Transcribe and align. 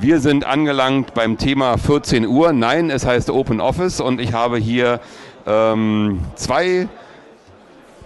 Wir 0.00 0.20
sind 0.20 0.46
angelangt 0.46 1.12
beim 1.14 1.38
Thema 1.38 1.76
14 1.76 2.24
Uhr. 2.24 2.52
Nein, 2.52 2.88
es 2.88 3.04
heißt 3.04 3.30
Open 3.30 3.60
Office 3.60 4.00
und 4.00 4.20
ich 4.20 4.32
habe 4.32 4.56
hier 4.56 5.00
ähm, 5.44 6.20
zwei 6.36 6.86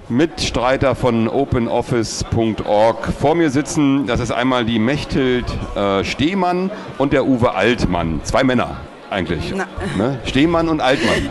Mitstreiter 0.08 0.94
von 0.94 1.28
openoffice.org 1.28 3.08
vor 3.20 3.34
mir 3.34 3.50
sitzen. 3.50 4.06
Das 4.06 4.20
ist 4.20 4.30
einmal 4.30 4.64
die 4.64 4.78
Mechthild 4.78 5.44
äh, 5.76 6.02
Stehmann 6.02 6.70
und 6.96 7.12
der 7.12 7.26
Uwe 7.26 7.54
Altmann. 7.54 8.20
Zwei 8.24 8.42
Männer 8.42 8.78
eigentlich. 9.10 9.54
Ne? 9.54 10.18
Stehmann 10.24 10.70
und 10.70 10.80
Altmann. 10.80 11.28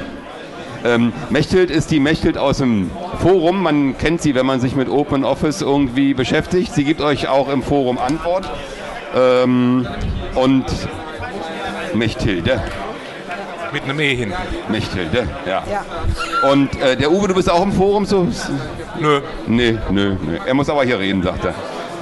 Ähm, 0.86 1.12
Mechthild 1.32 1.72
ist 1.72 1.90
die 1.90 2.00
Mechthild 2.00 2.38
aus 2.38 2.60
dem 2.60 2.92
Forum. 3.20 3.64
Man 3.64 3.98
kennt 3.98 4.22
sie, 4.22 4.36
wenn 4.36 4.46
man 4.46 4.60
sich 4.60 4.76
mit 4.76 4.90
Open 4.90 5.24
Office 5.24 5.62
irgendwie 5.62 6.14
beschäftigt. 6.14 6.72
Sie 6.74 6.84
gibt 6.84 7.02
euch 7.02 7.28
auch 7.28 7.50
im 7.50 7.64
Forum 7.64 7.98
Antwort. 7.98 8.48
Ähm, 9.16 9.88
und 10.36 10.66
Mechthilde. 11.94 12.62
Mit 13.74 13.84
einem 13.84 14.00
E 14.00 14.16
hin. 14.16 14.34
Mechthilde, 14.70 15.28
ja. 15.46 15.64
ja. 15.70 16.50
Und 16.50 16.80
äh, 16.82 16.98
der 16.98 17.12
Uwe, 17.12 17.30
du 17.30 17.36
bist 17.36 17.50
auch 17.50 17.64
im 17.64 17.72
Forum 17.72 18.06
so? 18.06 18.28
Nö. 19.00 19.22
Nee, 19.48 19.78
nö, 19.90 20.16
nö. 20.22 20.38
Er 20.46 20.54
muss 20.54 20.70
aber 20.70 20.84
hier 20.84 21.00
reden, 21.00 21.24
sagt 21.24 21.46
er. 21.46 21.54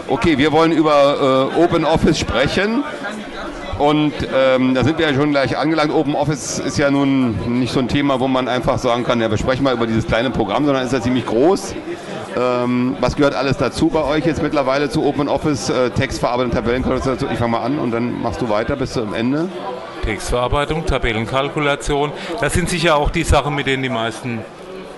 Okay, 0.08 0.38
wir 0.38 0.52
wollen 0.52 0.72
über 0.72 1.52
äh, 1.56 1.62
Open 1.64 1.86
Office 1.86 2.18
sprechen. 2.18 2.84
Und 3.78 4.14
ähm, 4.36 4.74
da 4.74 4.84
sind 4.84 4.98
wir 4.98 5.10
ja 5.10 5.14
schon 5.14 5.32
gleich 5.32 5.58
angelangt. 5.58 5.94
Open 5.94 6.16
Office 6.16 6.60
ist 6.60 6.78
ja 6.78 6.92
nun 6.92 7.60
nicht 7.60 7.72
so 7.72 7.80
ein 7.80 7.88
Thema, 7.88 8.20
wo 8.20 8.28
man 8.28 8.48
einfach 8.48 8.78
sagen 8.78 9.06
kann, 9.06 9.22
ja, 9.22 9.30
wir 9.30 9.38
sprechen 9.38 9.64
mal 9.64 9.74
über 9.74 9.88
dieses 9.88 10.06
kleine 10.06 10.32
Programm, 10.32 10.66
sondern 10.66 10.86
ist 10.86 10.92
ja 10.92 11.00
ziemlich 11.00 11.26
groß. 11.26 11.76
Ähm, 12.38 12.96
was 13.00 13.16
gehört 13.16 13.36
alles 13.36 13.58
dazu 13.58 13.90
bei 13.90 14.04
euch 14.04 14.26
jetzt 14.26 14.42
mittlerweile 14.42 14.90
zu 14.90 15.06
Open 15.06 15.28
Office? 15.28 15.70
Äh, 15.70 15.90
Textverarbeitung, 15.92 16.52
Tabellenkalkulation. 16.52 17.32
Ich 17.32 17.40
fange 17.40 17.52
mal 17.52 17.64
an 17.64 17.80
und 17.80 17.92
dann 17.92 18.22
machst 18.22 18.42
du 18.42 18.50
weiter 18.50 18.76
bis 18.76 18.94
zum 18.94 19.14
Ende. 19.14 19.50
Textverarbeitung, 20.04 20.86
Tabellenkalkulation. 20.86 22.12
Das 22.42 22.54
sind 22.54 22.70
sicher 22.70 22.96
auch 22.96 23.10
die 23.10 23.24
Sachen, 23.24 23.56
mit 23.56 23.68
denen 23.68 23.84
die 23.84 23.90
meisten 23.90 24.40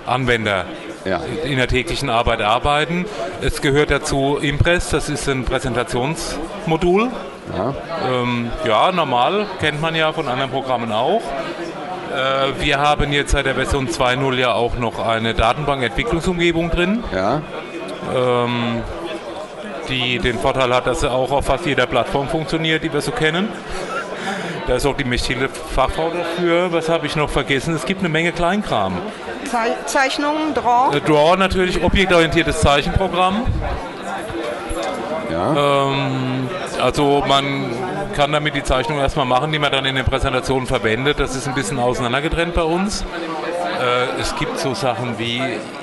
Anwender 0.05 0.65
ja. 1.05 1.21
in 1.43 1.57
der 1.57 1.67
täglichen 1.67 2.09
Arbeit 2.09 2.41
arbeiten. 2.41 3.05
Es 3.41 3.61
gehört 3.61 3.91
dazu 3.91 4.37
Impress, 4.41 4.89
das 4.89 5.09
ist 5.09 5.27
ein 5.29 5.45
Präsentationsmodul. 5.45 7.09
Ja. 7.57 7.73
Ähm, 8.09 8.51
ja, 8.65 8.91
normal, 8.91 9.47
kennt 9.59 9.81
man 9.81 9.95
ja 9.95 10.13
von 10.13 10.27
anderen 10.27 10.51
Programmen 10.51 10.91
auch. 10.91 11.21
Äh, 12.11 12.59
wir 12.61 12.79
haben 12.79 13.11
jetzt 13.13 13.31
seit 13.31 13.45
der 13.45 13.55
Version 13.55 13.87
2.0 13.87 14.35
ja 14.35 14.53
auch 14.53 14.75
noch 14.75 15.05
eine 15.05 15.33
Datenbank-Entwicklungsumgebung 15.33 16.69
drin. 16.69 17.03
Ja. 17.13 17.41
Ähm, 18.13 18.83
die 19.87 20.19
den 20.19 20.37
Vorteil 20.39 20.73
hat, 20.73 20.87
dass 20.87 21.01
sie 21.01 21.11
auch 21.11 21.31
auf 21.31 21.45
fast 21.45 21.65
jeder 21.65 21.85
Plattform 21.85 22.27
funktioniert, 22.27 22.83
die 22.83 22.91
wir 22.93 23.01
so 23.01 23.11
kennen. 23.11 23.49
Da 24.67 24.75
ist 24.75 24.85
auch 24.85 24.95
die 24.95 25.03
Mechile 25.03 25.49
Fachfrau 25.49 26.11
dafür. 26.11 26.71
Was 26.71 26.87
habe 26.87 27.07
ich 27.07 27.15
noch 27.15 27.29
vergessen? 27.29 27.73
Es 27.73 27.85
gibt 27.85 28.01
eine 28.01 28.09
Menge 28.09 28.31
Kleinkram. 28.31 28.97
Ze 29.45 29.57
Zeichnungen, 29.85 30.53
Draw? 30.53 30.95
Äh, 30.95 31.01
Draw 31.01 31.35
natürlich, 31.37 31.83
objektorientiertes 31.83 32.61
Zeichenprogramm. 32.61 33.45
Ja. 35.31 35.85
Ähm, 35.87 36.49
also 36.81 37.23
man 37.27 37.65
kann 38.13 38.31
damit 38.31 38.55
die 38.55 38.63
Zeichnung 38.63 38.99
erstmal 38.99 39.25
machen, 39.25 39.51
die 39.51 39.59
man 39.59 39.71
dann 39.71 39.85
in 39.85 39.95
den 39.95 40.05
Präsentationen 40.05 40.67
verwendet. 40.67 41.19
Das 41.19 41.35
ist 41.35 41.47
ein 41.47 41.55
bisschen 41.55 41.79
auseinandergetrennt 41.79 42.53
bei 42.53 42.63
uns. 42.63 43.03
Äh, 43.81 44.19
es 44.19 44.35
gibt 44.35 44.59
so 44.59 44.73
Sachen 44.73 45.17
wie 45.17 45.41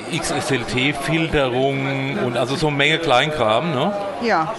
XSLT-Filterung 0.09 2.19
und 2.25 2.37
also 2.37 2.57
so 2.57 2.69
eine 2.69 2.77
Menge 2.77 2.99
Kleinkram. 2.99 3.73
Ne? 3.73 3.93
Ja. 4.23 4.53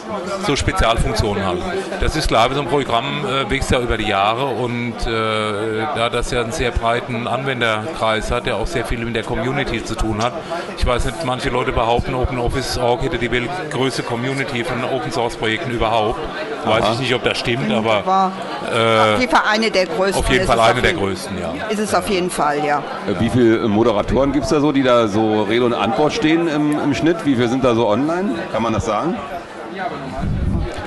So 0.46 0.56
Spezialfunktionen 0.56 1.46
halt. 1.46 1.60
Das 2.00 2.16
ist 2.16 2.28
klar, 2.28 2.50
so 2.54 2.62
ein 2.62 2.68
Programm 2.68 3.26
äh, 3.26 3.50
wächst 3.50 3.72
ja 3.72 3.80
über 3.80 3.98
die 3.98 4.08
Jahre 4.08 4.46
und 4.46 4.94
äh, 5.06 5.86
da 5.96 6.10
das 6.10 6.32
ja 6.32 6.42
einen 6.42 6.52
sehr 6.52 6.72
breiten 6.72 7.28
Anwenderkreis 7.28 8.32
hat, 8.32 8.46
der 8.46 8.58
auch 8.58 8.68
sehr 8.68 8.86
viel 8.86 9.00
mit 9.00 9.16
der 9.16 9.24
Community 9.24 9.84
zu 9.84 9.96
tun 9.96 10.24
hat. 10.24 10.34
Ich 10.78 10.86
weiß 10.86 11.06
nicht, 11.06 11.26
manche 11.26 11.50
Leute 11.50 11.72
behaupten, 11.72 12.16
OpenOffice.org 12.16 13.04
hätte 13.04 13.18
die 13.18 13.30
größte 13.70 14.04
Community 14.04 14.64
von 14.64 14.84
Open 14.84 15.12
Source 15.12 15.36
Projekten 15.36 15.72
überhaupt. 15.72 16.20
Weiß 16.66 16.84
Aha. 16.84 16.94
ich 16.94 17.00
nicht, 17.00 17.14
ob 17.14 17.24
das 17.24 17.38
stimmt, 17.38 17.72
aber 17.72 18.06
War 18.06 18.32
äh, 18.72 19.14
auf 19.14 19.20
jeden 19.20 19.32
Fall 19.32 19.44
eine 19.50 19.72
der 19.72 19.86
größten. 19.86 20.24
Auf 20.24 20.30
jeden 20.30 20.46
Fall 20.46 20.60
eine 20.60 20.82
der 20.82 20.94
größten, 20.94 21.38
ja. 21.40 21.54
Ist 21.70 21.80
es 21.80 21.94
auf 21.94 22.10
jeden 22.10 22.30
Fall, 22.30 22.64
ja. 22.66 22.82
Wie 23.20 23.30
viele 23.30 23.68
Moderatoren 23.68 24.32
gibt 24.32 24.46
es 24.46 24.52
da 24.52 24.60
so, 24.60 24.72
die 24.72 24.84
da 24.84 25.08
so 25.08 25.39
Rede 25.44 25.66
und 25.66 25.74
Antwort 25.74 26.14
stehen 26.14 26.48
im, 26.48 26.80
im 26.80 26.94
Schnitt? 26.94 27.26
Wie 27.26 27.36
viele 27.36 27.48
sind 27.48 27.64
da 27.64 27.76
so 27.76 27.88
online? 27.88 28.36
Kann 28.52 28.64
man 28.64 28.74
das 28.74 28.86
sagen? 28.86 29.16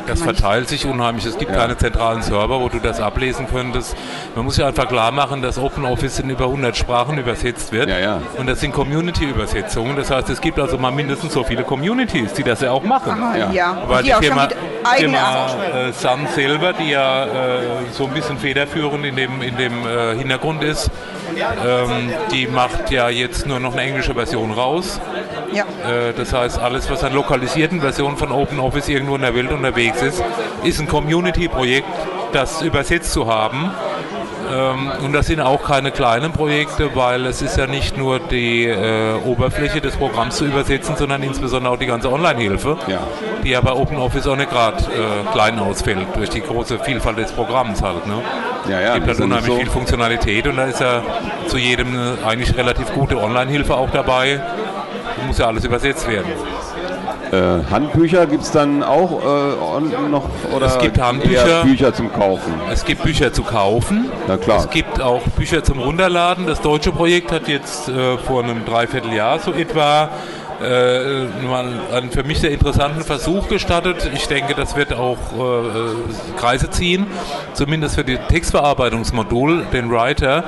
Das 0.06 0.22
verteilt 0.22 0.68
sich 0.68 0.86
unheimlich. 0.86 1.24
Es 1.24 1.38
gibt 1.38 1.50
ja. 1.50 1.58
keine 1.58 1.76
zentralen 1.76 2.22
Server, 2.22 2.60
wo 2.60 2.68
du 2.68 2.78
das 2.78 3.00
ablesen 3.00 3.46
könntest. 3.46 3.96
Man 4.34 4.44
muss 4.44 4.56
ja 4.56 4.66
einfach 4.66 4.88
klar 4.88 5.12
machen, 5.12 5.42
dass 5.42 5.58
OpenOffice 5.58 6.20
in 6.20 6.30
über 6.30 6.44
100 6.44 6.76
Sprachen 6.76 7.18
übersetzt 7.18 7.72
wird. 7.72 7.88
Ja, 7.88 7.98
ja. 7.98 8.22
Und 8.36 8.48
das 8.48 8.60
sind 8.60 8.72
Community-Übersetzungen. 8.72 9.96
Das 9.96 10.10
heißt, 10.10 10.28
es 10.30 10.40
gibt 10.40 10.58
also 10.58 10.78
mal 10.78 10.90
mindestens 10.90 11.32
so 11.32 11.44
viele 11.44 11.64
Communities, 11.64 12.32
die 12.34 12.42
das 12.42 12.60
ja 12.60 12.70
auch 12.70 12.84
machen. 12.84 13.12
Aha, 13.12 13.36
ja. 13.36 13.50
ja. 13.52 13.72
Aber 13.82 14.02
die, 14.02 14.08
die 14.08 14.26
Firma, 14.26 14.48
Firma 14.96 15.46
äh, 15.88 15.92
Sun 15.92 16.26
selber, 16.34 16.72
die 16.72 16.90
ja 16.90 17.24
äh, 17.24 17.60
so 17.92 18.06
ein 18.06 18.12
bisschen 18.12 18.38
federführend 18.38 19.04
in 19.04 19.16
dem, 19.16 19.42
in 19.42 19.56
dem 19.56 19.86
äh, 19.86 20.16
Hintergrund 20.16 20.62
ist, 20.62 20.90
ähm, 21.36 22.12
die 22.30 22.46
macht 22.46 22.90
ja 22.90 23.08
jetzt 23.08 23.46
nur 23.46 23.60
noch 23.60 23.72
eine 23.72 23.82
englische 23.82 24.14
Version 24.14 24.52
raus. 24.52 25.00
Ja. 25.52 25.64
Äh, 25.64 26.12
das 26.16 26.32
heißt, 26.32 26.58
alles, 26.58 26.90
was 26.90 27.04
an 27.04 27.12
lokalisierten 27.14 27.80
Versionen 27.80 28.16
von 28.16 28.32
OpenOffice 28.32 28.88
irgendwo 28.88 29.16
in 29.16 29.22
der 29.22 29.34
Welt 29.34 29.52
unterwegs 29.52 30.02
ist, 30.02 30.22
ist 30.64 30.80
ein 30.80 30.88
Community-Projekt, 30.88 31.88
das 32.32 32.62
übersetzt 32.62 33.12
zu 33.12 33.26
haben. 33.32 33.70
Ähm, 34.52 34.90
und 35.04 35.12
das 35.12 35.26
sind 35.26 35.40
auch 35.40 35.62
keine 35.62 35.90
kleinen 35.90 36.32
Projekte, 36.32 36.94
weil 36.94 37.26
es 37.26 37.42
ist 37.42 37.56
ja 37.56 37.66
nicht 37.66 37.96
nur 37.96 38.18
die 38.18 38.66
äh, 38.66 39.14
Oberfläche 39.24 39.80
des 39.80 39.96
Programms 39.96 40.36
zu 40.36 40.44
übersetzen, 40.44 40.96
sondern 40.96 41.22
insbesondere 41.22 41.72
auch 41.72 41.78
die 41.78 41.86
ganze 41.86 42.12
Online-Hilfe, 42.12 42.76
ja. 42.88 43.00
die 43.44 43.50
ja 43.50 43.60
bei 43.60 43.72
OpenOffice 43.72 44.26
auch 44.26 44.36
nicht 44.36 44.50
gerade 44.50 44.78
äh, 44.78 45.32
klein 45.32 45.58
ausfällt, 45.58 46.06
durch 46.14 46.30
die 46.30 46.40
große 46.40 46.78
Vielfalt 46.80 47.18
des 47.18 47.32
Programms 47.32 47.82
halt. 47.82 48.06
Ne? 48.06 48.22
Ja, 48.68 48.80
ja, 48.80 48.88
es 48.88 48.94
gibt 48.94 49.06
halt 49.08 49.20
unheimlich 49.20 49.46
so 49.46 49.56
viel 49.56 49.70
Funktionalität 49.70 50.46
und 50.46 50.56
da 50.56 50.64
ist 50.64 50.80
ja 50.80 51.02
zu 51.46 51.58
jedem 51.58 51.88
eine 51.88 52.18
eigentlich 52.26 52.56
relativ 52.56 52.92
gute 52.92 53.18
Online-Hilfe 53.18 53.74
auch 53.74 53.90
dabei. 53.90 54.40
Muss 55.26 55.38
ja 55.38 55.46
alles 55.46 55.64
übersetzt 55.64 56.08
werden. 56.08 56.32
Äh, 57.30 57.64
Handbücher 57.70 58.26
gibt 58.26 58.42
es 58.42 58.50
dann 58.50 58.82
auch 58.82 59.22
äh, 59.22 60.08
noch? 60.08 60.28
Oder 60.54 60.66
es 60.66 60.78
gibt 60.78 61.00
Handbücher. 61.00 61.62
Bücher 61.62 61.94
zum 61.94 62.12
Kaufen? 62.12 62.52
Es 62.70 62.84
gibt 62.84 63.02
Bücher 63.02 63.32
zu 63.32 63.42
kaufen. 63.42 64.10
Na 64.28 64.36
klar. 64.36 64.58
Es 64.58 64.70
gibt 64.70 65.00
auch 65.00 65.22
Bücher 65.36 65.64
zum 65.64 65.78
Runterladen. 65.78 66.46
Das 66.46 66.60
deutsche 66.60 66.92
Projekt 66.92 67.32
hat 67.32 67.48
jetzt 67.48 67.88
äh, 67.88 68.18
vor 68.18 68.42
einem 68.42 68.64
Dreivierteljahr 68.64 69.38
so 69.38 69.52
etwa 69.52 70.10
äh, 70.62 71.94
einen 71.94 72.10
für 72.10 72.24
mich 72.24 72.40
sehr 72.40 72.50
interessanten 72.50 73.02
Versuch 73.02 73.48
gestattet. 73.48 74.10
Ich 74.14 74.26
denke, 74.26 74.54
das 74.54 74.76
wird 74.76 74.92
auch 74.92 75.18
äh, 75.32 76.38
Kreise 76.38 76.70
ziehen, 76.70 77.06
zumindest 77.54 77.96
für 77.96 78.04
das 78.04 78.26
Textverarbeitungsmodul, 78.28 79.66
den 79.72 79.90
Writer 79.90 80.44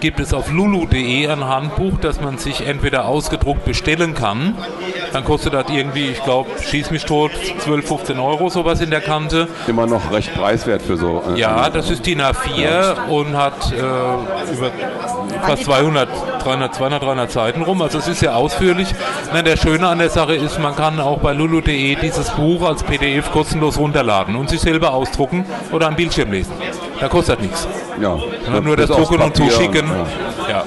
gibt 0.00 0.20
es 0.20 0.32
auf 0.32 0.50
lulu.de 0.50 1.28
ein 1.28 1.44
Handbuch, 1.44 1.98
das 2.00 2.20
man 2.20 2.38
sich 2.38 2.66
entweder 2.66 3.06
ausgedruckt 3.06 3.64
bestellen 3.64 4.14
kann. 4.14 4.56
Dann 5.12 5.24
kostet 5.24 5.54
das 5.54 5.66
irgendwie, 5.70 6.08
ich 6.10 6.22
glaube, 6.22 6.50
schieß 6.60 6.90
mich 6.90 7.04
tot, 7.04 7.32
12, 7.58 7.86
15 7.86 8.18
Euro, 8.18 8.48
sowas 8.48 8.80
in 8.80 8.90
der 8.90 9.00
Kante. 9.00 9.48
Immer 9.66 9.86
noch 9.86 10.12
recht 10.12 10.34
preiswert 10.34 10.82
für 10.82 10.96
so. 10.96 11.22
Äh, 11.34 11.38
ja, 11.38 11.70
das 11.70 11.90
ist 11.90 12.06
DIN 12.06 12.20
A4 12.20 12.60
ja. 12.60 12.92
und 13.04 13.36
hat 13.36 13.72
äh, 13.72 13.76
über 13.76 14.70
fast 15.42 15.64
200, 15.64 16.08
300, 16.44 16.74
200, 16.74 17.02
300 17.02 17.30
Seiten 17.30 17.62
rum. 17.62 17.82
Also 17.82 17.98
es 17.98 18.08
ist 18.08 18.20
sehr 18.20 18.36
ausführlich. 18.36 18.88
Nein, 19.32 19.44
der 19.44 19.56
Schöne 19.56 19.88
an 19.88 19.98
der 19.98 20.10
Sache 20.10 20.34
ist, 20.34 20.58
man 20.58 20.74
kann 20.76 21.00
auch 21.00 21.18
bei 21.18 21.32
lulu.de 21.32 21.96
dieses 21.96 22.30
Buch 22.30 22.62
als 22.62 22.82
PDF 22.82 23.30
kostenlos 23.30 23.78
runterladen 23.78 24.36
und 24.36 24.48
sich 24.50 24.60
selber 24.60 24.92
ausdrucken 24.92 25.44
oder 25.72 25.88
am 25.88 25.96
Bildschirm 25.96 26.32
lesen. 26.32 26.52
Da 27.00 27.08
kostet 27.08 27.40
nichts. 27.40 27.66
Ja. 28.00 28.18
nur 28.60 28.76
das 28.76 28.88
Drucken 28.88 29.20
und 29.20 29.36
Zuschicken. 29.36 29.86
Ja. 30.48 30.48
ja. 30.48 30.64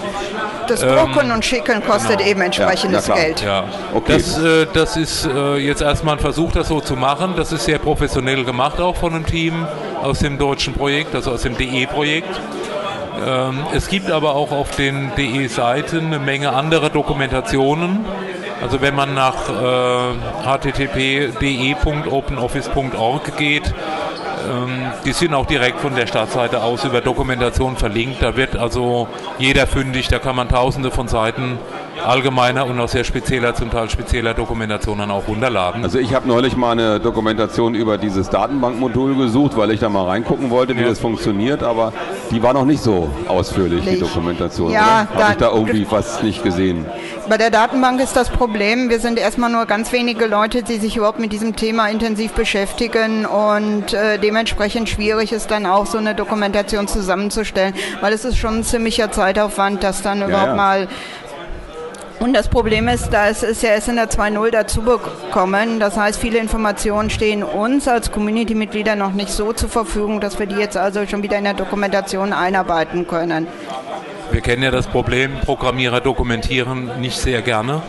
Das 0.68 0.80
Drucken 0.80 1.26
ähm, 1.26 1.32
und 1.32 1.46
Schicken 1.46 1.84
kostet 1.84 2.20
genau. 2.20 2.30
eben 2.30 2.42
entsprechendes 2.42 3.08
ja, 3.08 3.16
Geld. 3.16 3.42
Ja. 3.42 3.64
Okay. 3.94 4.14
Das, 4.14 4.38
äh, 4.38 4.68
das 4.74 4.96
ist 4.96 5.26
äh, 5.26 5.58
jetzt 5.58 5.82
erstmal 5.82 6.16
ein 6.16 6.22
Versuch, 6.22 6.52
das 6.54 6.70
so 6.70 6.80
zu 6.80 6.96
machen. 6.96 7.34
Das 7.36 7.52
ist 7.52 7.66
sehr 7.66 7.78
professionell 7.78 8.46
gemacht 8.46 8.80
auch 8.80 8.96
von 8.96 9.14
einem 9.14 9.26
Team 9.26 9.66
aus 10.02 10.20
dem 10.20 10.38
deutschen 10.38 10.74
Projekt, 10.74 11.14
also 11.14 11.32
aus 11.32 11.42
dem 11.42 11.58
DE-Projekt. 11.58 12.30
Ähm, 13.26 13.66
es 13.74 13.88
gibt 13.88 14.12
aber 14.12 14.36
auch 14.36 14.52
auf 14.52 14.76
den 14.76 15.16
DE-Seiten 15.16 16.08
eine 16.08 16.20
Menge 16.20 16.52
andere 16.54 16.90
Dokumentationen. 16.90 18.04
Also 18.62 18.82
wenn 18.82 18.96
man 18.96 19.14
nach 19.14 19.48
äh, 19.50 20.14
http.de.openoffice.org 20.46 23.38
geht, 23.38 23.74
Ähm, 24.50 24.92
die 25.06 25.14
sind 25.14 25.34
auch 25.34 25.46
direkt 25.46 25.80
von 25.80 25.96
der 25.96 26.08
Startseite 26.08 26.64
aus 26.64 26.84
über 26.84 27.02
Dokumentation 27.02 27.78
verlinkt. 27.78 28.24
Da 28.24 28.36
wird 28.36 28.56
also 28.56 29.08
jeder 29.38 29.68
fündig, 29.68 30.08
da 30.08 30.20
kann 30.20 30.36
man 30.36 30.50
tausende 30.50 30.92
von 30.92 31.08
Seiten 31.08 31.60
allgemeiner 32.06 32.66
und 32.66 32.80
auch 32.80 32.88
sehr 32.88 33.04
spezieller, 33.04 33.54
zum 33.54 33.70
Teil 33.70 33.90
spezieller 33.90 34.34
Dokumentation 34.34 34.98
dann 34.98 35.12
auch 35.12 35.28
runterladen. 35.28 35.84
Also 35.84 36.00
ich 36.00 36.14
habe 36.14 36.28
neulich 36.28 36.56
mal 36.56 36.72
eine 36.72 37.00
Dokumentation 37.00 37.76
über 37.76 37.98
dieses 37.98 38.30
Datenbankmodul 38.30 39.16
gesucht, 39.16 39.58
weil 39.58 39.72
ich 39.72 39.80
da 39.80 39.90
mal 39.90 40.06
reingucken 40.06 40.50
wollte, 40.50 40.76
wie 40.76 40.82
ja. 40.82 40.90
das 40.90 41.00
funktioniert, 41.00 41.64
aber 41.64 41.94
die 42.32 42.42
war 42.42 42.54
noch 42.54 42.66
nicht 42.66 42.82
so 42.82 43.10
ausführlich, 43.28 43.84
die 43.86 44.00
Dokumentation. 44.00 44.72
Ja, 44.72 45.08
habe 45.14 45.32
ich 45.32 45.38
da 45.38 45.52
irgendwie 45.52 45.86
was 45.90 46.24
nicht 46.24 46.44
gesehen. 46.44 46.86
Bei 47.30 47.38
der 47.38 47.50
Datenbank 47.50 48.02
ist 48.02 48.16
das 48.16 48.30
Problem, 48.30 48.90
wir 48.90 49.00
sind 49.00 49.20
erstmal 49.20 49.52
nur 49.52 49.66
ganz 49.66 49.92
wenige 49.92 50.26
Leute, 50.26 50.64
die 50.64 50.78
sich 50.78 50.98
überhaupt 50.98 51.20
mit 51.20 51.32
diesem 51.32 51.56
Thema 51.56 51.88
intensiv 51.88 52.32
beschäftigen 52.34 53.26
und 53.26 53.94
äh, 53.94 54.18
dementsprechend 54.18 54.90
schwierig 54.90 55.32
ist 55.32 55.52
dann 55.52 55.66
auch 55.66 55.86
so 55.86 55.98
eine 55.98 56.16
Dokumentation 56.16 56.88
zusammenzustellen, 56.88 57.74
weil 58.02 58.14
es 58.14 58.26
ist 58.26 58.38
schon 58.38 58.60
ein 58.60 58.64
ziemlicher 58.64 59.12
Zeitaufwand, 59.12 59.84
das 59.84 60.02
dann 60.02 60.20
ja, 60.20 60.28
überhaupt 60.28 60.48
ja. 60.48 60.56
mal 60.56 60.88
und 62.22 62.34
das 62.34 62.50
Problem 62.50 62.88
ist, 62.88 63.10
da 63.10 63.28
ist 63.30 63.64
ja 63.64 63.70
erst 63.70 63.88
in 63.88 63.96
der 63.96 64.10
2.0 64.10 64.52
dazu 64.52 64.84
bekommen. 64.84 65.80
Das 65.80 65.98
heißt, 65.98 66.20
viele 66.20 66.38
Informationen 66.38 67.10
stehen 67.10 67.44
uns 67.44 67.88
als 67.88 68.12
Community-Mitglieder 68.12 68.96
noch 68.96 69.14
nicht 69.14 69.32
so 69.32 69.54
zur 69.54 69.70
Verfügung, 69.70 70.22
dass 70.22 70.38
wir 70.38 70.46
die 70.46 70.56
jetzt 70.56 70.78
also 70.78 71.06
schon 71.08 71.24
wieder 71.24 71.40
in 71.40 71.46
der 71.46 71.56
Dokumentation 71.56 72.32
einarbeiten 72.32 73.08
können. 73.08 73.48
Wir 74.32 74.42
kennen 74.42 74.62
ja 74.62 74.70
das 74.72 74.86
Problem, 74.86 75.32
Programmierer 75.44 76.00
dokumentieren 76.00 76.92
nicht 77.02 77.18
sehr 77.18 77.42
gerne. 77.42 77.82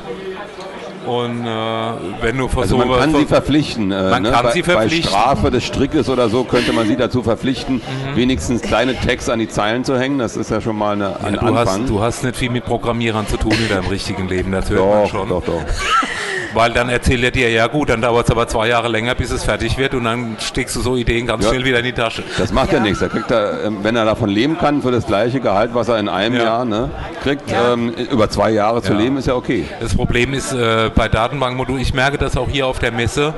Und 1.07 1.47
äh, 1.47 1.91
wenn 2.21 2.39
du 2.39 2.49
also 2.55 2.77
man 2.77 2.89
kann 2.89 3.15
sie 3.15 3.27
verpflichten. 3.27 3.91
Äh, 3.91 4.11
man 4.11 4.23
ne? 4.23 4.31
kann 4.31 4.45
bei, 4.45 4.53
sie 4.53 4.63
verpflichten. 4.63 5.13
Bei 5.13 5.19
Strafe 5.19 5.51
des 5.51 5.65
Strickes 5.65 6.09
oder 6.09 6.29
so 6.29 6.45
könnte 6.45 6.73
man 6.73 6.87
sie 6.87 6.97
dazu 6.97 7.23
verpflichten, 7.23 7.77
mhm. 7.77 8.17
wenigstens 8.17 8.63
kleine 8.63 8.99
Tags 8.99 9.29
an 9.29 9.39
die 9.39 9.49
Zeilen 9.49 9.85
zu 9.85 9.99
hängen. 9.99 10.19
Das 10.19 10.37
ist 10.37 10.51
ja 10.51 10.61
schon 10.61 10.77
mal 10.77 10.93
eine, 10.93 11.21
ein 11.21 11.35
ja, 11.35 11.41
du 11.41 11.47
Anfang. 11.47 11.83
Hast, 11.83 11.89
du 11.89 12.01
hast 12.01 12.25
nicht 12.25 12.37
viel 12.37 12.51
mit 12.51 12.65
Programmierern 12.65 13.27
zu 13.27 13.37
tun 13.37 13.53
in 13.53 13.69
deinem 13.69 13.89
richtigen 13.89 14.29
Leben, 14.29 14.53
das 14.53 14.71
hört 14.71 14.81
doch, 14.81 14.95
man 14.95 15.07
schon. 15.09 15.29
Doch, 15.29 15.45
doch. 15.45 15.61
Weil 16.55 16.73
dann 16.73 16.89
erzählt 16.89 17.23
er 17.23 17.31
dir, 17.31 17.51
ja 17.51 17.67
gut, 17.67 17.89
dann 17.89 18.03
dauert 18.03 18.27
es 18.27 18.31
aber 18.31 18.47
zwei 18.49 18.69
Jahre 18.69 18.89
länger, 18.89 19.15
bis 19.15 19.31
es 19.31 19.45
fertig 19.45 19.79
wird 19.79 19.95
und 19.95 20.05
dann 20.05 20.37
steckst 20.41 20.77
du 20.77 20.81
so 20.81 20.97
Ideen 20.97 21.27
ganz 21.27 21.45
ja. 21.45 21.51
schnell 21.51 21.65
wieder 21.65 21.79
in 21.79 21.85
die 21.85 21.93
Tasche. 21.93 22.23
Das 22.39 22.53
macht 22.53 22.73
ja, 22.73 22.79
ja 22.79 22.83
nichts. 22.83 23.01
Da 23.01 23.09
kriegt 23.09 23.31
er, 23.31 23.65
ähm, 23.65 23.79
wenn 23.83 23.97
er 23.97 24.05
davon 24.05 24.29
leben 24.29 24.59
kann, 24.59 24.83
für 24.83 24.91
das 24.91 25.07
gleiche 25.07 25.41
Gehalt, 25.41 25.71
was 25.75 25.89
er 25.89 25.99
in 25.99 26.09
einem 26.09 26.37
ja. 26.37 26.45
Jahr 26.45 26.65
ne, 26.65 26.91
kriegt, 27.23 27.45
ähm, 27.53 27.93
über 28.11 28.29
zwei 28.29 28.51
Jahre 28.51 28.83
zu 28.83 28.95
leben, 28.95 29.17
ist 29.17 29.27
ja 29.27 29.35
okay. 29.35 29.67
Das 29.81 29.95
Problem 29.95 30.35
ist 30.35 30.53
äh, 30.53 30.91
bei 30.95 31.09
Datenbankmodul, 31.09 31.81
ich 31.81 31.95
merke 31.95 32.19
das 32.19 32.37
auch 32.37 32.49
hier 32.49 32.67
auf 32.67 32.79
der 32.79 32.93
Messe, 32.93 33.35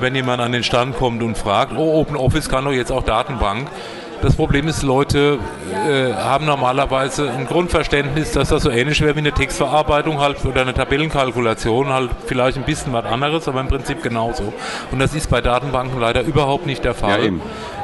wenn 0.00 0.14
jemand 0.14 0.40
an 0.42 0.52
den 0.52 0.62
Stand 0.62 0.96
kommt 0.96 1.22
und 1.22 1.38
fragt, 1.38 1.72
oh, 1.76 2.00
Open 2.00 2.16
Office 2.16 2.48
kann 2.48 2.64
doch 2.64 2.72
jetzt 2.72 2.92
auch 2.92 3.02
Datenbank 3.02 3.68
das 4.22 4.36
Problem 4.36 4.68
ist, 4.68 4.82
Leute 4.82 5.38
äh, 5.72 6.12
haben 6.12 6.46
normalerweise 6.46 7.30
ein 7.30 7.46
Grundverständnis, 7.46 8.32
dass 8.32 8.48
das 8.48 8.62
so 8.62 8.70
ähnlich 8.70 9.00
wäre 9.00 9.14
wie 9.14 9.20
eine 9.20 9.32
Textverarbeitung 9.32 10.20
halt 10.20 10.44
oder 10.44 10.62
eine 10.62 10.74
Tabellenkalkulation, 10.74 11.88
halt 11.88 12.10
vielleicht 12.26 12.56
ein 12.56 12.64
bisschen 12.64 12.92
was 12.92 13.04
anderes, 13.04 13.46
aber 13.48 13.60
im 13.60 13.68
Prinzip 13.68 14.02
genauso. 14.02 14.52
Und 14.90 14.98
das 14.98 15.14
ist 15.14 15.30
bei 15.30 15.40
Datenbanken 15.40 16.00
leider 16.00 16.22
überhaupt 16.22 16.66
nicht 16.66 16.84
der 16.84 16.94
Fall. 16.94 17.32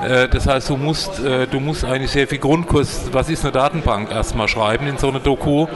Ja, 0.02 0.08
äh, 0.08 0.28
das 0.28 0.46
heißt, 0.46 0.70
du 0.70 0.76
musst, 0.76 1.20
äh, 1.20 1.46
du 1.46 1.60
musst 1.60 1.84
eigentlich 1.84 2.10
sehr 2.10 2.26
viel 2.26 2.38
Grundkurs, 2.38 3.10
was 3.12 3.28
ist 3.28 3.44
eine 3.44 3.52
Datenbank, 3.52 4.10
erstmal 4.10 4.48
schreiben 4.48 4.86
in 4.86 4.98
so 4.98 5.08
eine 5.08 5.20
Doku. 5.20 5.66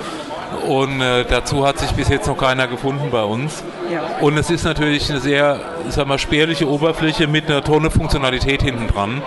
Und 0.66 1.00
äh, 1.00 1.24
dazu 1.28 1.66
hat 1.66 1.78
sich 1.78 1.90
bis 1.92 2.08
jetzt 2.08 2.26
noch 2.26 2.36
keiner 2.36 2.66
gefunden 2.66 3.10
bei 3.10 3.22
uns. 3.22 3.62
Ja. 3.92 4.02
Und 4.20 4.36
es 4.36 4.50
ist 4.50 4.64
natürlich 4.64 5.08
eine 5.10 5.20
sehr, 5.20 5.60
sag 5.88 6.06
mal, 6.06 6.18
spärliche 6.18 6.68
Oberfläche 6.68 7.26
mit 7.26 7.48
einer 7.48 7.62
Tonne 7.62 7.90
Funktionalität 7.90 8.62
hinten 8.62 8.88
dran 8.88 9.22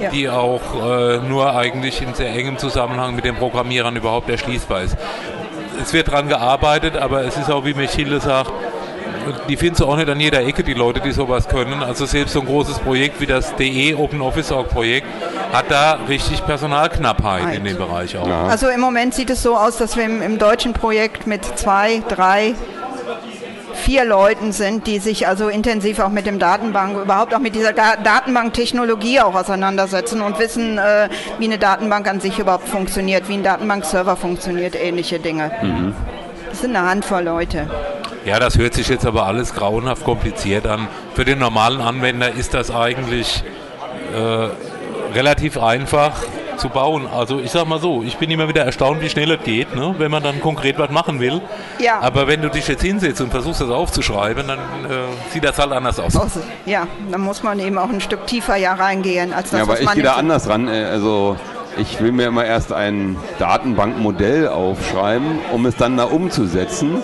ja. 0.00 0.10
die 0.10 0.28
auch 0.28 0.60
äh, 0.74 1.18
nur 1.18 1.54
eigentlich 1.54 2.02
in 2.02 2.14
sehr 2.14 2.34
engem 2.34 2.58
Zusammenhang 2.58 3.14
mit 3.14 3.24
den 3.24 3.36
Programmierern 3.36 3.96
überhaupt 3.96 4.28
erschließbar 4.30 4.82
ist. 4.82 4.96
Es 5.80 5.92
wird 5.92 6.08
daran 6.08 6.28
gearbeitet, 6.28 6.96
aber 6.96 7.24
es 7.24 7.36
ist 7.36 7.50
auch, 7.50 7.64
wie 7.64 7.74
Mechilde 7.74 8.20
sagt, 8.20 8.52
die 9.48 9.56
findest 9.56 9.80
du 9.80 9.86
auch 9.86 9.96
nicht 9.96 10.08
an 10.08 10.18
jeder 10.18 10.44
Ecke, 10.44 10.64
die 10.64 10.74
Leute, 10.74 11.00
die 11.00 11.12
sowas 11.12 11.48
können. 11.48 11.82
Also 11.82 12.06
selbst 12.06 12.32
so 12.32 12.40
ein 12.40 12.46
großes 12.46 12.80
Projekt 12.80 13.20
wie 13.20 13.26
das 13.26 13.54
DE 13.56 13.94
Open 13.94 14.20
Office 14.22 14.50
Org 14.50 14.68
Projekt 14.68 15.06
hat 15.52 15.70
da 15.70 15.98
richtig 16.08 16.44
Personalknappheit 16.44 17.42
Nein. 17.44 17.54
in 17.56 17.64
dem 17.64 17.76
Bereich 17.76 18.16
auch. 18.16 18.26
Ja. 18.26 18.44
Also 18.44 18.68
im 18.68 18.80
Moment 18.80 19.14
sieht 19.14 19.30
es 19.30 19.42
so 19.42 19.56
aus, 19.56 19.76
dass 19.76 19.96
wir 19.96 20.04
im, 20.04 20.22
im 20.22 20.38
deutschen 20.38 20.72
Projekt 20.72 21.26
mit 21.26 21.44
zwei, 21.58 22.02
drei 22.08 22.54
vier 23.74 24.04
Leuten 24.04 24.52
sind, 24.52 24.86
die 24.86 24.98
sich 24.98 25.26
also 25.26 25.48
intensiv 25.48 25.98
auch 25.98 26.10
mit 26.10 26.26
dem 26.26 26.38
Datenbank, 26.38 27.02
überhaupt 27.02 27.34
auch 27.34 27.38
mit 27.38 27.54
dieser 27.54 27.72
Datenbanktechnologie 27.72 29.20
auch 29.20 29.34
auseinandersetzen 29.34 30.20
und 30.20 30.38
wissen, 30.38 30.78
äh, 30.78 31.08
wie 31.38 31.46
eine 31.46 31.58
Datenbank 31.58 32.08
an 32.08 32.20
sich 32.20 32.38
überhaupt 32.38 32.68
funktioniert, 32.68 33.28
wie 33.28 33.34
ein 33.34 33.42
Datenbankserver 33.42 34.16
funktioniert, 34.16 34.76
ähnliche 34.76 35.18
Dinge. 35.18 35.50
Mhm. 35.62 35.94
Das 36.50 36.60
sind 36.60 36.76
eine 36.76 36.88
Handvoll 36.88 37.22
Leute. 37.22 37.68
Ja, 38.24 38.38
das 38.38 38.58
hört 38.58 38.74
sich 38.74 38.88
jetzt 38.88 39.06
aber 39.06 39.26
alles 39.26 39.54
grauenhaft 39.54 40.04
kompliziert 40.04 40.66
an. 40.66 40.88
Für 41.14 41.24
den 41.24 41.38
normalen 41.38 41.80
Anwender 41.80 42.32
ist 42.32 42.52
das 42.52 42.70
eigentlich 42.70 43.42
äh, 44.14 44.48
relativ 45.14 45.58
einfach 45.58 46.12
zu 46.56 46.68
bauen. 46.68 47.06
Also 47.06 47.40
ich 47.40 47.50
sag 47.50 47.66
mal 47.66 47.80
so, 47.80 48.02
ich 48.02 48.18
bin 48.18 48.30
immer 48.30 48.48
wieder 48.48 48.64
erstaunt, 48.64 49.00
wie 49.00 49.08
schnell 49.08 49.30
es 49.32 49.42
geht, 49.42 49.74
ne? 49.74 49.94
wenn 49.98 50.10
man 50.10 50.22
dann 50.22 50.40
konkret 50.40 50.78
was 50.78 50.90
machen 50.90 51.18
will. 51.18 51.40
Ja. 51.78 52.00
Aber 52.00 52.28
wenn 52.28 52.42
du 52.42 52.50
dich 52.50 52.68
jetzt 52.68 52.82
hinsetzt 52.82 53.20
und 53.20 53.30
versuchst 53.30 53.60
das 53.60 53.70
aufzuschreiben, 53.70 54.46
dann 54.46 54.58
äh, 54.58 55.32
sieht 55.32 55.44
das 55.44 55.58
halt 55.58 55.72
anders 55.72 55.98
aus. 55.98 56.18
Ja, 56.66 56.86
dann 57.10 57.22
muss 57.22 57.42
man 57.42 57.58
eben 57.58 57.78
auch 57.78 57.88
ein 57.88 58.00
Stück 58.00 58.26
tiefer 58.26 58.56
ja 58.56 58.74
reingehen 58.74 59.32
als 59.32 59.50
das, 59.50 59.58
ja, 59.58 59.64
aber 59.64 59.80
ich 59.80 59.90
gehe 59.92 60.02
da 60.02 60.14
anders 60.14 60.48
ran. 60.48 60.68
Äh, 60.68 60.84
also 60.84 61.36
ich 61.76 62.00
will 62.00 62.12
mir 62.12 62.26
immer 62.26 62.44
erst 62.44 62.72
ein 62.72 63.16
Datenbankmodell 63.38 64.48
aufschreiben, 64.48 65.38
um 65.52 65.66
es 65.66 65.76
dann 65.76 65.96
da 65.96 66.04
umzusetzen. 66.04 67.02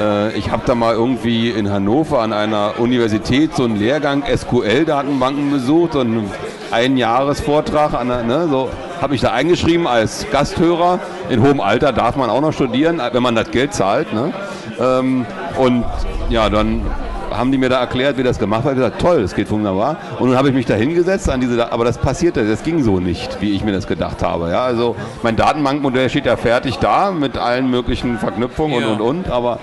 Äh, 0.00 0.36
ich 0.36 0.50
habe 0.50 0.62
da 0.66 0.74
mal 0.74 0.94
irgendwie 0.94 1.50
in 1.50 1.70
Hannover 1.70 2.20
an 2.20 2.32
einer 2.32 2.74
Universität 2.78 3.54
so 3.54 3.64
einen 3.64 3.76
Lehrgang 3.76 4.24
SQL-Datenbanken 4.24 5.50
besucht, 5.50 5.92
so 5.92 6.00
einen 6.00 6.30
Einjahresvortrag, 6.70 7.94
an 7.94 8.08
ne, 8.08 8.48
so 8.50 8.70
habe 9.00 9.14
ich 9.14 9.20
da 9.20 9.32
eingeschrieben 9.32 9.86
als 9.86 10.26
Gasthörer. 10.30 11.00
In 11.28 11.42
hohem 11.42 11.60
Alter 11.60 11.92
darf 11.92 12.16
man 12.16 12.30
auch 12.30 12.40
noch 12.40 12.52
studieren, 12.52 13.00
wenn 13.12 13.22
man 13.22 13.34
das 13.34 13.50
Geld 13.50 13.74
zahlt. 13.74 14.12
Ne? 14.12 14.32
Ähm, 14.78 15.26
und 15.58 15.84
ja, 16.28 16.48
dann 16.50 16.82
haben 17.30 17.52
die 17.52 17.58
mir 17.58 17.68
da 17.68 17.80
erklärt, 17.80 18.18
wie 18.18 18.22
das 18.22 18.38
gemacht 18.38 18.64
wird. 18.64 18.76
Ich 18.76 18.82
habe 18.82 18.90
gesagt, 18.90 19.02
toll, 19.02 19.22
das 19.22 19.34
geht 19.34 19.50
wunderbar. 19.50 19.96
Und 20.18 20.30
dann 20.30 20.38
habe 20.38 20.48
ich 20.48 20.54
mich 20.54 20.66
da 20.66 20.74
hingesetzt 20.74 21.28
an 21.28 21.40
diese, 21.40 21.72
aber 21.72 21.84
das 21.84 21.98
passierte, 21.98 22.46
das 22.46 22.62
ging 22.62 22.82
so 22.82 23.00
nicht, 23.00 23.40
wie 23.40 23.54
ich 23.54 23.64
mir 23.64 23.72
das 23.72 23.86
gedacht 23.86 24.22
habe. 24.22 24.50
Ja, 24.50 24.64
also 24.64 24.96
mein 25.22 25.36
Datenbankmodell 25.36 26.08
steht 26.10 26.26
ja 26.26 26.36
fertig 26.36 26.76
da 26.78 27.10
mit 27.10 27.36
allen 27.36 27.70
möglichen 27.70 28.18
Verknüpfungen 28.18 28.80
ja. 28.80 28.88
und 28.88 29.00
und 29.00 29.20
und, 29.26 29.30
aber 29.30 29.58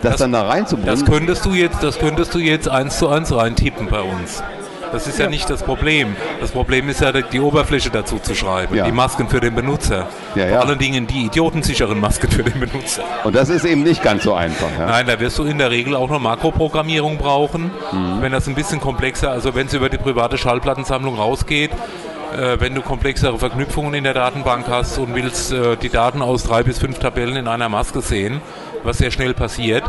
das, 0.00 0.12
das, 0.12 0.20
dann 0.20 0.32
da 0.32 0.42
reinzubringen. 0.42 0.90
Das 0.90 1.04
könntest 1.04 1.44
du 1.44 1.50
jetzt, 1.50 1.82
das 1.82 1.98
könntest 1.98 2.34
du 2.34 2.38
jetzt 2.38 2.68
eins 2.68 2.98
zu 2.98 3.08
eins 3.08 3.34
reintippen 3.34 3.88
bei 3.88 4.00
uns. 4.00 4.42
Das 4.92 5.06
ist 5.06 5.18
ja. 5.18 5.24
ja. 5.24 5.30
nicht 5.30 5.48
das 5.48 5.62
Problem. 5.62 6.16
Das 6.40 6.50
Problem 6.50 6.88
ist 6.88 7.00
ja, 7.00 7.12
die 7.12 7.40
Oberfläche 7.40 7.90
dazu 7.90 8.18
zu 8.18 8.34
schreiben, 8.34 8.74
ja. 8.74 8.84
die 8.84 8.92
Masken 8.92 9.28
für 9.28 9.40
den 9.40 9.54
Benutzer. 9.54 10.06
Ja, 10.34 10.48
Vor 10.48 10.68
allen 10.68 10.78
Dingen 10.78 11.06
die 11.06 11.26
idiotensicheren 11.26 11.98
Masken 11.98 12.30
für 12.30 12.42
den 12.42 12.60
Benutzer. 12.60 13.02
Und 13.24 13.34
das 13.34 13.48
ist 13.48 13.64
eben 13.64 13.82
nicht 13.82 14.02
ganz 14.02 14.24
so 14.24 14.34
einfach. 14.34 14.68
Nein, 14.78 15.06
da 15.06 15.18
wirst 15.18 15.38
du 15.38 15.44
in 15.44 15.58
der 15.58 15.70
Regel 15.70 15.96
auch 15.96 16.10
noch 16.10 16.20
Makroprogrammierung 16.20 17.18
brauchen. 17.18 17.70
Mhm. 17.92 18.20
Wenn 18.20 18.32
das 18.32 18.46
ein 18.46 18.54
bisschen 18.54 18.80
komplexer, 18.80 19.30
also 19.30 19.54
wenn 19.54 19.66
es 19.66 19.74
über 19.74 19.88
die 19.88 19.98
private 19.98 20.38
Schallplattensammlung 20.38 21.16
rausgeht, 21.16 21.70
äh, 22.32 22.60
wenn 22.60 22.74
du 22.74 22.82
komplexere 22.82 23.38
Verknüpfungen 23.38 23.94
in 23.94 24.04
der 24.04 24.14
Datenbank 24.14 24.66
hast 24.68 24.98
und 24.98 25.14
willst 25.14 25.52
äh, 25.52 25.76
die 25.76 25.88
Daten 25.88 26.22
aus 26.22 26.44
drei 26.44 26.62
bis 26.62 26.78
fünf 26.78 26.98
Tabellen 26.98 27.36
in 27.36 27.48
einer 27.48 27.68
Maske 27.68 28.00
sehen, 28.00 28.40
was 28.84 28.98
sehr 28.98 29.10
schnell 29.10 29.34
passiert, 29.34 29.84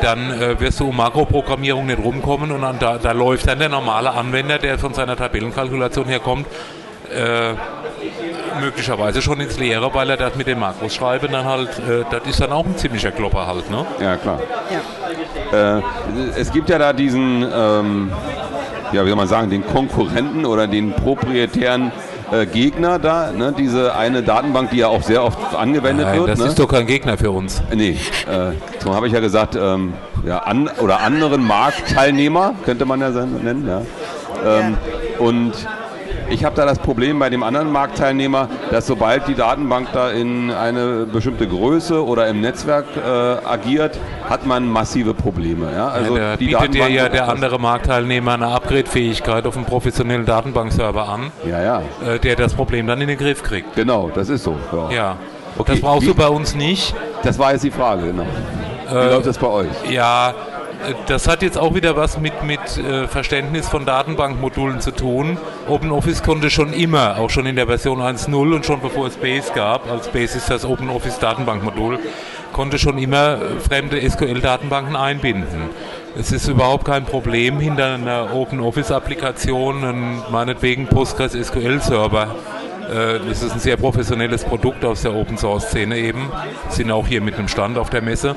dann 0.00 0.30
äh, 0.32 0.58
wirst 0.60 0.80
du 0.80 0.88
um 0.88 0.96
Makroprogrammierung 0.96 1.86
nicht 1.86 1.98
rumkommen 1.98 2.50
und 2.50 2.62
dann, 2.62 2.78
da, 2.78 2.98
da, 2.98 3.12
läuft 3.12 3.48
dann 3.48 3.58
der 3.58 3.68
normale 3.68 4.12
Anwender, 4.12 4.58
der 4.58 4.78
von 4.78 4.94
seiner 4.94 5.16
Tabellenkalkulation 5.16 6.06
herkommt, 6.06 6.46
äh, 7.10 7.54
möglicherweise 8.60 9.22
schon 9.22 9.40
ins 9.40 9.58
Leere, 9.58 9.92
weil 9.94 10.10
er 10.10 10.16
das 10.16 10.34
mit 10.34 10.46
den 10.46 10.58
Makros 10.58 10.94
schreiben, 10.94 11.28
dann 11.32 11.44
halt, 11.44 11.70
äh, 11.78 12.04
das 12.10 12.26
ist 12.26 12.40
dann 12.40 12.52
auch 12.52 12.64
ein 12.64 12.76
ziemlicher 12.76 13.12
Klopper 13.12 13.46
halt, 13.46 13.70
ne? 13.70 13.86
Ja, 14.00 14.16
klar. 14.16 14.40
Ja. 15.52 15.78
Äh, 15.78 15.82
es 16.36 16.52
gibt 16.52 16.68
ja 16.68 16.78
da 16.78 16.92
diesen, 16.92 17.42
ähm, 17.42 18.12
ja, 18.92 19.04
wie 19.04 19.08
soll 19.08 19.16
man 19.16 19.28
sagen, 19.28 19.50
den 19.50 19.66
Konkurrenten 19.66 20.44
oder 20.44 20.66
den 20.66 20.92
proprietären 20.92 21.92
äh, 22.32 22.46
Gegner 22.46 22.98
da, 22.98 23.30
ne? 23.30 23.54
diese 23.56 23.94
eine 23.94 24.22
Datenbank, 24.22 24.70
die 24.70 24.78
ja 24.78 24.88
auch 24.88 25.02
sehr 25.02 25.22
oft 25.22 25.54
angewendet 25.54 26.06
Nein, 26.06 26.18
wird. 26.18 26.28
Das 26.30 26.38
ne? 26.38 26.46
ist 26.46 26.58
doch 26.58 26.68
kein 26.68 26.86
Gegner 26.86 27.18
für 27.18 27.30
uns. 27.30 27.62
Nee, 27.74 27.98
äh, 28.30 28.52
so 28.82 28.94
habe 28.94 29.06
ich 29.06 29.12
ja 29.12 29.20
gesagt, 29.20 29.56
ähm, 29.56 29.92
ja, 30.24 30.38
an, 30.38 30.68
oder 30.80 31.00
anderen 31.00 31.46
Marktteilnehmer, 31.46 32.54
könnte 32.64 32.84
man 32.84 33.00
ja 33.00 33.10
nennen. 33.10 33.68
Ja. 33.68 33.82
Ähm. 34.44 34.76
Und 35.18 35.52
Ich 36.32 36.46
habe 36.46 36.56
da 36.56 36.64
das 36.64 36.78
Problem 36.78 37.18
bei 37.18 37.28
dem 37.28 37.42
anderen 37.42 37.70
Marktteilnehmer, 37.70 38.48
dass 38.70 38.86
sobald 38.86 39.28
die 39.28 39.34
Datenbank 39.34 39.88
da 39.92 40.10
in 40.10 40.50
eine 40.50 41.04
bestimmte 41.04 41.46
Größe 41.46 42.02
oder 42.02 42.26
im 42.26 42.40
Netzwerk 42.40 42.86
äh, 42.96 43.10
agiert, 43.46 43.98
hat 44.30 44.46
man 44.46 44.66
massive 44.66 45.12
Probleme. 45.12 45.70
Ja? 45.74 45.88
Also 45.88 46.16
ja, 46.16 46.38
die 46.38 46.46
bietet 46.46 46.72
dir 46.72 46.88
ja 46.88 47.10
der 47.10 47.28
andere 47.28 47.60
Marktteilnehmer 47.60 48.32
eine 48.32 48.46
Upgrade-Fähigkeit 48.46 49.46
auf 49.46 49.58
einem 49.58 49.66
professionellen 49.66 50.24
Datenbankserver 50.24 51.06
an, 51.06 51.32
ja, 51.44 51.62
ja. 51.62 51.82
Äh, 52.02 52.18
der 52.18 52.36
das 52.36 52.54
Problem 52.54 52.86
dann 52.86 53.02
in 53.02 53.08
den 53.08 53.18
Griff 53.18 53.42
kriegt. 53.42 53.76
Genau, 53.76 54.10
das 54.14 54.30
ist 54.30 54.44
so. 54.44 54.56
Ja. 54.72 54.90
ja. 54.90 55.16
Okay. 55.58 55.72
Das 55.72 55.80
brauchst 55.82 56.04
Wie? 56.04 56.12
du 56.12 56.14
bei 56.14 56.28
uns 56.28 56.54
nicht. 56.54 56.94
Das 57.24 57.38
war 57.38 57.52
jetzt 57.52 57.64
die 57.64 57.70
Frage, 57.70 58.06
genau. 58.06 58.24
Wie 58.88 58.94
äh, 58.94 59.10
läuft 59.10 59.26
das 59.26 59.36
bei 59.36 59.48
euch? 59.48 59.68
Ja, 59.90 60.32
das 61.06 61.28
hat 61.28 61.42
jetzt 61.42 61.58
auch 61.58 61.74
wieder 61.74 61.96
was 61.96 62.18
mit, 62.18 62.42
mit 62.42 62.60
äh, 62.78 63.06
Verständnis 63.06 63.68
von 63.68 63.84
Datenbankmodulen 63.84 64.80
zu 64.80 64.90
tun. 64.90 65.38
OpenOffice 65.68 66.22
konnte 66.22 66.50
schon 66.50 66.72
immer, 66.72 67.18
auch 67.18 67.30
schon 67.30 67.46
in 67.46 67.56
der 67.56 67.66
Version 67.66 68.00
1.0 68.00 68.54
und 68.54 68.66
schon 68.66 68.80
bevor 68.80 69.06
es 69.06 69.16
Base 69.16 69.52
gab, 69.54 69.90
als 69.90 70.08
Base 70.08 70.38
ist 70.38 70.50
das 70.50 70.64
OpenOffice 70.64 71.18
Datenbankmodul, 71.18 71.98
konnte 72.52 72.78
schon 72.78 72.98
immer 72.98 73.38
fremde 73.66 74.00
SQL-Datenbanken 74.08 74.96
einbinden. 74.96 75.70
Es 76.18 76.30
ist 76.30 76.46
überhaupt 76.48 76.84
kein 76.84 77.04
Problem, 77.04 77.58
hinter 77.58 77.94
einer 77.94 78.34
OpenOffice-Applikation 78.34 79.84
einen 79.84 80.22
meinetwegen 80.30 80.86
Postgres 80.86 81.32
SQL-Server 81.32 82.24
äh, 82.24 82.61
das 82.88 83.42
ist 83.42 83.52
ein 83.52 83.60
sehr 83.60 83.76
professionelles 83.76 84.44
Produkt 84.44 84.84
aus 84.84 85.02
der 85.02 85.14
Open 85.14 85.38
Source 85.38 85.68
Szene 85.68 85.96
eben. 85.98 86.30
Sind 86.68 86.90
auch 86.90 87.06
hier 87.06 87.20
mit 87.20 87.36
einem 87.36 87.48
Stand 87.48 87.78
auf 87.78 87.90
der 87.90 88.02
Messe. 88.02 88.34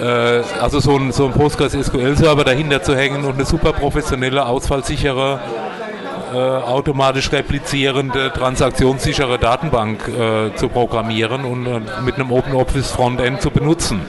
Äh, 0.00 0.42
also 0.60 0.80
so 0.80 0.96
ein, 0.96 1.12
so 1.12 1.26
ein 1.26 1.32
Postgres 1.32 1.72
SQL 1.72 2.16
Server 2.16 2.44
dahinter 2.44 2.82
zu 2.82 2.96
hängen 2.96 3.24
und 3.24 3.34
eine 3.34 3.44
super 3.44 3.72
professionelle, 3.72 4.46
ausfallsichere, 4.46 5.40
äh, 6.32 6.36
automatisch 6.36 7.30
replizierende, 7.30 8.32
transaktionssichere 8.32 9.38
Datenbank 9.38 10.10
zu 10.56 10.68
programmieren 10.68 11.44
und 11.44 11.66
mit 12.04 12.16
einem 12.16 12.32
Open 12.32 12.54
Office 12.54 12.90
Frontend 12.90 13.40
zu 13.40 13.50
benutzen 13.50 14.00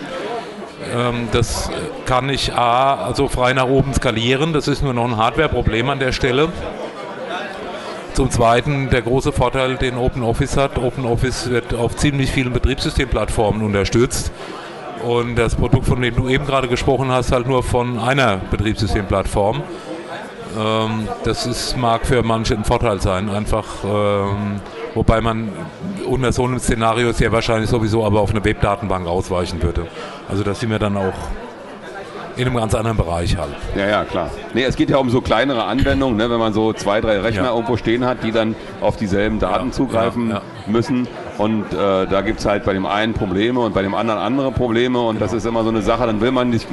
ähm, 0.94 1.30
das 1.32 1.70
kann 2.06 2.30
ich 2.30 2.54
A, 2.54 2.96
also 2.96 3.28
frei 3.28 3.54
nach 3.54 3.66
oben 3.66 3.94
skalieren. 3.94 4.54
Das 4.54 4.68
ist 4.68 4.84
nur 4.84 4.94
noch 4.94 5.06
ein 5.06 5.18
Hardware-Problem 5.18 5.90
an 5.90 6.00
der 6.00 6.12
Stelle. 6.12 6.50
Zum 8.16 8.32
Zweiten 8.32 8.90
der 8.90 9.02
große 9.02 9.34
Vorteil, 9.34 9.76
den 9.76 9.98
OpenOffice 9.98 10.56
hat. 10.56 10.78
OpenOffice 10.78 11.50
wird 11.50 11.74
auf 11.74 11.98
ziemlich 11.98 12.32
vielen 12.32 12.54
Betriebssystemplattformen 12.54 13.62
unterstützt. 13.62 14.32
Und 15.06 15.36
das 15.36 15.56
Produkt, 15.56 15.86
von 15.86 16.02
dem 16.02 16.16
du 16.16 16.30
eben 16.30 16.46
gerade 16.46 16.70
gesprochen 16.70 17.12
hast, 17.12 17.34
halt 17.34 17.46
nur 17.46 17.62
von 17.62 18.00
einer 18.00 18.38
Betriebssystemplattform. 18.38 19.64
Ähm, 20.58 21.10
das 21.26 21.46
ist, 21.46 21.76
mag 21.76 22.06
für 22.06 22.24
manche 22.24 22.54
ein 22.54 22.64
Vorteil 22.64 23.02
sein, 23.02 23.30
einfach, 23.30 23.66
ähm, 23.84 24.62
wobei 24.94 25.20
man 25.20 25.50
unter 26.06 26.32
so 26.32 26.46
einem 26.46 26.60
Szenario 26.60 27.12
sehr 27.12 27.34
wahrscheinlich 27.34 27.70
sowieso 27.70 28.06
aber 28.06 28.22
auf 28.22 28.30
eine 28.30 28.46
Webdatenbank 28.46 29.08
ausweichen 29.08 29.62
würde. 29.62 29.88
Also 30.30 30.44
da 30.44 30.54
sind 30.54 30.70
wir 30.70 30.80
dann 30.80 30.96
auch 30.96 31.14
in 32.38 32.48
einem 32.48 32.58
ganz 32.58 32.76
anderen 32.76 32.98
Bereich 32.98 33.38
halt. 33.38 33.56
Ja, 33.76 33.88
ja, 33.88 34.04
klar. 34.04 34.30
Nee, 34.54 34.64
es 34.64 34.76
geht 34.76 34.90
ja 34.90 34.98
um 34.98 35.10
so 35.10 35.22
kleinere 35.22 35.64
Anwendungen, 35.64 36.18
ne, 36.18 36.30
wenn 36.30 36.40
man 36.40 36.54
so 36.54 36.74
zwei, 36.74 37.02
drei 37.02 37.20
Rechner 37.20 37.46
ja. 37.46 37.54
irgendwo 37.54 37.78
stehen 37.78 38.06
hat, 38.06 38.24
die 38.24 38.32
dann 38.32 38.56
auf 38.82 38.98
dieselben 38.98 39.40
Daten 39.40 39.68
ja, 39.68 39.72
zugreifen 39.72 40.30
ja, 40.30 40.42
müssen. 40.68 41.08
Und 41.38 41.74
äh, 41.74 42.06
da 42.08 42.22
gibt 42.22 42.40
es 42.40 42.46
halt 42.46 42.66
bei 42.66 42.74
dem 42.74 42.86
einen 42.86 43.14
Probleme 43.14 43.60
und 43.60 43.74
bei 43.74 43.82
dem 43.82 43.94
anderen 43.94 44.20
andere 44.20 44.52
Probleme. 44.52 45.00
Und 45.00 45.22
das 45.22 45.34
ist 45.34 45.46
immer 45.46 45.64
so 45.64 45.70
eine 45.70 45.82
Sache, 45.82 46.06
dann 46.06 46.22
will 46.22 46.32
man 46.32 46.50
nicht 46.50 46.68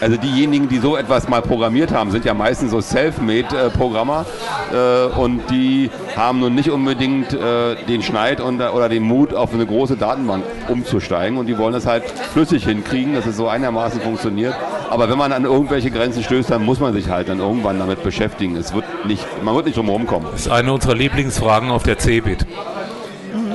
also 0.00 0.16
diejenigen, 0.16 0.68
die 0.68 0.78
so 0.78 0.96
etwas 0.96 1.28
mal 1.28 1.42
programmiert 1.42 1.92
haben, 1.92 2.10
sind 2.10 2.24
ja 2.24 2.34
meistens 2.34 2.70
so 2.70 2.80
Self-Made-Programmer 2.80 4.26
äh, 4.72 5.06
und 5.18 5.50
die 5.50 5.90
haben 6.14 6.40
nun 6.40 6.54
nicht 6.54 6.70
unbedingt 6.70 7.32
äh, 7.32 7.76
den 7.88 8.02
Schneid 8.02 8.40
und, 8.40 8.60
oder 8.60 8.88
den 8.88 9.02
Mut, 9.02 9.32
auf 9.32 9.54
eine 9.54 9.66
große 9.66 9.96
Datenbank 9.96 10.44
umzusteigen 10.68 11.38
und 11.38 11.46
die 11.46 11.56
wollen 11.56 11.72
das 11.72 11.86
halt 11.86 12.04
flüssig 12.04 12.64
hinkriegen, 12.64 13.14
dass 13.14 13.26
es 13.26 13.36
so 13.36 13.48
einigermaßen 13.48 14.00
funktioniert. 14.00 14.54
Aber 14.90 15.10
wenn 15.10 15.18
man 15.18 15.32
an 15.32 15.44
irgendwelche 15.44 15.90
Grenzen 15.90 16.22
stößt, 16.22 16.50
dann 16.50 16.64
muss 16.64 16.80
man 16.80 16.92
sich 16.92 17.08
halt 17.08 17.28
dann 17.28 17.40
irgendwann 17.40 17.78
damit 17.78 18.02
beschäftigen. 18.02 18.56
Es 18.56 18.74
wird 18.74 18.84
nicht, 19.06 19.24
man 19.42 19.54
wird 19.54 19.66
nicht 19.66 19.76
drum 19.76 19.86
herum 19.86 20.06
kommen. 20.06 20.26
Das 20.30 20.42
ist 20.42 20.48
eine 20.50 20.72
unserer 20.72 20.94
Lieblingsfragen 20.94 21.70
auf 21.70 21.82
der 21.82 21.98
CeBIT. 21.98 22.46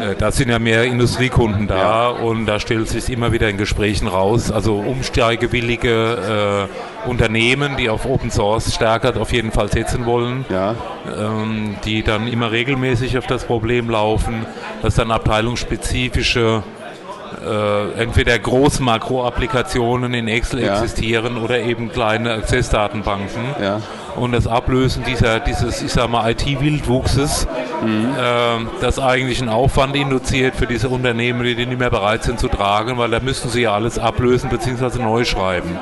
Äh, 0.02 0.16
da 0.18 0.32
sind 0.32 0.50
ja 0.50 0.60
mehr 0.60 0.86
Industriekunden 0.86 1.68
da 1.68 1.78
ja. 1.78 2.08
und 2.10 2.46
da 2.46 2.60
stellt 2.60 2.88
sich 2.90 3.10
immer 3.10 3.32
wieder 3.32 3.50
in 3.50 3.58
Gesprächen 3.58 4.08
raus. 4.08 4.52
Also 4.52 4.76
umsteigewillige 4.76 6.68
äh, 7.06 7.10
Unternehmen, 7.10 7.78
die 7.78 7.90
auf 7.90 8.06
Open 8.06 8.32
Source 8.32 8.74
stärker 8.74 9.20
auf 9.20 9.32
jeden 9.32 9.52
Fall 9.52 9.72
setzen 9.72 10.06
wollen, 10.06 10.46
ja. 10.50 10.76
ähm, 11.18 11.76
die 11.86 12.04
dann 12.04 12.28
immer 12.28 12.52
regelmäßig 12.52 13.18
auf 13.18 13.28
das 13.28 13.46
Problem 13.46 13.90
laufen, 13.90 14.46
dass 14.82 14.96
dann 14.96 15.12
abteilungsspezifische 15.12 16.64
äh, 17.46 18.02
entweder 18.02 18.38
Groß-Makro-Applikationen 18.38 20.14
in 20.14 20.28
Excel 20.28 20.62
ja. 20.62 20.74
existieren 20.74 21.38
oder 21.38 21.60
eben 21.60 21.92
kleine 21.92 22.34
Access-Datenbanken. 22.34 23.44
Ja. 23.62 23.82
Und 24.16 24.34
das 24.34 24.46
Ablösen 24.46 25.04
dieser, 25.04 25.40
dieses, 25.40 25.82
ich 25.82 25.92
sag 25.92 26.10
mal, 26.10 26.30
IT-Wildwuchses, 26.32 27.48
mhm. 27.84 28.10
äh, 28.18 28.82
das 28.82 29.00
eigentlich 29.00 29.40
einen 29.40 29.50
Aufwand 29.50 29.96
induziert 29.96 30.56
für 30.56 30.68
diese 30.68 30.90
Unternehmen, 30.90 31.44
die 31.44 31.56
nicht 31.66 31.80
mehr 31.80 31.90
bereit 31.90 32.24
sind 32.24 32.40
zu 32.40 32.48
tragen, 32.48 32.98
weil 32.98 33.10
da 33.10 33.20
müssten 33.20 33.50
sie 33.50 33.62
ja 33.62 33.74
alles 33.74 33.98
ablösen 33.98 34.50
bzw. 34.50 35.02
neu 35.02 35.24
schreiben. 35.24 35.78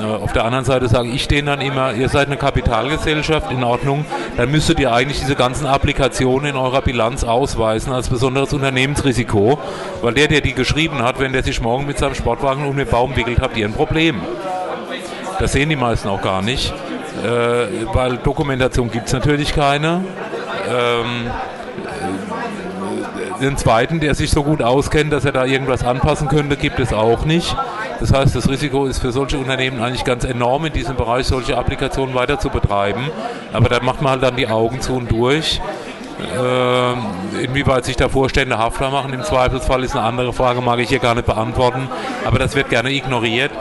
Äh, 0.00 0.04
auf 0.04 0.32
der 0.32 0.44
anderen 0.44 0.64
Seite 0.64 0.88
sage 0.88 1.08
ich 1.08 1.28
denen 1.28 1.46
dann 1.46 1.60
immer, 1.60 1.94
ihr 1.94 2.08
seid 2.08 2.26
eine 2.26 2.36
Kapitalgesellschaft, 2.36 3.50
in 3.50 3.64
Ordnung, 3.64 4.04
dann 4.36 4.50
müsstet 4.50 4.80
ihr 4.80 4.92
eigentlich 4.92 5.20
diese 5.20 5.36
ganzen 5.36 5.66
Applikationen 5.66 6.50
in 6.50 6.56
eurer 6.56 6.80
Bilanz 6.80 7.24
ausweisen 7.24 7.92
als 7.92 8.08
besonderes 8.08 8.52
Unternehmensrisiko, 8.52 9.58
weil 10.00 10.14
der, 10.14 10.28
der 10.28 10.40
die 10.40 10.54
geschrieben 10.54 11.02
hat, 11.02 11.18
wenn 11.18 11.32
der 11.32 11.42
sich 11.42 11.60
morgen 11.60 11.86
mit 11.86 11.98
seinem 11.98 12.14
Sportwagen 12.14 12.66
um 12.66 12.76
den 12.76 12.88
Baum 12.88 13.14
wickelt, 13.16 13.40
habt 13.40 13.56
ihr 13.56 13.66
ein 13.66 13.74
Problem. 13.74 14.20
Das 15.38 15.52
sehen 15.52 15.68
die 15.68 15.76
meisten 15.76 16.08
auch 16.08 16.22
gar 16.22 16.42
nicht, 16.42 16.72
äh, 17.24 17.84
weil 17.92 18.16
Dokumentation 18.18 18.90
gibt 18.90 19.08
es 19.08 19.12
natürlich 19.12 19.54
keine. 19.54 20.04
Ähm, 20.68 21.30
äh, 23.38 23.40
den 23.42 23.56
zweiten, 23.56 23.98
der 24.00 24.14
sich 24.14 24.30
so 24.30 24.44
gut 24.44 24.62
auskennt, 24.62 25.12
dass 25.12 25.24
er 25.24 25.32
da 25.32 25.44
irgendwas 25.44 25.84
anpassen 25.84 26.28
könnte, 26.28 26.56
gibt 26.56 26.78
es 26.78 26.92
auch 26.92 27.24
nicht. 27.24 27.56
Das 28.02 28.12
heißt, 28.12 28.34
das 28.34 28.48
Risiko 28.48 28.86
ist 28.86 28.98
für 28.98 29.12
solche 29.12 29.38
Unternehmen 29.38 29.80
eigentlich 29.80 30.02
ganz 30.02 30.24
enorm, 30.24 30.64
in 30.64 30.72
diesem 30.72 30.96
Bereich 30.96 31.24
solche 31.24 31.56
Applikationen 31.56 32.16
weiter 32.16 32.36
zu 32.36 32.50
betreiben. 32.50 33.12
Aber 33.52 33.68
da 33.68 33.80
macht 33.80 34.02
man 34.02 34.14
halt 34.14 34.24
dann 34.24 34.34
die 34.34 34.48
Augen 34.48 34.80
zu 34.80 34.94
und 34.94 35.08
durch. 35.08 35.60
Äh, 36.20 37.44
inwieweit 37.44 37.84
sich 37.84 37.94
da 37.94 38.08
Vorstände 38.08 38.58
haftbar 38.58 38.90
machen, 38.90 39.12
im 39.12 39.22
Zweifelsfall 39.22 39.84
ist 39.84 39.94
eine 39.94 40.04
andere 40.04 40.32
Frage, 40.32 40.60
mag 40.60 40.80
ich 40.80 40.88
hier 40.88 40.98
gar 40.98 41.14
nicht 41.14 41.26
beantworten. 41.26 41.88
Aber 42.24 42.40
das 42.40 42.56
wird 42.56 42.70
gerne 42.70 42.90
ignoriert. 42.90 43.52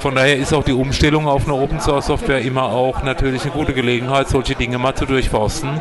Von 0.00 0.16
daher 0.16 0.36
ist 0.36 0.52
auch 0.52 0.64
die 0.64 0.72
Umstellung 0.72 1.28
auf 1.28 1.44
eine 1.44 1.54
Open 1.54 1.78
Source 1.78 2.06
Software 2.06 2.40
immer 2.40 2.64
auch 2.64 3.04
natürlich 3.04 3.42
eine 3.42 3.52
gute 3.52 3.72
Gelegenheit, 3.72 4.28
solche 4.28 4.56
Dinge 4.56 4.78
mal 4.78 4.96
zu 4.96 5.06
durchforsten 5.06 5.80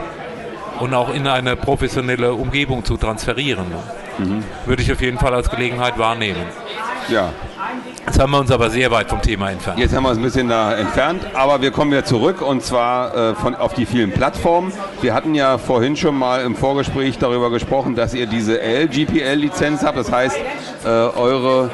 und 0.79 0.93
auch 0.93 1.11
in 1.11 1.25
eine 1.25 1.55
professionelle 1.55 2.35
Umgebung 2.35 2.85
zu 2.85 2.97
transferieren. 2.97 3.65
Mhm. 4.19 4.43
Würde 4.67 4.83
ich 4.83 4.91
auf 4.91 5.01
jeden 5.01 5.17
Fall 5.17 5.33
als 5.33 5.49
Gelegenheit 5.49 5.97
wahrnehmen. 5.97 6.43
Ja, 7.09 7.33
Jetzt 8.09 8.19
haben 8.19 8.31
wir 8.31 8.39
uns 8.39 8.49
aber 8.49 8.71
sehr 8.71 8.89
weit 8.89 9.07
vom 9.07 9.21
Thema 9.21 9.51
entfernt. 9.51 9.77
Jetzt 9.77 9.95
haben 9.95 10.01
wir 10.01 10.09
uns 10.09 10.17
ein 10.17 10.23
bisschen 10.23 10.49
da 10.49 10.73
entfernt, 10.73 11.21
aber 11.35 11.61
wir 11.61 11.69
kommen 11.69 11.91
wieder 11.91 12.03
zurück 12.03 12.41
und 12.41 12.63
zwar 12.63 13.13
äh, 13.15 13.35
von, 13.35 13.53
auf 13.53 13.75
die 13.75 13.85
vielen 13.85 14.11
Plattformen. 14.11 14.73
Wir 15.01 15.13
hatten 15.13 15.35
ja 15.35 15.59
vorhin 15.59 15.95
schon 15.95 16.17
mal 16.17 16.41
im 16.41 16.55
Vorgespräch 16.55 17.19
darüber 17.19 17.51
gesprochen, 17.51 17.93
dass 17.93 18.15
ihr 18.15 18.25
diese 18.25 18.59
LGPL-Lizenz 18.59 19.83
habt. 19.83 19.95
Das 19.95 20.11
heißt, 20.11 20.35
äh, 20.85 20.87
eure 20.87 21.69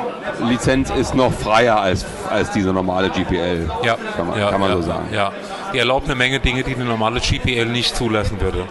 Lizenz 0.50 0.90
ist 0.90 1.16
noch 1.16 1.32
freier 1.32 1.80
als, 1.80 2.06
als 2.30 2.52
diese 2.52 2.74
normale 2.74 3.12
GPL. 3.12 3.70
Ja, 3.84 3.96
kann 4.18 4.28
man, 4.28 4.38
ja, 4.38 4.50
kann 4.52 4.60
man 4.60 4.72
ja, 4.72 4.76
so 4.76 4.82
sagen. 4.82 5.06
Ja, 5.14 5.32
die 5.74 5.80
erlaubt 5.80 6.08
eine 6.08 6.16
Menge 6.16 6.42
Dinge, 6.42 6.64
die 6.64 6.76
eine 6.76 6.84
normale 6.84 7.22
GPL 7.22 7.68
nicht 7.68 7.96
zulassen 7.96 8.42
würde. 8.42 8.66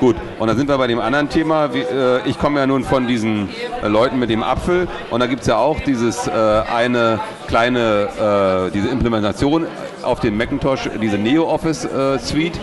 Gut, 0.00 0.16
und 0.38 0.48
dann 0.48 0.56
sind 0.56 0.66
wir 0.66 0.78
bei 0.78 0.86
dem 0.86 0.98
anderen 0.98 1.28
Thema. 1.28 1.66
Äh, 1.66 2.26
ich 2.26 2.38
komme 2.38 2.58
ja 2.58 2.66
nun 2.66 2.84
von 2.84 3.06
diesen 3.06 3.50
äh, 3.82 3.86
Leuten 3.86 4.18
mit 4.18 4.30
dem 4.30 4.42
Apfel 4.42 4.88
und 5.10 5.20
da 5.20 5.26
gibt 5.26 5.42
es 5.42 5.46
ja 5.46 5.58
auch 5.58 5.78
dieses 5.80 6.26
äh, 6.26 6.30
eine 6.30 7.20
kleine, 7.46 8.70
diese 8.72 8.86
Implementation 8.88 9.66
auf 10.04 10.20
dem 10.20 10.36
Macintosh, 10.36 10.88
diese 11.02 11.18
NeoOffice 11.18 11.88
Suite, 12.20 12.60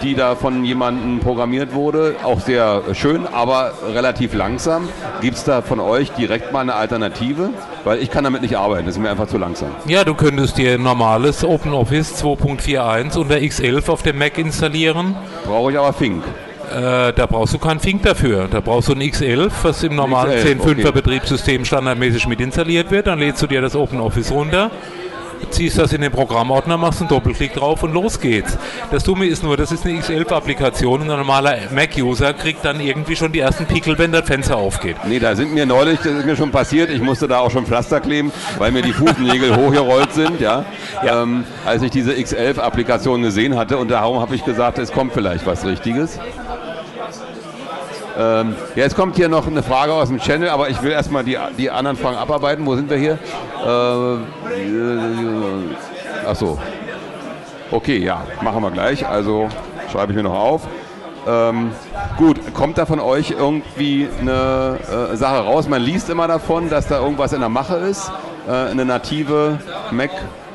die 0.00 0.14
da 0.14 0.36
von 0.36 0.64
jemandem 0.64 1.18
programmiert 1.18 1.74
wurde. 1.74 2.14
Auch 2.22 2.38
sehr 2.38 2.82
schön, 2.92 3.26
aber 3.26 3.72
relativ 3.92 4.34
langsam. 4.34 4.88
Gibt 5.20 5.38
es 5.38 5.42
da 5.42 5.60
von 5.60 5.80
euch 5.80 6.12
direkt 6.12 6.52
mal 6.52 6.60
eine 6.60 6.74
Alternative? 6.74 7.50
Weil 7.82 7.98
ich 7.98 8.12
kann 8.12 8.22
damit 8.22 8.42
nicht 8.42 8.56
arbeiten, 8.56 8.86
das 8.86 8.94
ist 8.94 9.02
mir 9.02 9.10
einfach 9.10 9.26
zu 9.26 9.38
langsam. 9.38 9.70
Ja, 9.86 10.04
du 10.04 10.14
könntest 10.14 10.56
dir 10.56 10.74
ein 10.74 10.84
normales 10.84 11.44
OpenOffice 11.44 12.22
2.41 12.22 13.18
unter 13.18 13.34
X11 13.34 13.90
auf 13.90 14.04
dem 14.04 14.18
Mac 14.18 14.38
installieren. 14.38 15.16
Brauche 15.46 15.72
ich 15.72 15.78
aber 15.78 15.92
Fink. 15.92 16.22
Äh, 16.70 17.12
da 17.12 17.26
brauchst 17.26 17.54
du 17.54 17.58
keinen 17.58 17.80
Fink 17.80 18.02
dafür. 18.02 18.48
Da 18.50 18.60
brauchst 18.60 18.88
du 18.88 18.92
ein 18.92 19.00
X11, 19.00 19.50
was 19.62 19.82
im 19.82 19.96
normalen 19.96 20.32
10.5er 20.32 20.80
okay. 20.80 20.92
Betriebssystem 20.92 21.64
standardmäßig 21.64 22.26
mit 22.28 22.40
installiert 22.40 22.90
wird. 22.90 23.06
Dann 23.06 23.18
lädst 23.18 23.42
du 23.42 23.46
dir 23.46 23.60
das 23.60 23.74
OpenOffice 23.74 24.30
runter. 24.30 24.70
ziehst 25.50 25.78
das 25.78 25.92
in 25.92 26.00
den 26.00 26.12
Programmordner, 26.12 26.76
machst 26.76 27.00
einen 27.00 27.08
Doppelklick 27.08 27.54
drauf 27.54 27.82
und 27.82 27.92
los 27.92 28.20
geht's. 28.20 28.58
Das 28.90 29.04
Dumme 29.04 29.26
ist 29.26 29.42
nur, 29.42 29.56
das 29.56 29.72
ist 29.72 29.84
eine 29.86 29.98
X11-Applikation 29.98 31.02
und 31.02 31.10
ein 31.10 31.18
normaler 31.18 31.56
Mac-User 31.72 32.32
kriegt 32.34 32.64
dann 32.64 32.80
irgendwie 32.80 33.16
schon 33.16 33.32
die 33.32 33.40
ersten 33.40 33.66
Pickel, 33.66 33.98
wenn 33.98 34.12
das 34.12 34.26
Fenster 34.26 34.56
aufgeht. 34.56 34.96
Nee, 35.06 35.18
da 35.18 35.34
sind 35.34 35.54
mir 35.54 35.66
neulich, 35.66 35.98
das 35.98 36.12
ist 36.12 36.26
mir 36.26 36.36
schon 36.36 36.50
passiert, 36.50 36.90
ich 36.90 37.00
musste 37.00 37.28
da 37.28 37.38
auch 37.38 37.50
schon 37.50 37.66
Pflaster 37.66 38.00
kleben, 38.00 38.32
weil 38.58 38.72
mir 38.72 38.82
die 38.82 38.92
Fußnägel 38.92 39.56
hochgerollt 39.56 40.12
sind, 40.12 40.40
ja. 40.40 40.64
ja. 41.04 41.22
Ähm, 41.22 41.44
als 41.64 41.82
ich 41.82 41.90
diese 41.90 42.12
X11-Applikation 42.12 43.22
gesehen 43.22 43.56
hatte 43.56 43.78
und 43.78 43.90
darum 43.90 44.20
habe 44.20 44.34
ich 44.34 44.44
gesagt, 44.44 44.78
es 44.78 44.92
kommt 44.92 45.12
vielleicht 45.12 45.46
was 45.46 45.64
Richtiges. 45.64 46.18
Ähm, 48.18 48.56
ja, 48.74 48.82
jetzt 48.82 48.96
kommt 48.96 49.14
hier 49.14 49.28
noch 49.28 49.46
eine 49.46 49.62
Frage 49.62 49.92
aus 49.92 50.08
dem 50.08 50.18
Channel, 50.18 50.48
aber 50.48 50.68
ich 50.68 50.82
will 50.82 50.90
erstmal 50.90 51.22
die, 51.22 51.38
die 51.56 51.70
anderen 51.70 51.96
Fragen 51.96 52.16
abarbeiten. 52.16 52.66
Wo 52.66 52.74
sind 52.74 52.90
wir 52.90 52.96
hier? 52.96 53.18
Äh, 53.64 54.16
ach 56.26 56.34
so. 56.34 56.58
Okay, 57.70 57.98
ja, 57.98 58.24
machen 58.42 58.60
wir 58.62 58.72
gleich. 58.72 59.06
Also 59.06 59.48
schreibe 59.92 60.12
ich 60.12 60.16
mir 60.16 60.24
noch 60.24 60.34
auf. 60.34 60.66
Ähm, 61.28 61.72
gut, 62.16 62.54
kommt 62.54 62.78
da 62.78 62.86
von 62.86 62.98
euch 62.98 63.32
irgendwie 63.32 64.08
eine 64.20 64.78
äh, 65.12 65.16
Sache 65.16 65.44
raus? 65.44 65.68
Man 65.68 65.82
liest 65.82 66.10
immer 66.10 66.26
davon, 66.26 66.70
dass 66.70 66.88
da 66.88 66.98
irgendwas 66.98 67.32
in 67.32 67.40
der 67.40 67.50
Mache 67.50 67.76
ist. 67.76 68.10
Äh, 68.48 68.70
eine 68.70 68.84
native 68.84 69.58
Mac 69.90 70.10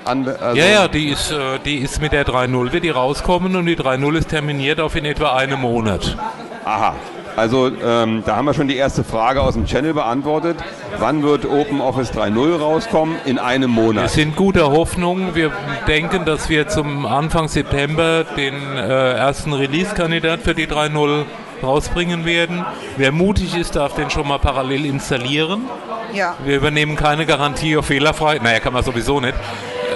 also 0.05 0.59
ja, 0.59 0.65
ja, 0.65 0.87
die 0.89 1.09
ist, 1.09 1.31
äh, 1.31 1.59
die 1.63 1.77
ist 1.77 2.01
mit 2.01 2.11
der 2.11 2.25
3.0 2.25 2.73
wird 2.73 2.83
die 2.83 2.89
rauskommen 2.89 3.55
und 3.55 3.65
die 3.67 3.77
3.0 3.77 4.17
ist 4.17 4.29
terminiert 4.29 4.81
auf 4.81 4.97
in 4.97 5.05
etwa 5.05 5.33
einem 5.33 5.61
Monat. 5.61 6.17
Aha, 6.65 6.95
also 7.35 7.67
ähm, 7.67 8.23
da 8.25 8.35
haben 8.35 8.45
wir 8.45 8.53
schon 8.53 8.67
die 8.67 8.75
erste 8.75 9.03
Frage 9.03 9.41
aus 9.41 9.53
dem 9.53 9.65
Channel 9.65 9.93
beantwortet. 9.93 10.57
Wann 10.99 11.23
wird 11.23 11.45
OpenOffice 11.45 12.11
3.0 12.11 12.59
rauskommen? 12.59 13.15
In 13.25 13.39
einem 13.39 13.71
Monat. 13.71 14.03
Wir 14.03 14.09
sind 14.09 14.35
guter 14.35 14.71
Hoffnung. 14.71 15.35
Wir 15.35 15.51
denken, 15.87 16.25
dass 16.25 16.49
wir 16.49 16.67
zum 16.67 17.05
Anfang 17.05 17.47
September 17.47 18.23
den 18.23 18.55
äh, 18.75 19.13
ersten 19.13 19.53
Release-Kandidat 19.53 20.41
für 20.41 20.53
die 20.53 20.67
3.0 20.67 21.25
rausbringen 21.63 22.25
werden. 22.25 22.65
Wer 22.97 23.11
mutig 23.11 23.57
ist, 23.57 23.75
darf 23.75 23.95
den 23.95 24.09
schon 24.09 24.27
mal 24.27 24.39
parallel 24.39 24.85
installieren. 24.85 25.65
Ja. 26.13 26.35
Wir 26.43 26.57
übernehmen 26.57 26.95
keine 26.95 27.25
Garantie 27.25 27.77
auf 27.77 27.87
fehlerfrei. 27.87 28.39
Naja, 28.43 28.59
kann 28.59 28.73
man 28.73 28.83
sowieso 28.83 29.19
nicht. 29.19 29.35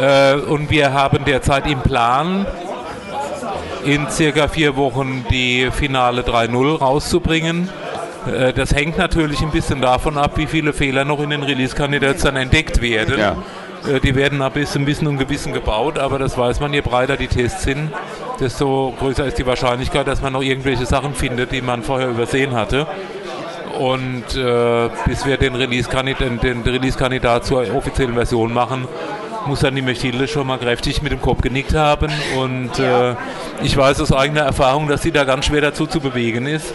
Äh, 0.01 0.35
und 0.35 0.69
wir 0.69 0.93
haben 0.93 1.25
derzeit 1.25 1.67
im 1.67 1.81
Plan, 1.81 2.45
in 3.83 4.09
circa 4.09 4.47
vier 4.47 4.75
Wochen 4.75 5.25
die 5.29 5.69
Finale 5.71 6.21
3.0 6.21 6.79
rauszubringen. 6.79 7.69
Äh, 8.27 8.53
das 8.53 8.73
hängt 8.73 8.97
natürlich 8.97 9.41
ein 9.41 9.51
bisschen 9.51 9.81
davon 9.81 10.17
ab, 10.17 10.31
wie 10.35 10.47
viele 10.47 10.73
Fehler 10.73 11.05
noch 11.05 11.21
in 11.21 11.29
den 11.29 11.43
Release-Kandidaten 11.43 12.21
dann 12.23 12.35
entdeckt 12.35 12.81
werden. 12.81 13.19
Ja. 13.19 13.37
Äh, 13.87 13.99
die 13.99 14.15
werden 14.15 14.41
ab 14.41 14.53
bis 14.55 14.75
ein 14.75 14.85
bisschen 14.85 15.07
und 15.07 15.17
Gewissen 15.17 15.53
gebaut, 15.53 15.97
aber 15.97 16.19
das 16.19 16.37
weiß 16.37 16.59
man, 16.59 16.73
je 16.73 16.81
breiter 16.81 17.17
die 17.17 17.27
Tests 17.27 17.63
sind, 17.63 17.91
desto 18.39 18.93
größer 18.99 19.25
ist 19.25 19.37
die 19.37 19.45
Wahrscheinlichkeit, 19.45 20.07
dass 20.07 20.21
man 20.21 20.33
noch 20.33 20.41
irgendwelche 20.41 20.85
Sachen 20.85 21.13
findet, 21.13 21.51
die 21.51 21.61
man 21.61 21.83
vorher 21.83 22.09
übersehen 22.09 22.53
hatte. 22.53 22.87
Und 23.79 24.35
äh, 24.35 24.89
bis 25.05 25.25
wir 25.25 25.37
den 25.37 25.53
Release-Kandidat 25.55 26.65
Release 26.65 27.41
zur 27.43 27.75
offiziellen 27.75 28.15
Version 28.15 28.51
machen, 28.51 28.87
muss 29.45 29.59
dann 29.61 29.75
die 29.75 29.81
Mechtilde 29.81 30.27
schon 30.27 30.47
mal 30.47 30.57
kräftig 30.57 31.01
mit 31.01 31.11
dem 31.11 31.21
Kopf 31.21 31.41
genickt 31.41 31.75
haben. 31.75 32.11
Und 32.37 32.77
ja. 32.77 33.11
äh, 33.11 33.15
ich 33.63 33.75
weiß 33.75 34.01
aus 34.01 34.11
eigener 34.11 34.41
Erfahrung, 34.41 34.87
dass 34.87 35.01
sie 35.01 35.11
da 35.11 35.23
ganz 35.23 35.45
schwer 35.45 35.61
dazu 35.61 35.85
zu 35.87 35.99
bewegen 35.99 36.45
ist. 36.45 36.73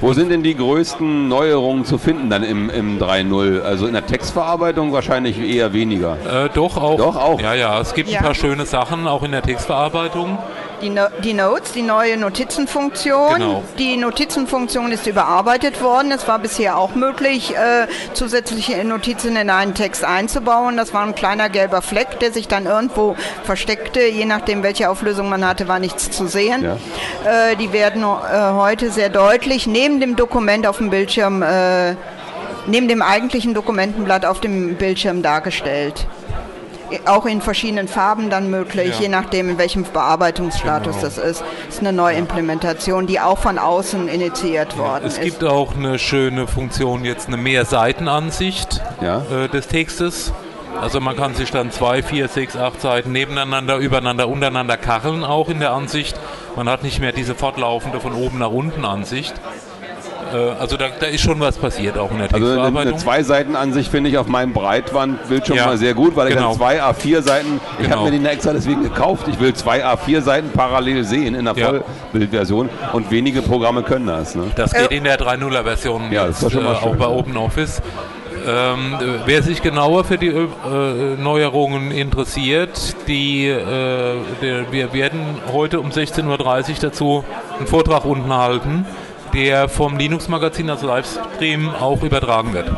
Wo 0.00 0.12
sind 0.12 0.30
denn 0.30 0.42
die 0.42 0.56
größten 0.56 1.28
Neuerungen 1.28 1.84
zu 1.84 1.98
finden 1.98 2.28
dann 2.28 2.42
im, 2.42 2.68
im 2.68 2.98
3.0? 2.98 3.62
Also 3.62 3.86
in 3.86 3.94
der 3.94 4.04
Textverarbeitung 4.04 4.92
wahrscheinlich 4.92 5.38
eher 5.38 5.72
weniger. 5.72 6.16
Äh, 6.26 6.50
doch 6.52 6.76
auch. 6.76 6.96
Doch 6.96 7.16
auch. 7.16 7.40
Ja, 7.40 7.54
ja, 7.54 7.80
es 7.80 7.94
gibt 7.94 8.10
ja. 8.10 8.18
ein 8.18 8.24
paar 8.24 8.34
schöne 8.34 8.66
Sachen 8.66 9.06
auch 9.06 9.22
in 9.22 9.32
der 9.32 9.42
Textverarbeitung 9.42 10.38
die, 10.84 10.90
no 10.90 11.06
die 11.22 11.32
Notes, 11.32 11.72
die 11.72 11.82
neue 11.82 12.16
Notizenfunktion. 12.16 13.34
Genau. 13.34 13.62
Die 13.78 13.96
Notizenfunktion 13.96 14.92
ist 14.92 15.06
überarbeitet 15.06 15.82
worden. 15.82 16.12
Es 16.12 16.28
war 16.28 16.38
bisher 16.38 16.76
auch 16.76 16.94
möglich, 16.94 17.54
äh, 17.54 17.86
zusätzliche 18.12 18.84
Notizen 18.84 19.36
in 19.36 19.50
einen 19.50 19.74
Text 19.74 20.04
einzubauen. 20.04 20.76
Das 20.76 20.92
war 20.92 21.02
ein 21.02 21.14
kleiner 21.14 21.48
gelber 21.48 21.80
Fleck, 21.80 22.20
der 22.20 22.32
sich 22.32 22.48
dann 22.48 22.66
irgendwo 22.66 23.16
versteckte. 23.44 24.02
Je 24.02 24.26
nachdem, 24.26 24.62
welche 24.62 24.90
Auflösung 24.90 25.28
man 25.28 25.46
hatte, 25.46 25.68
war 25.68 25.78
nichts 25.78 26.10
zu 26.10 26.26
sehen. 26.26 26.62
Ja. 26.62 27.50
Äh, 27.50 27.56
die 27.56 27.72
werden 27.72 28.02
äh, 28.02 28.06
heute 28.52 28.90
sehr 28.90 29.08
deutlich 29.08 29.66
neben 29.66 30.00
dem 30.00 30.16
Dokument 30.16 30.66
auf 30.66 30.78
dem 30.78 30.90
Bildschirm, 30.90 31.42
äh, 31.42 31.94
neben 32.66 32.88
dem 32.88 33.00
eigentlichen 33.00 33.54
Dokumentenblatt 33.54 34.26
auf 34.26 34.40
dem 34.40 34.74
Bildschirm 34.76 35.22
dargestellt 35.22 36.06
auch 37.06 37.26
in 37.26 37.40
verschiedenen 37.40 37.88
Farben 37.88 38.30
dann 38.30 38.50
möglich, 38.50 38.94
ja. 38.94 39.00
je 39.02 39.08
nachdem, 39.08 39.50
in 39.50 39.58
welchem 39.58 39.84
Bearbeitungsstatus 39.84 40.96
genau. 40.96 41.06
das 41.06 41.18
ist. 41.18 41.40
Das 41.40 41.76
ist 41.76 41.80
eine 41.80 41.92
Neuimplementation, 41.92 43.06
die 43.06 43.20
auch 43.20 43.38
von 43.38 43.58
außen 43.58 44.08
initiiert 44.08 44.76
worden 44.78 45.06
ist. 45.06 45.18
Es 45.18 45.24
gibt 45.24 45.44
auch 45.44 45.74
eine 45.74 45.98
schöne 45.98 46.46
Funktion, 46.46 47.04
jetzt 47.04 47.28
eine 47.28 47.36
Mehrseitenansicht 47.36 48.80
ja. 49.00 49.22
äh, 49.30 49.48
des 49.48 49.68
Textes. 49.68 50.32
Also 50.80 51.00
man 51.00 51.16
kann 51.16 51.34
sich 51.34 51.50
dann 51.50 51.70
zwei, 51.70 52.02
vier, 52.02 52.28
sechs, 52.28 52.56
acht 52.56 52.80
Seiten 52.80 53.12
nebeneinander, 53.12 53.76
übereinander, 53.76 54.28
untereinander 54.28 54.76
kacheln, 54.76 55.24
auch 55.24 55.48
in 55.48 55.60
der 55.60 55.72
Ansicht. 55.72 56.18
Man 56.56 56.68
hat 56.68 56.82
nicht 56.82 57.00
mehr 57.00 57.12
diese 57.12 57.34
fortlaufende 57.34 58.00
von 58.00 58.12
oben 58.12 58.38
nach 58.38 58.50
unten 58.50 58.84
Ansicht. 58.84 59.34
Äh, 60.34 60.50
also 60.58 60.76
da, 60.76 60.86
da, 60.98 61.06
ist 61.06 61.20
schon 61.20 61.38
was 61.40 61.56
passiert 61.56 61.96
auch 61.96 62.10
in 62.10 62.18
der 62.18 62.28
Textverarbeitung. 62.28 62.76
Also 62.76 62.90
eine, 62.90 62.96
Zwei-Seiten-Ansicht 62.96 63.90
finde 63.90 64.10
ich 64.10 64.18
auf 64.18 64.26
meinem 64.26 64.52
Breitbandbildschirm 64.52 65.56
ja, 65.56 65.66
mal 65.66 65.78
sehr 65.78 65.94
gut, 65.94 66.16
weil 66.16 66.28
genau. 66.28 66.52
ich 66.52 66.58
dann 66.58 66.78
zwei 66.78 66.82
A4-Seiten, 66.82 67.60
ich 67.78 67.84
genau. 67.84 67.96
habe 68.00 68.10
mir 68.10 68.18
die 68.18 68.26
extra 68.26 68.52
deswegen 68.52 68.82
gekauft, 68.82 69.28
ich 69.28 69.38
will 69.38 69.54
zwei 69.54 69.84
A4-Seiten 69.84 70.50
parallel 70.50 71.04
sehen 71.04 71.34
in 71.34 71.44
der 71.44 71.54
ja. 71.56 71.68
Vollbildversion 71.68 72.68
und 72.92 73.10
wenige 73.10 73.42
Programme 73.42 73.82
können 73.82 74.06
das. 74.06 74.34
Ne? 74.34 74.50
Das 74.56 74.72
geht 74.72 74.90
in 74.90 75.04
der 75.04 75.18
3.0er-Version 75.18 76.10
ja, 76.10 76.26
jetzt, 76.26 76.42
äh, 76.42 76.58
auch 76.58 76.96
bei 76.96 77.06
OpenOffice. 77.06 77.82
Ähm, 78.46 78.98
wer 79.24 79.42
sich 79.42 79.62
genauer 79.62 80.04
für 80.04 80.18
die 80.18 80.28
äh, 80.28 81.16
Neuerungen 81.16 81.90
interessiert, 81.90 82.94
die, 83.08 83.46
äh, 83.46 84.16
der, 84.42 84.70
wir 84.70 84.92
werden 84.92 85.20
heute 85.50 85.80
um 85.80 85.90
16.30 85.90 86.26
Uhr 86.26 86.74
dazu 86.82 87.24
einen 87.58 87.66
Vortrag 87.66 88.04
unten 88.04 88.34
halten 88.34 88.84
der 89.34 89.68
vom 89.68 89.96
Linux-Magazin 89.96 90.70
als 90.70 90.82
Livestream 90.82 91.68
auch 91.68 92.02
übertragen 92.02 92.52
wird. 92.54 92.70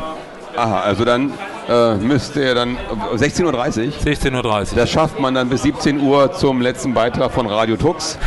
Aha, 0.55 0.79
also 0.79 1.05
dann 1.05 1.31
äh, 1.69 1.95
müsste 1.95 2.43
er 2.43 2.55
dann 2.55 2.77
16.30 3.15 3.45
Uhr? 3.45 3.53
16.30 3.53 4.35
Uhr. 4.35 4.65
Das 4.75 4.89
schafft 4.89 5.19
man 5.19 5.35
dann 5.35 5.49
bis 5.49 5.61
17 5.61 6.01
Uhr 6.01 6.31
zum 6.33 6.61
letzten 6.61 6.93
Beitrag 6.95 7.31
von 7.31 7.45
Radio 7.45 7.77
Tux. 7.77 8.17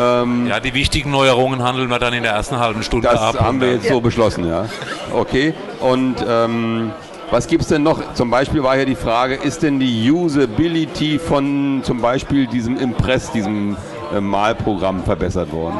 Ähm, 0.00 0.46
ja, 0.46 0.60
die 0.60 0.72
wichtigen 0.72 1.10
Neuerungen 1.10 1.62
handeln 1.62 1.90
wir 1.90 1.98
dann 1.98 2.14
in 2.14 2.22
der 2.22 2.32
ersten 2.32 2.58
halben 2.58 2.82
Stunde 2.82 3.08
das 3.08 3.20
ab. 3.20 3.34
Das 3.34 3.42
haben 3.42 3.60
wir 3.60 3.72
jetzt 3.72 3.84
ja. 3.84 3.92
so 3.92 4.00
beschlossen, 4.00 4.48
ja. 4.48 4.66
Okay. 5.12 5.52
Und 5.80 6.16
ähm, 6.26 6.90
was 7.30 7.46
gibt 7.48 7.62
es 7.62 7.68
denn 7.68 7.82
noch? 7.82 8.14
Zum 8.14 8.30
Beispiel 8.30 8.62
war 8.62 8.76
hier 8.76 8.86
die 8.86 8.94
Frage, 8.94 9.34
ist 9.34 9.62
denn 9.62 9.78
die 9.78 10.10
Usability 10.10 11.18
von 11.18 11.82
zum 11.82 12.00
Beispiel 12.00 12.46
diesem 12.46 12.78
Impress, 12.78 13.30
diesem 13.32 13.76
äh, 14.14 14.20
Malprogramm 14.20 15.04
verbessert 15.04 15.52
worden? 15.52 15.78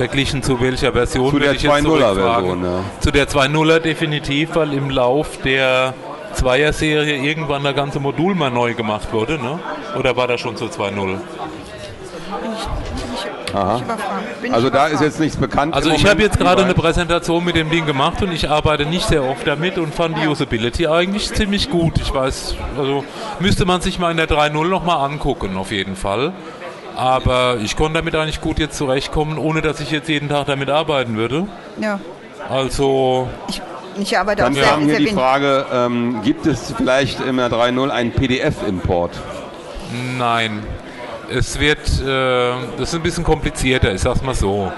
Verglichen 0.00 0.42
zu 0.42 0.58
welcher 0.62 0.92
Version? 0.92 1.30
Zu 1.30 1.38
der 1.38 1.52
2.0er 1.52 2.14
Version, 2.14 2.64
ja. 2.64 2.84
Zu 3.00 3.10
der 3.10 3.28
2.0er 3.28 3.80
definitiv, 3.80 4.54
weil 4.54 4.72
im 4.72 4.88
Lauf 4.88 5.36
der 5.44 5.92
Zweier-Serie 6.32 7.16
irgendwann 7.16 7.62
das 7.64 7.74
ganze 7.74 8.00
Modul 8.00 8.34
mal 8.34 8.50
neu 8.50 8.72
gemacht 8.72 9.12
wurde, 9.12 9.34
ne? 9.34 9.58
Oder 9.98 10.16
war 10.16 10.26
das 10.26 10.40
schon 10.40 10.56
zur 10.56 10.68
2.0? 10.68 11.18
Aha. 13.52 13.82
Also 14.50 14.70
da 14.70 14.86
ist 14.86 15.02
jetzt 15.02 15.20
nichts 15.20 15.36
bekannt. 15.36 15.74
Also 15.74 15.90
ich 15.90 16.06
habe 16.06 16.22
jetzt 16.22 16.38
gerade 16.38 16.64
eine 16.64 16.72
Präsentation 16.72 17.44
mit 17.44 17.56
dem 17.56 17.68
Ding 17.68 17.84
gemacht 17.84 18.22
und 18.22 18.32
ich 18.32 18.48
arbeite 18.48 18.86
nicht 18.86 19.06
sehr 19.06 19.22
oft 19.22 19.46
damit 19.46 19.76
und 19.76 19.94
fand 19.94 20.16
die 20.16 20.26
Usability 20.26 20.86
eigentlich 20.86 21.30
ziemlich 21.34 21.68
gut. 21.68 22.00
Ich 22.00 22.14
weiß, 22.14 22.54
also 22.78 23.04
müsste 23.38 23.66
man 23.66 23.82
sich 23.82 23.98
mal 23.98 24.10
in 24.12 24.16
der 24.16 24.30
3.0 24.30 24.66
nochmal 24.66 25.04
angucken 25.04 25.58
auf 25.58 25.72
jeden 25.72 25.96
Fall. 25.96 26.32
Aber 27.00 27.56
ich 27.62 27.76
konnte 27.76 27.94
damit 27.94 28.14
eigentlich 28.14 28.42
gut 28.42 28.58
jetzt 28.58 28.76
zurechtkommen, 28.76 29.38
ohne 29.38 29.62
dass 29.62 29.80
ich 29.80 29.90
jetzt 29.90 30.10
jeden 30.10 30.28
Tag 30.28 30.44
damit 30.48 30.68
arbeiten 30.68 31.16
würde. 31.16 31.46
Ja. 31.80 31.98
Also. 32.46 33.26
Ich, 33.48 33.62
ich 33.98 34.18
arbeite 34.18 34.42
Dann 34.42 34.52
auch 34.52 34.56
sehr, 34.56 34.70
haben 34.70 34.84
hier 34.84 34.98
die 34.98 35.06
Frage: 35.06 35.64
ähm, 35.72 36.20
Gibt 36.22 36.44
es 36.44 36.74
vielleicht 36.76 37.20
im 37.20 37.40
3.0 37.40 37.88
einen 37.88 38.12
PDF-Import? 38.12 39.12
Nein. 40.18 40.62
Es 41.30 41.58
wird, 41.58 41.78
äh, 42.02 42.52
das 42.76 42.90
ist 42.90 42.94
ein 42.94 43.02
bisschen 43.02 43.24
komplizierter, 43.24 43.94
ich 43.94 44.02
sag's 44.02 44.20
mal 44.20 44.34
so. 44.34 44.70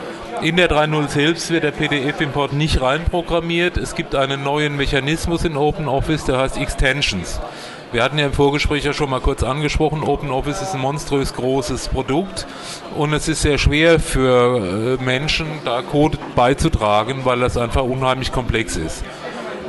In 0.42 0.56
der 0.56 0.70
3.0 0.70 1.08
selbst 1.08 1.50
wird 1.50 1.64
der 1.64 1.72
PDF-Import 1.72 2.52
nicht 2.52 2.80
reinprogrammiert. 2.80 3.76
Es 3.76 3.96
gibt 3.96 4.14
einen 4.14 4.44
neuen 4.44 4.76
Mechanismus 4.76 5.44
in 5.44 5.56
OpenOffice, 5.56 6.26
der 6.26 6.38
heißt 6.38 6.56
Extensions. 6.56 7.40
Wir 7.92 8.02
hatten 8.02 8.18
ja 8.18 8.24
im 8.24 8.33
Vorgespräch 8.33 8.85
ja 8.85 8.94
schon 8.94 9.11
mal 9.11 9.20
kurz 9.20 9.42
angesprochen, 9.42 10.02
OpenOffice 10.02 10.62
ist 10.62 10.74
ein 10.74 10.81
monströs 10.81 11.35
großes 11.35 11.88
Produkt 11.88 12.46
und 12.96 13.12
es 13.12 13.28
ist 13.28 13.42
sehr 13.42 13.59
schwer 13.59 14.00
für 14.00 14.98
äh, 14.98 15.05
Menschen, 15.05 15.46
da 15.66 15.83
Code 15.83 16.16
beizutragen, 16.35 17.26
weil 17.26 17.40
das 17.40 17.59
einfach 17.59 17.83
unheimlich 17.83 18.33
komplex 18.33 18.76
ist. 18.76 19.05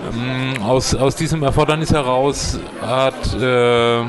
Ähm, 0.10 0.64
aus, 0.64 0.96
aus 0.96 1.18
diesem 1.18 1.44
Erfordernis 1.44 1.92
heraus 1.92 2.60
hat 2.82 3.34
äh, 3.42 4.04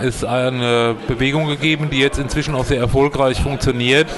es 0.00 0.24
eine 0.24 0.94
Bewegung 1.06 1.46
gegeben, 1.48 1.88
die 1.90 2.00
jetzt 2.00 2.18
inzwischen 2.18 2.54
auch 2.54 2.66
sehr 2.66 2.80
erfolgreich 2.80 3.40
funktioniert. 3.40 4.08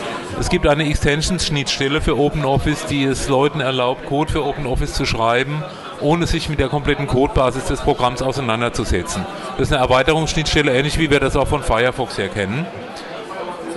Es 0.40 0.49
gibt 0.49 0.66
eine 0.66 0.88
Extensions-Schnittstelle 0.88 2.01
für 2.01 2.19
OpenOffice, 2.19 2.87
die 2.87 3.05
es 3.05 3.29
Leuten 3.29 3.61
erlaubt, 3.61 4.07
Code 4.07 4.33
für 4.33 4.45
OpenOffice 4.45 4.93
zu 4.93 5.07
schreiben, 5.07 5.62
ohne 6.01 6.27
sich 6.27 6.49
mit 6.49 6.61
der 6.61 6.69
kompletten 6.69 7.07
Codebasis 7.07 7.65
des 7.65 7.81
Programms 7.81 8.23
auseinanderzusetzen. 8.23 9.25
Das 9.59 9.69
ist 9.69 9.73
eine 9.73 9.83
Erweiterungsschnittstelle, 9.83 10.77
ähnlich 10.77 10.99
wie 10.99 11.11
wir 11.11 11.21
das 11.21 11.37
auch 11.37 11.49
von 11.49 11.63
Firefox 11.63 12.19
her 12.19 12.29
kennen. 12.29 12.67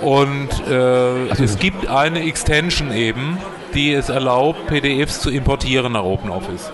Und 0.02 0.48
äh, 0.68 1.28
es 1.42 1.58
gibt 1.58 1.86
eine 1.88 2.22
Extension 2.24 2.92
eben, 2.92 3.38
die 3.74 3.92
es 3.92 4.08
erlaubt, 4.08 4.66
PDFs 4.66 5.20
zu 5.20 5.30
importieren 5.30 5.92
nach 5.92 6.04
OpenOffice. 6.04 6.70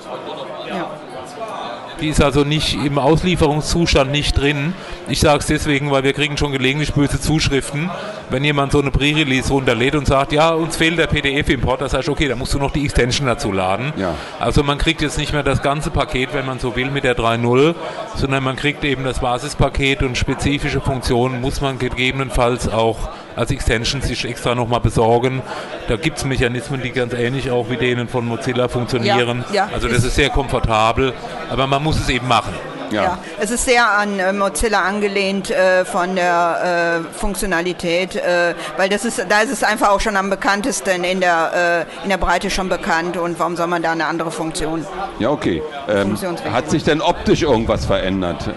Die 2.01 2.09
ist 2.09 2.23
also 2.23 2.45
nicht 2.45 2.75
im 2.75 2.99
Auslieferungszustand 2.99 4.11
nicht 4.11 4.39
drin. 4.39 4.73
Ich 5.09 5.21
sage 5.21 5.41
es 5.41 5.47
deswegen, 5.47 5.91
weil 5.91 6.03
wir 6.03 6.15
kriegen 6.15 6.37
schon 6.37 6.53
gelegentlich 6.53 6.95
böse 6.95 7.21
Zuschriften, 7.21 7.91
wenn 8.31 8.43
jemand 8.43 8.73
so 8.73 8.81
eine 8.81 8.91
Pre-Release 8.91 9.53
runterlädt 9.53 9.95
und 9.95 10.07
sagt, 10.07 10.33
ja, 10.33 10.51
uns 10.51 10.77
fehlt 10.77 10.99
der 10.99 11.09
PDF-Import, 11.09 11.81
das 11.81 11.93
heißt, 11.93 12.09
okay, 12.09 12.29
da 12.29 12.37
musst 12.37 12.55
du 12.55 12.59
noch 12.59 12.71
die 12.71 12.85
Extension 12.85 13.27
dazu 13.27 13.53
laden. 13.53 13.93
Ja. 13.97 14.15
Also 14.39 14.63
man 14.63 14.79
kriegt 14.79 15.03
jetzt 15.03 15.19
nicht 15.19 15.33
mehr 15.33 15.43
das 15.43 15.63
ganze 15.63 15.91
Paket, 15.91 16.33
wenn 16.33 16.47
man 16.47 16.59
so 16.59 16.75
will, 16.75 16.91
mit 16.91 17.05
der 17.05 17.17
3.0, 17.17 17.75
sondern 18.17 18.43
man 18.45 18.57
kriegt 18.57 18.83
eben 18.85 19.05
das 19.05 19.21
Basispaket 19.21 20.03
und 20.03 20.17
spezifische 20.17 20.81
Funktionen 20.81 21.41
muss 21.41 21.61
man 21.61 21.79
gegebenenfalls 21.79 22.69
auch 22.69 23.11
als 23.41 23.51
Extension 23.51 24.03
sich 24.03 24.27
extra 24.27 24.55
nochmal 24.55 24.81
besorgen. 24.81 25.43
Da 25.89 25.97
gibt 25.97 26.19
es 26.19 26.25
Mechanismen, 26.25 26.83
die 26.83 26.91
ganz 26.91 27.15
ähnlich 27.15 27.51
auch 27.51 27.71
wie 27.71 27.77
denen 27.77 28.07
von 28.07 28.27
Mozilla 28.27 28.69
funktionieren. 28.69 29.45
Ja, 29.49 29.55
ja. 29.67 29.71
Also 29.73 29.89
das 29.89 30.05
ist 30.05 30.15
sehr 30.15 30.29
komfortabel, 30.29 31.15
aber 31.49 31.67
man 31.67 31.83
muss 31.83 31.99
es 31.99 32.11
eben 32.11 32.29
machen. 32.29 32.53
Ja. 32.91 33.03
ja. 33.03 33.19
es 33.39 33.51
ist 33.51 33.65
sehr 33.65 33.89
an 33.89 34.19
äh, 34.19 34.33
Mozilla 34.33 34.83
angelehnt 34.83 35.51
äh, 35.51 35.85
von 35.85 36.17
der 36.17 37.05
äh, 37.09 37.15
Funktionalität, 37.17 38.17
äh, 38.17 38.55
weil 38.77 38.89
das 38.89 39.05
ist, 39.05 39.25
da 39.29 39.41
ist 39.41 39.53
es 39.53 39.63
einfach 39.63 39.91
auch 39.91 40.01
schon 40.01 40.17
am 40.17 40.29
bekanntesten 40.29 41.05
in 41.05 41.21
der, 41.21 41.87
äh, 42.03 42.03
in 42.03 42.11
der 42.11 42.19
Breite 42.19 42.51
schon 42.51 42.69
bekannt 42.69 43.17
und 43.17 43.39
warum 43.39 43.57
soll 43.57 43.69
man 43.69 43.81
da 43.83 43.93
eine 43.93 44.07
andere 44.07 44.33
Funktion? 44.33 44.85
Ja, 45.21 45.31
okay. 45.31 45.63
Ähm, 45.89 46.17
hat 46.53 46.69
sich 46.69 46.83
denn 46.83 47.01
optisch 47.01 47.43
irgendwas 47.43 47.87
verändert? 47.87 48.51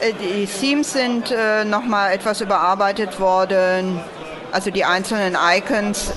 Äh, 0.00 0.12
die 0.12 0.46
Themes 0.46 0.92
sind 0.92 1.30
äh, 1.30 1.64
nochmal 1.64 2.12
etwas 2.12 2.40
überarbeitet 2.40 3.20
worden, 3.20 4.00
also 4.52 4.70
die 4.70 4.84
einzelnen 4.84 5.36
Icons. 5.56 6.12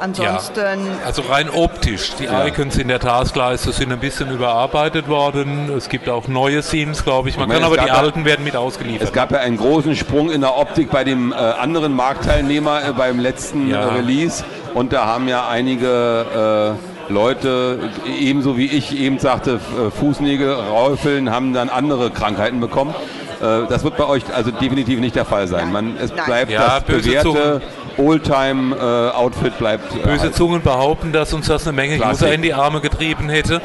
Ansonsten. 0.00 0.86
Ja, 0.86 1.06
also 1.06 1.22
rein 1.22 1.48
optisch. 1.48 2.14
Die 2.18 2.24
ja. 2.24 2.44
Icons 2.46 2.76
in 2.76 2.88
der 2.88 2.98
Taskleiste 2.98 3.72
sind 3.72 3.92
ein 3.92 4.00
bisschen 4.00 4.30
überarbeitet 4.30 5.08
worden. 5.08 5.70
Es 5.74 5.88
gibt 5.88 6.08
auch 6.08 6.26
neue 6.26 6.62
Themes, 6.62 7.04
glaube 7.04 7.28
ich. 7.28 7.36
Man 7.38 7.48
meine, 7.48 7.60
kann 7.60 7.72
aber 7.72 7.82
die 7.82 7.90
alten 7.90 8.24
werden 8.24 8.44
mit 8.44 8.56
ausgeliefert. 8.56 9.02
Es 9.08 9.12
gab 9.12 9.30
ja 9.30 9.38
einen 9.38 9.56
großen 9.56 9.94
Sprung 9.94 10.30
in 10.30 10.40
der 10.40 10.56
Optik 10.56 10.90
bei 10.90 11.04
dem 11.04 11.32
äh, 11.32 11.36
anderen 11.36 11.94
Marktteilnehmer 11.94 12.88
äh, 12.88 12.92
beim 12.92 13.20
letzten 13.20 13.70
ja. 13.70 13.88
Release. 13.88 14.44
Und 14.74 14.92
da 14.92 15.06
haben 15.06 15.28
ja 15.28 15.48
einige 15.48 16.76
äh, 16.76 16.93
Leute, 17.08 17.90
ebenso 18.18 18.56
wie 18.56 18.66
ich 18.66 18.98
eben 18.98 19.18
sagte, 19.18 19.60
Fußnägel, 19.98 20.52
Räufeln, 20.52 21.30
haben 21.30 21.52
dann 21.52 21.68
andere 21.68 22.10
Krankheiten 22.10 22.60
bekommen. 22.60 22.94
Äh, 23.40 23.66
das 23.68 23.84
wird 23.84 23.96
bei 23.96 24.06
euch 24.06 24.22
also 24.34 24.50
definitiv 24.50 25.00
nicht 25.00 25.16
der 25.16 25.24
Fall 25.24 25.46
sein. 25.48 25.72
Man, 25.72 25.96
es 25.98 26.10
bleibt 26.10 26.50
ja, 26.50 26.80
das 26.80 26.84
bewährte 26.84 27.60
Oldtime-Outfit 27.96 29.58
bleibt. 29.58 29.94
Äh, 29.94 29.98
böse 29.98 30.32
Zungen 30.32 30.62
behaupten, 30.62 31.12
dass 31.12 31.32
uns 31.32 31.46
das 31.46 31.66
eine 31.66 31.76
Menge 31.76 32.04
User 32.04 32.32
in 32.32 32.42
die 32.42 32.54
Arme 32.54 32.80
getrieben 32.80 33.28
hätte. 33.28 33.60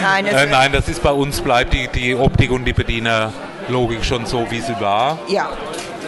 Nein, 0.00 0.26
äh, 0.26 0.46
nein, 0.46 0.72
das 0.72 0.88
ist 0.88 1.02
bei 1.02 1.12
uns, 1.12 1.40
bleibt 1.40 1.72
die, 1.72 1.88
die 1.88 2.16
Optik 2.16 2.50
und 2.50 2.64
die 2.64 2.72
Bedienerlogik 2.72 4.04
schon 4.04 4.26
so, 4.26 4.46
wie 4.50 4.60
sie 4.60 4.74
war. 4.80 5.18
Ja. 5.28 5.48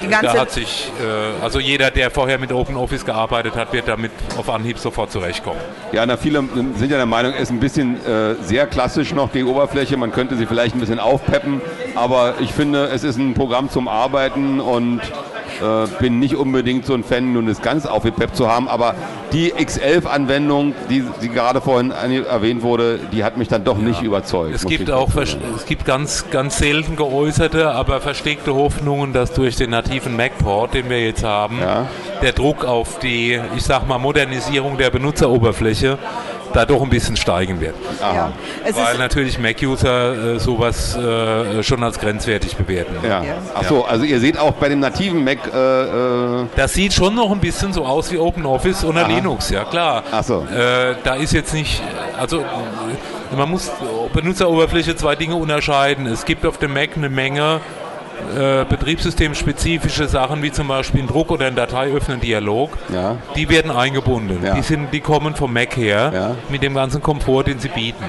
Die 0.03 0.09
ganze 0.09 0.27
da 0.27 0.41
hat 0.41 0.51
sich, 0.51 0.91
äh, 1.01 1.43
also 1.43 1.59
jeder, 1.59 1.91
der 1.91 2.11
vorher 2.11 2.39
mit 2.39 2.53
Open 2.53 2.77
Office 2.77 3.05
gearbeitet 3.05 3.57
hat, 3.57 3.73
wird 3.73 3.89
damit 3.89 4.13
auf 4.37 4.49
Anhieb 4.51 4.79
sofort 4.79 5.13
zurechtkommen. 5.13 5.61
Ja, 5.93 6.05
na, 6.07 6.17
viele 6.17 6.45
sind 6.77 6.91
ja 6.91 6.97
der 6.97 7.07
Meinung, 7.07 7.33
es 7.35 7.43
ist 7.43 7.51
ein 7.51 7.61
bisschen 7.61 7.97
äh, 8.07 8.35
sehr 8.43 8.67
klassisch 8.67 9.13
noch 9.13 9.31
die 9.31 9.45
Oberfläche. 9.45 9.97
Man 9.97 10.13
könnte 10.13 10.37
sie 10.37 10.47
vielleicht 10.47 10.75
ein 10.75 10.81
bisschen 10.81 10.99
aufpeppen, 10.99 11.61
aber 11.95 12.35
ich 12.41 12.53
finde, 12.53 12.87
es 12.87 13.05
ist 13.05 13.19
ein 13.19 13.35
Programm 13.35 13.71
zum 13.71 13.89
Arbeiten 13.89 14.61
und 14.61 15.01
äh, 15.61 15.87
bin 16.01 16.19
nicht 16.19 16.37
unbedingt 16.37 16.87
so 16.87 16.95
ein 16.95 17.05
Fan, 17.05 17.33
nun 17.33 17.47
das 17.47 17.63
ganz 17.63 17.87
aufgepeppt 17.87 18.37
zu 18.37 18.51
haben, 18.51 18.69
aber 18.69 18.95
die 19.33 19.53
X11-Anwendung, 19.53 20.75
die, 20.91 21.05
die 21.23 21.29
gerade 21.29 21.61
vorhin 21.61 21.91
erwähnt 21.91 22.63
wurde, 22.63 23.01
die 23.13 23.25
hat 23.25 23.37
mich 23.37 23.49
dann 23.49 23.65
doch 23.65 23.79
ja. 23.79 23.85
nicht 23.85 24.03
überzeugt. 24.03 24.55
Es 24.55 24.67
gibt 24.67 24.91
auch 24.91 25.11
es 25.15 25.67
gibt 25.67 25.85
ganz, 25.85 26.31
ganz 26.31 26.59
selten 26.59 26.97
geäußerte, 26.97 27.71
aber 27.71 28.01
versteckte 28.01 28.55
Hoffnungen, 28.55 29.13
dass 29.13 29.33
durch 29.33 29.57
den 29.57 29.71
nativen 29.71 30.17
Mac-Port, 30.17 30.75
den 30.75 30.91
wir 30.91 31.01
jetzt 31.01 31.25
haben, 31.25 31.59
ja. 31.61 31.89
der 32.23 32.33
Druck 32.33 32.65
auf 32.65 32.99
die, 32.99 33.41
ich 33.57 33.63
sag 33.63 33.89
mal, 33.89 33.99
Modernisierung 33.99 34.77
der 34.77 34.91
Benutzeroberfläche 34.91 35.99
da 36.55 36.65
doch 36.65 36.83
ein 36.83 36.89
bisschen 36.89 37.17
steigen 37.17 37.61
wird. 37.61 37.75
Ja. 38.01 38.33
Weil 38.73 38.97
natürlich 38.97 39.39
Mac-User 39.39 40.35
äh, 40.35 40.39
sowas 40.39 40.97
äh, 40.97 41.63
schon 41.63 41.83
als 41.83 41.99
grenzwertig 41.99 42.57
bewerten. 42.57 42.95
Ja. 43.03 43.23
ja. 43.23 43.35
Achso, 43.55 43.83
also 43.83 44.05
ihr 44.05 44.21
seht 44.21 44.39
auch 44.39 44.53
bei 44.53 44.69
dem 44.69 44.81
nativen 44.81 45.25
Mac. 45.25 45.39
Äh, 45.53 45.83
äh 45.83 46.47
das 46.57 46.73
sieht 46.73 46.93
schon 46.93 47.15
noch 47.15 47.31
ein 47.33 47.41
bisschen 47.41 47.73
so 47.73 47.85
aus 47.85 48.11
wie 48.13 48.19
OpenOffice 48.19 48.85
oder 48.85 49.03
Aha. 49.03 49.09
Linux, 49.09 49.51
ja 49.51 49.65
klar. 49.65 50.05
Achso. 50.11 50.45
Äh, 50.45 50.95
da 51.03 51.15
ist 51.15 51.33
jetzt 51.33 51.53
nicht, 51.53 51.83
also 52.19 52.45
man 53.37 53.51
muss 53.51 53.71
Benutzeroberfläche 54.13 54.95
zwei 54.97 55.17
Dinge 55.17 55.35
unterscheiden. 55.35 56.07
Es 56.07 56.25
gibt 56.25 56.47
auf 56.47 56.59
dem 56.59 56.73
Mac 56.73 56.91
eine 56.97 57.09
Menge 57.09 57.61
äh, 58.37 58.65
betriebssystemspezifische 58.65 60.09
Sachen 60.09 60.43
wie 60.43 60.53
zum 60.53 60.69
Beispiel 60.69 61.03
ein 61.03 61.07
Druck 61.07 61.31
oder 61.31 61.47
ein 61.47 61.55
Dateiöffnen-Dialog, 61.55 62.71
ja. 62.93 63.17
die 63.37 63.49
werden 63.49 63.71
eingebunden. 63.71 64.39
Ja. 64.43 64.55
Die, 64.55 64.63
sind, 64.63 64.93
die 64.93 65.01
kommen 65.01 65.35
vom 65.35 65.53
Mac 65.53 65.77
her 65.77 66.11
ja. 66.15 66.35
mit 66.49 66.63
dem 66.63 66.75
ganzen 66.75 67.03
Komfort, 67.03 67.45
den 67.45 67.59
sie 67.59 67.69
bieten. 67.69 68.05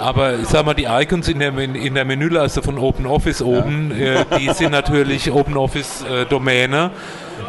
Aber 0.00 0.34
ich 0.34 0.46
sag 0.46 0.64
mal, 0.64 0.74
die 0.74 0.84
Icons 0.84 1.28
in 1.28 1.40
der, 1.40 1.56
in 1.58 1.94
der 1.94 2.04
Menüleiste 2.04 2.62
von 2.62 2.78
OpenOffice 2.78 3.42
oben, 3.42 3.90
äh, 3.90 4.24
die 4.38 4.50
sind 4.50 4.70
natürlich 4.70 5.30
OpenOffice-Domäne. 5.30 6.90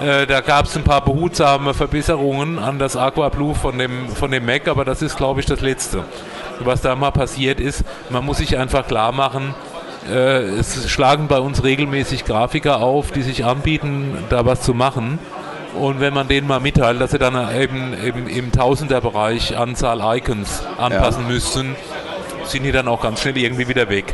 Äh, 0.01 0.25
da 0.25 0.41
gab 0.41 0.65
es 0.65 0.75
ein 0.75 0.83
paar 0.83 1.03
behutsame 1.03 1.73
Verbesserungen 1.73 2.57
an 2.57 2.79
das 2.79 2.95
Aqua 2.95 3.29
Blue 3.29 3.53
von 3.53 3.77
dem, 3.77 4.09
von 4.09 4.31
dem 4.31 4.45
Mac, 4.45 4.67
aber 4.67 4.85
das 4.85 5.01
ist, 5.01 5.17
glaube 5.17 5.41
ich, 5.41 5.45
das 5.45 5.61
Letzte. 5.61 6.03
Was 6.61 6.81
da 6.81 6.95
mal 6.95 7.11
passiert 7.11 7.59
ist, 7.59 7.83
man 8.09 8.25
muss 8.25 8.37
sich 8.37 8.57
einfach 8.57 8.87
klar 8.87 9.11
machen, 9.11 9.53
äh, 9.53 9.68
es 10.09 10.89
schlagen 10.89 11.27
bei 11.27 11.39
uns 11.39 11.63
regelmäßig 11.63 12.25
Grafiker 12.25 12.81
auf, 12.81 13.11
die 13.11 13.21
sich 13.21 13.45
anbieten, 13.45 14.17
da 14.29 14.45
was 14.45 14.61
zu 14.61 14.73
machen. 14.73 15.19
Und 15.79 15.99
wenn 15.99 16.13
man 16.13 16.27
denen 16.27 16.47
mal 16.47 16.59
mitteilt, 16.59 16.99
dass 16.99 17.11
sie 17.11 17.19
dann 17.19 17.35
eben, 17.55 17.93
eben 18.03 18.27
im 18.27 18.51
Tausenderbereich 18.51 19.57
Anzahl 19.57 20.17
Icons 20.17 20.63
anpassen 20.77 21.23
ja. 21.23 21.33
müssten, 21.33 21.75
sind 22.45 22.63
die 22.63 22.71
dann 22.71 22.87
auch 22.87 23.01
ganz 23.01 23.21
schnell 23.21 23.37
irgendwie 23.37 23.67
wieder 23.67 23.89
weg. 23.89 24.13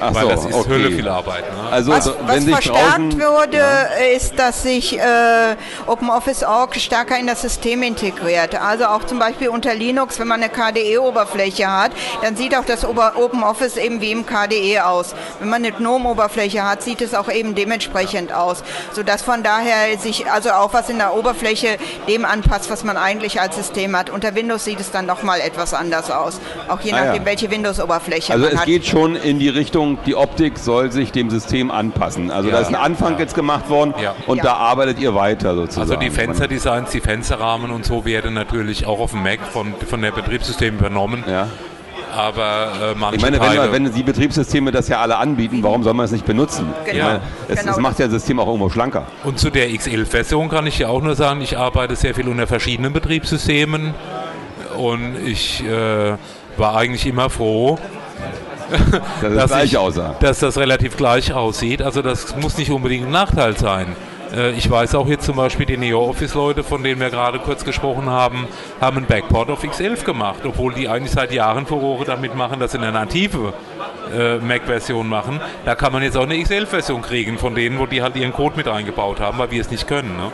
Ach 0.00 0.14
weil 0.14 0.22
so, 0.22 0.28
das 0.28 0.44
ist 0.46 0.54
okay. 0.54 0.70
Hölle 0.70 0.90
viel 0.90 1.08
Arbeit. 1.08 1.44
Ne? 1.50 1.70
Also, 1.70 1.92
was, 1.92 2.06
wenn 2.26 2.46
was 2.50 2.64
verstärkt 2.64 3.18
würde, 3.18 3.58
ja. 3.58 4.16
ist, 4.16 4.38
dass 4.38 4.62
sich 4.62 4.98
äh, 4.98 5.56
OpenOffice.org 5.86 6.76
stärker 6.76 7.18
in 7.18 7.26
das 7.26 7.42
System 7.42 7.82
integriert. 7.82 8.54
Also 8.60 8.86
auch 8.86 9.04
zum 9.04 9.18
Beispiel 9.18 9.48
unter 9.48 9.74
Linux, 9.74 10.18
wenn 10.18 10.28
man 10.28 10.42
eine 10.42 10.50
KDE-Oberfläche 10.50 11.70
hat, 11.70 11.92
dann 12.22 12.36
sieht 12.36 12.56
auch 12.56 12.64
das 12.64 12.84
OpenOffice 12.84 13.76
eben 13.76 14.00
wie 14.00 14.12
im 14.12 14.26
KDE 14.26 14.84
aus. 14.86 15.14
Wenn 15.38 15.48
man 15.48 15.64
eine 15.64 15.72
GNOME-Oberfläche 15.72 16.68
hat, 16.68 16.82
sieht 16.82 17.00
es 17.00 17.14
auch 17.14 17.30
eben 17.30 17.54
dementsprechend 17.54 18.32
aus. 18.32 18.62
Sodass 18.92 19.22
von 19.22 19.42
daher 19.42 19.98
sich 19.98 20.30
also 20.30 20.50
auch 20.50 20.72
was 20.72 20.88
in 20.88 20.98
der 20.98 21.14
Oberfläche 21.14 21.78
dem 22.08 22.24
anpasst, 22.24 22.70
was 22.70 22.84
man 22.84 22.96
eigentlich 22.96 23.40
als 23.40 23.56
System 23.56 23.96
hat. 23.96 24.10
Unter 24.10 24.34
Windows 24.34 24.64
sieht 24.64 24.80
es 24.80 24.90
dann 24.90 25.06
nochmal 25.06 25.40
etwas 25.40 25.74
anders 25.74 26.10
aus. 26.10 26.40
Auch 26.68 26.80
je 26.80 26.92
nachdem, 26.92 27.10
ah, 27.10 27.16
ja. 27.16 27.24
welche 27.24 27.50
Windows-Oberfläche 27.50 28.32
also 28.32 28.44
man 28.44 28.52
hat. 28.52 28.60
Also 28.60 28.72
es 28.72 28.78
geht 28.82 28.86
schon 28.86 29.16
in 29.16 29.38
die 29.38 29.48
Richtung 29.48 29.89
die 30.06 30.14
Optik 30.14 30.58
soll 30.58 30.92
sich 30.92 31.12
dem 31.12 31.30
System 31.30 31.70
anpassen. 31.70 32.30
Also 32.30 32.48
ja, 32.48 32.56
da 32.56 32.60
ist 32.60 32.68
ein 32.68 32.74
Anfang 32.74 33.14
ja. 33.14 33.20
jetzt 33.20 33.34
gemacht 33.34 33.68
worden 33.68 33.94
ja. 34.02 34.14
und 34.26 34.44
da 34.44 34.54
arbeitet 34.54 34.98
ihr 35.00 35.14
weiter 35.14 35.54
sozusagen. 35.54 35.90
Also 35.90 35.96
die 35.96 36.10
Fensterdesigns, 36.10 36.90
die 36.90 37.00
Fensterrahmen 37.00 37.70
und 37.70 37.84
so 37.84 38.04
werden 38.04 38.34
natürlich 38.34 38.86
auch 38.86 39.00
auf 39.00 39.12
dem 39.12 39.22
Mac 39.22 39.40
von, 39.40 39.74
von 39.88 40.02
der 40.02 40.12
Betriebssystem 40.12 40.78
übernommen. 40.78 41.24
Ja. 41.26 41.48
Aber 42.12 42.72
äh, 42.82 42.98
manche 42.98 43.16
Ich 43.16 43.22
meine, 43.22 43.40
wenn, 43.40 43.84
wenn, 43.84 43.94
die 43.94 44.02
Betriebssysteme 44.02 44.72
das 44.72 44.88
ja 44.88 45.00
alle 45.00 45.18
anbieten, 45.18 45.62
warum 45.62 45.82
soll 45.82 45.94
man 45.94 46.04
es 46.04 46.12
nicht 46.12 46.26
benutzen? 46.26 46.66
Genau. 46.84 47.04
Meine, 47.04 47.20
es, 47.48 47.60
genau. 47.60 47.72
es, 47.72 47.78
macht 47.78 47.98
ja 47.98 48.06
das 48.06 48.14
System 48.14 48.40
auch 48.40 48.46
irgendwo 48.46 48.68
schlanker. 48.68 49.06
Und 49.24 49.38
zu 49.38 49.50
der 49.50 49.70
X11-Version 49.70 50.48
kann 50.48 50.66
ich 50.66 50.78
ja 50.80 50.88
auch 50.88 51.02
nur 51.02 51.14
sagen, 51.14 51.40
ich 51.40 51.56
arbeite 51.56 51.94
sehr 51.96 52.14
viel 52.14 52.28
unter 52.28 52.46
verschiedenen 52.46 52.92
Betriebssystemen 52.92 53.94
und 54.76 55.16
ich 55.24 55.64
äh, 55.64 56.16
war 56.56 56.76
eigentlich 56.76 57.06
immer 57.06 57.30
froh, 57.30 57.78
dass, 59.22 59.34
das 59.34 59.50
gleich 59.50 59.64
ich, 59.64 59.78
aussah. 59.78 60.14
dass 60.20 60.38
das 60.38 60.58
relativ 60.58 60.96
gleich 60.96 61.32
aussieht. 61.32 61.82
Also 61.82 62.02
das 62.02 62.36
muss 62.36 62.58
nicht 62.58 62.70
unbedingt 62.70 63.06
ein 63.06 63.12
Nachteil 63.12 63.56
sein. 63.56 63.96
Äh, 64.34 64.52
ich 64.52 64.70
weiß 64.70 64.94
auch 64.94 65.08
jetzt 65.08 65.24
zum 65.24 65.36
Beispiel 65.36 65.66
die 65.66 65.76
NeoOffice-Leute, 65.76 66.62
von 66.62 66.82
denen 66.82 67.00
wir 67.00 67.10
gerade 67.10 67.38
kurz 67.38 67.64
gesprochen 67.64 68.08
haben, 68.08 68.46
haben 68.80 68.98
einen 68.98 69.06
Backport 69.06 69.50
auf 69.50 69.64
X11 69.64 70.04
gemacht, 70.04 70.40
obwohl 70.44 70.74
die 70.74 70.88
eigentlich 70.88 71.12
seit 71.12 71.32
Jahren 71.32 71.66
Furore 71.66 72.04
damit 72.04 72.34
machen, 72.34 72.60
dass 72.60 72.72
sie 72.72 72.78
eine 72.78 72.92
native 72.92 73.52
äh, 74.14 74.38
Mac-Version 74.38 75.08
machen. 75.08 75.40
Da 75.64 75.74
kann 75.74 75.92
man 75.92 76.02
jetzt 76.02 76.16
auch 76.16 76.24
eine 76.24 76.34
X11-Version 76.34 77.02
kriegen 77.02 77.38
von 77.38 77.54
denen, 77.54 77.78
wo 77.78 77.86
die 77.86 78.02
halt 78.02 78.16
ihren 78.16 78.32
Code 78.32 78.56
mit 78.56 78.68
eingebaut 78.68 79.20
haben, 79.20 79.38
weil 79.38 79.50
wir 79.50 79.60
es 79.60 79.70
nicht 79.70 79.86
können. 79.86 80.16
Ne? 80.16 80.30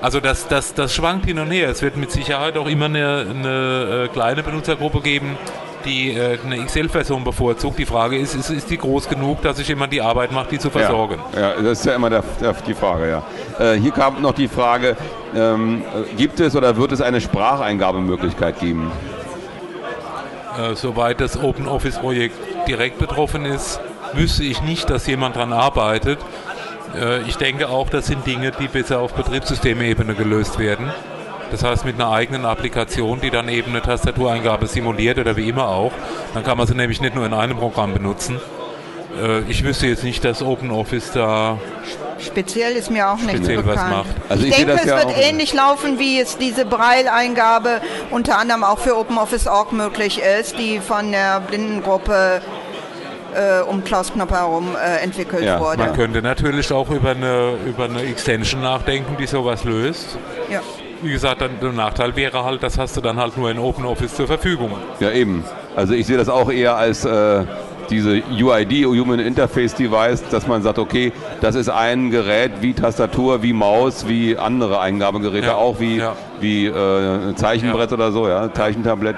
Also 0.00 0.20
das, 0.20 0.48
das, 0.48 0.74
das 0.74 0.94
schwankt 0.94 1.26
hin 1.26 1.38
und 1.38 1.50
her. 1.50 1.70
Es 1.70 1.80
wird 1.80 1.96
mit 1.96 2.10
Sicherheit 2.10 2.58
auch 2.58 2.66
immer 2.66 2.86
eine, 2.86 3.26
eine 3.30 4.04
äh, 4.04 4.08
kleine 4.08 4.42
Benutzergruppe 4.42 5.00
geben, 5.00 5.38
die 5.84 6.12
äh, 6.12 6.38
eine 6.44 6.64
XL-Version 6.64 7.24
bevorzugt. 7.24 7.78
Die 7.78 7.86
Frage 7.86 8.18
ist, 8.18 8.34
ist, 8.34 8.50
ist 8.50 8.70
die 8.70 8.78
groß 8.78 9.08
genug, 9.08 9.42
dass 9.42 9.56
sich 9.58 9.68
jemand 9.68 9.92
die 9.92 10.00
Arbeit 10.00 10.32
macht, 10.32 10.50
die 10.50 10.58
zu 10.58 10.70
versorgen? 10.70 11.18
Ja, 11.34 11.40
ja 11.40 11.62
das 11.62 11.80
ist 11.80 11.86
ja 11.86 11.94
immer 11.94 12.10
der, 12.10 12.24
der, 12.40 12.54
die 12.66 12.74
Frage, 12.74 13.08
ja. 13.08 13.22
Äh, 13.58 13.78
hier 13.78 13.92
kam 13.92 14.20
noch 14.20 14.34
die 14.34 14.48
Frage, 14.48 14.96
ähm, 15.34 15.82
gibt 16.16 16.40
es 16.40 16.56
oder 16.56 16.76
wird 16.76 16.92
es 16.92 17.00
eine 17.00 17.20
Spracheingabemöglichkeit 17.20 18.60
geben? 18.60 18.90
Äh, 20.58 20.74
soweit 20.74 21.20
das 21.20 21.42
Open 21.42 21.66
Office 21.66 21.98
Projekt 21.98 22.36
direkt 22.68 22.98
betroffen 22.98 23.44
ist, 23.44 23.80
wüsste 24.12 24.44
ich 24.44 24.62
nicht, 24.62 24.90
dass 24.90 25.06
jemand 25.06 25.36
daran 25.36 25.52
arbeitet. 25.52 26.18
Äh, 26.94 27.22
ich 27.22 27.36
denke 27.36 27.68
auch, 27.68 27.90
das 27.90 28.06
sind 28.06 28.26
Dinge, 28.26 28.52
die 28.52 28.68
besser 28.68 29.00
auf 29.00 29.14
Betriebssystemebene 29.14 30.14
gelöst 30.14 30.58
werden. 30.58 30.92
Das 31.54 31.62
heißt 31.62 31.84
mit 31.84 31.94
einer 31.94 32.10
eigenen 32.10 32.46
Applikation, 32.46 33.20
die 33.20 33.30
dann 33.30 33.48
eben 33.48 33.70
eine 33.70 33.80
Tastatureingabe 33.80 34.66
simuliert 34.66 35.18
oder 35.18 35.36
wie 35.36 35.48
immer 35.48 35.68
auch. 35.68 35.92
Dann 36.34 36.42
kann 36.42 36.58
man 36.58 36.66
sie 36.66 36.74
nämlich 36.74 37.00
nicht 37.00 37.14
nur 37.14 37.24
in 37.24 37.32
einem 37.32 37.56
Programm 37.56 37.92
benutzen. 37.94 38.40
Äh, 39.22 39.42
ich 39.42 39.62
wüsste 39.62 39.86
jetzt 39.86 40.02
nicht, 40.02 40.24
dass 40.24 40.42
OpenOffice 40.42 41.12
da 41.12 41.58
Speziell 42.18 42.72
ist 42.72 42.90
mir 42.90 43.08
auch 43.08 43.18
nicht 43.18 43.46
bekannt. 43.46 43.66
Was 43.66 43.76
macht. 43.76 44.06
Also 44.28 44.42
ich, 44.42 44.50
ich 44.50 44.56
denke, 44.56 44.72
es 44.72 44.84
ja 44.84 44.98
wird 44.98 45.16
ähnlich 45.16 45.54
laufen, 45.54 46.00
wie 46.00 46.18
es 46.18 46.38
diese 46.38 46.64
Braille-Eingabe 46.64 47.80
unter 48.10 48.36
anderem 48.36 48.64
auch 48.64 48.80
für 48.80 48.96
OpenOffice.org 48.96 49.72
möglich 49.72 50.20
ist, 50.40 50.58
die 50.58 50.80
von 50.80 51.12
der 51.12 51.38
Blindengruppe 51.38 52.40
äh, 53.32 53.60
um 53.60 53.84
Klaus 53.84 54.12
Knopper 54.12 54.38
herum 54.38 54.74
äh, 54.74 55.04
entwickelt 55.04 55.44
ja, 55.44 55.60
wurde. 55.60 55.78
Man 55.78 55.94
könnte 55.94 56.20
natürlich 56.20 56.72
auch 56.72 56.90
über 56.90 57.10
eine, 57.10 57.52
über 57.64 57.84
eine 57.84 58.02
Extension 58.02 58.60
nachdenken, 58.60 59.16
die 59.20 59.26
sowas 59.26 59.62
löst. 59.62 60.18
Ja 60.50 60.60
wie 61.04 61.12
gesagt, 61.12 61.40
dann 61.40 61.50
der 61.60 61.72
Nachteil 61.72 62.16
wäre 62.16 62.44
halt, 62.44 62.62
das 62.62 62.78
hast 62.78 62.96
du 62.96 63.00
dann 63.00 63.16
halt 63.16 63.36
nur 63.36 63.50
in 63.50 63.58
OpenOffice 63.58 64.14
zur 64.14 64.26
Verfügung. 64.26 64.72
Ja, 65.00 65.10
eben. 65.10 65.44
Also 65.76 65.94
ich 65.94 66.06
sehe 66.06 66.16
das 66.16 66.28
auch 66.28 66.50
eher 66.50 66.76
als 66.76 67.04
äh, 67.04 67.44
diese 67.90 68.22
UID, 68.30 68.86
Human 68.86 69.20
Interface 69.20 69.74
Device, 69.74 70.24
dass 70.30 70.46
man 70.46 70.62
sagt, 70.62 70.78
okay, 70.78 71.12
das 71.40 71.54
ist 71.54 71.68
ein 71.68 72.10
Gerät 72.10 72.52
wie 72.60 72.72
Tastatur, 72.72 73.42
wie 73.42 73.52
Maus, 73.52 74.08
wie 74.08 74.38
andere 74.38 74.80
Eingabegeräte, 74.80 75.48
ja, 75.48 75.54
auch 75.54 75.80
wie, 75.80 75.98
ja. 75.98 76.14
wie 76.40 76.66
äh, 76.66 77.34
Zeichenbrett 77.34 77.90
ja. 77.90 77.96
oder 77.96 78.12
so, 78.12 78.28
ja, 78.28 78.52
Zeichentablett. 78.52 79.16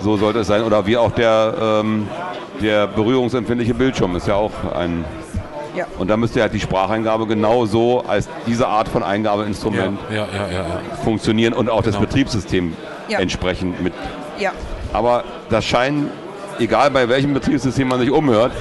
So 0.00 0.16
sollte 0.16 0.40
es 0.40 0.48
sein. 0.48 0.64
Oder 0.64 0.86
wie 0.86 0.96
auch 0.96 1.12
der, 1.12 1.54
ähm, 1.60 2.08
der 2.60 2.88
berührungsempfindliche 2.88 3.74
Bildschirm 3.74 4.16
ist 4.16 4.26
ja 4.26 4.34
auch 4.34 4.52
ein 4.74 5.04
ja. 5.74 5.86
Und 5.98 6.08
da 6.08 6.16
müsste 6.16 6.42
halt 6.42 6.52
die 6.52 6.60
Spracheingabe 6.60 7.26
genau 7.26 7.66
so 7.66 8.04
als 8.06 8.28
diese 8.46 8.68
Art 8.68 8.88
von 8.88 9.02
Eingabeinstrument 9.02 9.98
ja, 10.10 10.16
ja, 10.16 10.80
funktionieren 11.04 11.54
und 11.54 11.70
auch 11.70 11.82
genau. 11.82 11.98
das 11.98 12.00
Betriebssystem 12.00 12.74
entsprechend 13.08 13.82
mit. 13.82 13.92
Ja. 14.38 14.52
Aber 14.92 15.24
das 15.48 15.64
scheint, 15.64 16.10
egal 16.58 16.90
bei 16.90 17.08
welchem 17.08 17.34
Betriebssystem 17.34 17.88
man 17.88 18.00
sich 18.00 18.10
umhört, 18.10 18.52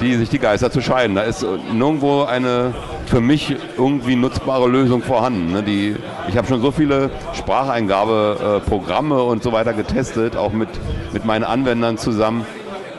die 0.00 0.14
sich 0.14 0.28
die 0.28 0.38
Geister 0.38 0.70
zu 0.70 0.80
scheiden. 0.80 1.16
Da 1.16 1.22
ist 1.22 1.44
nirgendwo 1.72 2.24
eine 2.24 2.74
für 3.06 3.20
mich 3.20 3.56
irgendwie 3.76 4.16
nutzbare 4.16 4.68
Lösung 4.68 5.02
vorhanden. 5.02 5.52
Ne? 5.52 5.62
Die, 5.62 5.96
ich 6.28 6.36
habe 6.36 6.46
schon 6.46 6.60
so 6.60 6.70
viele 6.70 7.10
Spracheingabeprogramme 7.34 9.14
äh, 9.14 9.20
und 9.20 9.42
so 9.42 9.52
weiter 9.52 9.72
getestet, 9.72 10.36
auch 10.36 10.52
mit, 10.52 10.68
mit 11.12 11.24
meinen 11.24 11.44
Anwendern 11.44 11.98
zusammen. 11.98 12.46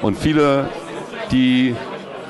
Und 0.01 0.17
viele, 0.17 0.69
die 1.31 1.75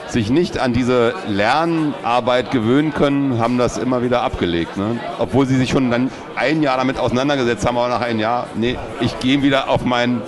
sich 0.10 0.30
nicht 0.30 0.58
an 0.58 0.74
diese 0.74 1.14
Lernarbeit 1.28 2.52
gewöhnen 2.52 2.94
können, 2.94 3.40
haben 3.40 3.58
das 3.58 3.78
immer 3.78 4.02
wieder 4.04 4.22
abgelegt. 4.22 4.78
Ne? 4.78 5.00
Obwohl 5.20 5.46
sie 5.46 5.58
sich 5.58 5.70
schon 5.70 5.92
dann 5.92 6.12
ein 6.36 6.62
Jahr 6.64 6.78
damit 6.78 6.98
auseinandergesetzt 6.98 7.66
haben, 7.66 7.78
aber 7.78 7.90
nach 7.90 8.02
einem 8.02 8.20
Jahr, 8.20 8.48
nee, 8.56 8.78
ich 9.00 9.20
gehe 9.20 9.42
wieder 9.42 9.70
auf 9.70 9.86
meinen 9.86 10.22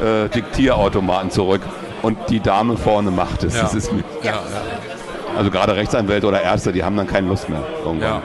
äh, 0.00 0.28
Diktierautomaten 0.28 1.30
zurück 1.30 1.62
und 2.02 2.18
die 2.28 2.40
Dame 2.40 2.76
vorne 2.76 3.10
macht 3.10 3.42
es. 3.44 3.54
Ja. 3.54 3.62
Das 3.62 3.74
ist, 3.74 3.90
ja. 4.22 4.32
Ja, 4.32 4.40
also 5.36 5.50
gerade 5.50 5.76
Rechtsanwälte 5.76 6.26
oder 6.26 6.42
Ärzte, 6.42 6.72
die 6.72 6.84
haben 6.84 6.96
dann 6.96 7.06
keine 7.06 7.28
Lust 7.28 7.48
mehr 7.48 7.62
irgendwann. 7.84 8.22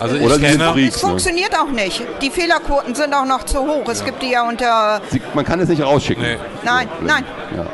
Also 0.00 0.14
ich 0.14 0.22
Oder 0.22 0.38
kenne, 0.38 0.72
Freaks, 0.72 0.96
es 0.96 1.02
ne? 1.02 1.08
funktioniert 1.08 1.52
ne? 1.52 1.60
auch 1.60 1.70
nicht. 1.70 2.02
Die 2.22 2.30
Fehlerquoten 2.30 2.94
sind 2.94 3.12
auch 3.14 3.24
noch 3.24 3.44
zu 3.44 3.58
hoch. 3.58 3.88
Es 3.88 4.04
gibt 4.04 4.22
die 4.22 4.30
ja 4.30 4.48
unter. 4.48 5.00
Sie, 5.10 5.20
man 5.34 5.44
kann 5.44 5.58
es 5.60 5.68
nicht 5.68 5.82
rausschicken. 5.82 6.22
Nee. 6.22 6.36
Nein, 6.64 6.88
nein. 7.00 7.24
Ja. 7.56 7.66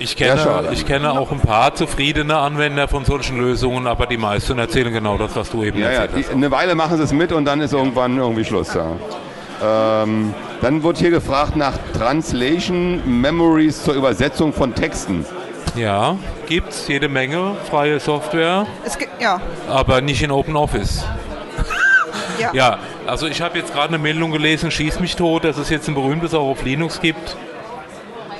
Ich 0.00 0.16
kenne, 0.16 0.70
ich 0.72 0.86
kenne 0.86 1.12
auch 1.12 1.30
ein 1.30 1.40
paar 1.40 1.74
zufriedene 1.74 2.38
Anwender 2.38 2.88
von 2.88 3.04
solchen 3.04 3.38
Lösungen, 3.38 3.86
aber 3.86 4.06
die 4.06 4.16
meisten 4.16 4.58
erzählen 4.58 4.94
genau 4.94 5.18
das, 5.18 5.36
was 5.36 5.50
du 5.50 5.62
eben 5.62 5.78
ja, 5.78 5.88
erzählt 5.88 6.10
ja, 6.12 6.16
die, 6.16 6.24
hast. 6.24 6.32
Eine 6.32 6.50
Weile 6.50 6.74
machen 6.74 6.96
sie 6.96 7.02
es 7.02 7.12
mit 7.12 7.32
und 7.32 7.44
dann 7.44 7.60
ist 7.60 7.74
irgendwann 7.74 8.16
irgendwie 8.16 8.46
Schluss. 8.46 8.72
Ja. 8.72 10.02
Ähm, 10.02 10.32
dann 10.62 10.82
wird 10.82 10.96
hier 10.96 11.10
gefragt 11.10 11.54
nach 11.54 11.74
Translation 11.92 13.20
Memories 13.20 13.84
zur 13.84 13.92
Übersetzung 13.92 14.54
von 14.54 14.74
Texten. 14.74 15.26
Ja, 15.76 16.16
gibt 16.46 16.70
es 16.70 16.88
jede 16.88 17.10
Menge 17.10 17.56
freie 17.68 18.00
Software. 18.00 18.66
Es 18.86 18.96
gibt, 18.96 19.20
ja. 19.20 19.38
Aber 19.68 20.00
nicht 20.00 20.22
in 20.22 20.30
OpenOffice. 20.30 21.04
ja. 22.40 22.50
ja, 22.54 22.78
also 23.06 23.26
ich 23.26 23.42
habe 23.42 23.58
jetzt 23.58 23.74
gerade 23.74 23.88
eine 23.88 23.98
Meldung 23.98 24.30
gelesen, 24.30 24.70
schieß 24.70 24.98
mich 24.98 25.14
tot, 25.14 25.44
dass 25.44 25.58
es 25.58 25.68
jetzt 25.68 25.88
ein 25.88 25.94
berühmtes 25.94 26.32
auch 26.32 26.48
auf 26.48 26.64
Linux 26.64 27.02
gibt. 27.02 27.36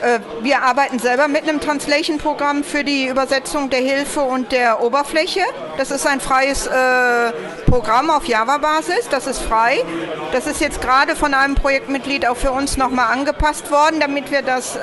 Äh, 0.00 0.20
wir 0.42 0.62
arbeiten 0.62 0.98
selber 0.98 1.28
mit 1.28 1.42
einem 1.42 1.60
Translation-Programm 1.60 2.64
für 2.64 2.84
die 2.84 3.06
Übersetzung 3.06 3.68
der 3.68 3.80
Hilfe 3.80 4.22
und 4.22 4.50
der 4.50 4.82
Oberfläche. 4.82 5.42
Das 5.76 5.90
ist 5.90 6.06
ein 6.06 6.20
freies 6.20 6.66
äh, 6.66 7.32
Programm 7.66 8.08
auf 8.08 8.26
Java-Basis. 8.26 9.08
Das 9.10 9.26
ist 9.26 9.42
frei. 9.42 9.84
Das 10.32 10.46
ist 10.46 10.60
jetzt 10.60 10.80
gerade 10.80 11.16
von 11.16 11.34
einem 11.34 11.54
Projektmitglied 11.54 12.26
auch 12.26 12.36
für 12.36 12.52
uns 12.52 12.76
nochmal 12.78 13.12
angepasst 13.12 13.70
worden, 13.70 14.00
damit 14.00 14.30
wir 14.30 14.42
das. 14.42 14.76
Äh, 14.76 14.80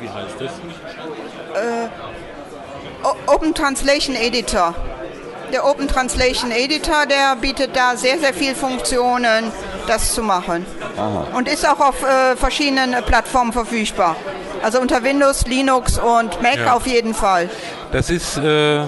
Wie 0.00 0.08
heißt 0.08 0.36
das? 0.38 0.52
Äh, 1.54 1.88
Open 3.26 3.54
Translation 3.54 4.16
Editor. 4.16 4.74
Der 5.52 5.66
Open 5.66 5.86
Translation 5.86 6.50
Editor, 6.50 7.04
der 7.04 7.36
bietet 7.36 7.76
da 7.76 7.94
sehr, 7.96 8.18
sehr 8.18 8.32
viele 8.32 8.54
Funktionen 8.54 9.52
das 9.86 10.14
zu 10.14 10.22
machen. 10.22 10.66
Aha. 10.96 11.26
Und 11.34 11.48
ist 11.48 11.68
auch 11.68 11.80
auf 11.80 12.02
äh, 12.02 12.36
verschiedenen 12.36 12.92
äh, 12.92 13.02
Plattformen 13.02 13.52
verfügbar. 13.52 14.16
Also 14.62 14.80
unter 14.80 15.02
Windows, 15.02 15.46
Linux 15.46 15.98
und 15.98 16.40
Mac 16.42 16.58
ja. 16.58 16.74
auf 16.74 16.86
jeden 16.86 17.14
Fall. 17.14 17.50
Das 17.90 18.10
ist, 18.10 18.36
äh, 18.38 18.84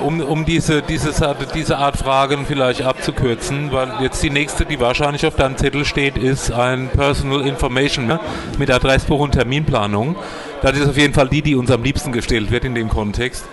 um, 0.00 0.20
um 0.20 0.44
diese, 0.44 0.82
dieses, 0.82 1.22
diese 1.54 1.78
Art 1.78 1.96
Fragen 1.96 2.46
vielleicht 2.46 2.82
abzukürzen, 2.82 3.70
weil 3.72 3.92
jetzt 4.00 4.22
die 4.22 4.30
nächste, 4.30 4.64
die 4.64 4.80
wahrscheinlich 4.80 5.26
auf 5.26 5.36
deinem 5.36 5.56
Zettel 5.56 5.84
steht, 5.84 6.16
ist 6.16 6.50
ein 6.50 6.88
Personal 6.88 7.46
Information 7.46 8.06
ne, 8.06 8.20
mit 8.58 8.70
Adressbuch 8.70 9.20
und 9.20 9.32
Terminplanung. 9.32 10.16
Das 10.62 10.76
ist 10.76 10.88
auf 10.88 10.96
jeden 10.96 11.14
Fall 11.14 11.28
die, 11.28 11.42
die 11.42 11.54
uns 11.54 11.70
am 11.70 11.82
liebsten 11.82 12.12
gestellt 12.12 12.50
wird 12.50 12.64
in 12.64 12.74
dem 12.74 12.88
Kontext. 12.88 13.44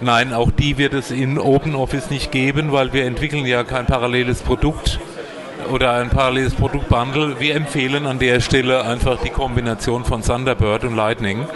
Nein, 0.00 0.32
auch 0.32 0.50
die 0.50 0.78
wird 0.78 0.94
es 0.94 1.10
in 1.10 1.38
OpenOffice 1.38 2.10
nicht 2.10 2.32
geben, 2.32 2.72
weil 2.72 2.92
wir 2.92 3.04
entwickeln 3.04 3.44
ja 3.44 3.64
kein 3.64 3.86
paralleles 3.86 4.40
Produkt 4.40 4.98
oder 5.70 5.92
ein 5.92 6.10
paralleles 6.10 6.54
Produktbundle. 6.54 7.40
Wir 7.40 7.54
empfehlen 7.56 8.06
an 8.06 8.18
der 8.18 8.40
Stelle 8.40 8.84
einfach 8.84 9.18
die 9.20 9.30
Kombination 9.30 10.04
von 10.04 10.22
Thunderbird 10.22 10.84
und 10.84 10.96
Lightning, 10.96 11.46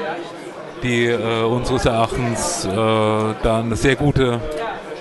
die 0.83 1.07
äh, 1.07 1.43
unseres 1.45 1.85
Erachtens 1.85 2.65
äh, 2.65 2.71
da 2.71 3.61
eine 3.61 3.77
sehr 3.77 3.97
gute 3.97 4.41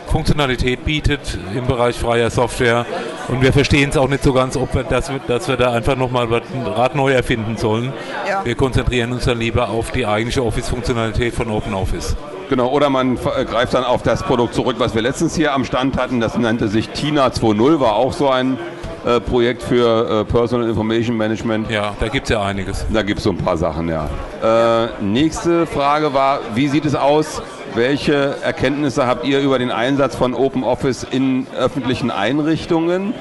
Funktionalität 0.08 0.86
bietet 0.86 1.40
im 1.56 1.66
Bereich 1.66 1.96
freier 1.98 2.30
Software. 2.30 2.86
Und 3.30 3.42
wir 3.42 3.52
verstehen 3.52 3.90
es 3.90 3.98
auch 3.98 4.10
nicht 4.10 4.24
so 4.24 4.34
ganz, 4.34 4.56
ob 4.58 4.76
wir, 4.76 4.84
dass, 4.84 5.10
wir, 5.10 5.20
dass 5.28 5.48
wir 5.48 5.58
da 5.58 5.72
einfach 5.72 5.96
nochmal 5.96 6.28
ein 6.32 6.68
Rad 6.68 6.96
neu 6.96 7.12
erfinden 7.12 7.58
sollen. 7.58 7.94
Ja. 8.28 8.46
Wir 8.46 8.56
konzentrieren 8.56 9.12
uns 9.12 9.26
dann 9.26 9.40
lieber 9.40 9.70
auf 9.70 9.92
die 9.92 10.06
eigentliche 10.06 10.46
Office-Funktionalität 10.46 11.34
von 11.34 11.50
OpenOffice. 11.50 12.16
Genau, 12.50 12.70
oder 12.70 12.90
man 12.92 13.16
greift 13.16 13.74
dann 13.74 13.84
auf 13.84 14.04
das 14.04 14.22
Produkt 14.22 14.54
zurück, 14.54 14.76
was 14.78 14.94
wir 14.94 15.02
letztens 15.02 15.36
hier 15.36 15.54
am 15.54 15.66
Stand 15.66 15.98
hatten. 15.98 16.20
Das 16.20 16.38
nannte 16.38 16.68
sich 16.68 16.90
Tina 16.90 17.28
2.0, 17.28 17.80
war 17.80 17.96
auch 17.96 18.14
so 18.14 18.30
ein 18.30 18.60
äh, 19.06 19.20
Projekt 19.20 19.64
für 19.64 20.22
äh, 20.22 20.26
Personal 20.26 20.68
Information 20.70 21.16
Management. 21.18 21.70
Ja, 21.70 21.94
da 22.00 22.08
gibt 22.08 22.26
es 22.26 22.30
ja 22.30 22.42
einiges. 22.44 22.86
Da 22.92 23.02
gibt 23.02 23.20
es 23.20 23.24
so 23.24 23.32
ein 23.32 23.38
paar 23.38 23.58
Sachen, 23.58 23.90
ja. 23.90 24.10
Äh, 24.42 25.04
nächste 25.04 25.66
Frage 25.66 26.14
war, 26.14 26.40
wie 26.56 26.68
sieht 26.68 26.86
es 26.86 26.96
aus? 26.96 27.42
Welche 27.76 28.36
Erkenntnisse 28.44 29.08
habt 29.08 29.26
ihr 29.26 29.40
über 29.40 29.58
den 29.58 29.72
Einsatz 29.72 30.16
von 30.16 30.34
Open 30.36 30.64
Office 30.64 31.06
in 31.10 31.48
öffentlichen 31.58 32.12
Einrichtungen? 32.12 33.14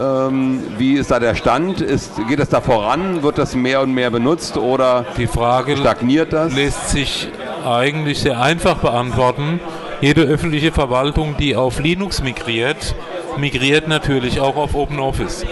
Ähm, 0.00 0.62
wie 0.78 0.94
ist 0.94 1.10
da 1.10 1.20
der 1.20 1.34
Stand? 1.36 1.80
Ist, 1.80 2.12
geht 2.28 2.40
es 2.40 2.48
da 2.48 2.60
voran? 2.60 3.22
Wird 3.22 3.38
das 3.38 3.54
mehr 3.54 3.82
und 3.82 3.92
mehr 3.92 4.10
benutzt 4.10 4.56
oder 4.56 5.04
Die 5.16 5.26
Frage 5.28 5.76
stagniert 5.76 6.32
das? 6.32 6.54
lässt 6.54 6.88
sich 6.90 7.28
eigentlich 7.64 8.18
sehr 8.20 8.40
einfach 8.40 8.76
beantworten. 8.78 9.60
jede 10.00 10.22
öffentliche 10.22 10.72
Verwaltung, 10.72 11.36
die 11.38 11.54
auf 11.54 11.78
Linux 11.78 12.22
migriert, 12.22 12.94
migriert 13.38 13.88
natürlich 13.88 14.40
auch 14.40 14.56
auf 14.56 14.74
OpenOffice. 14.74 15.44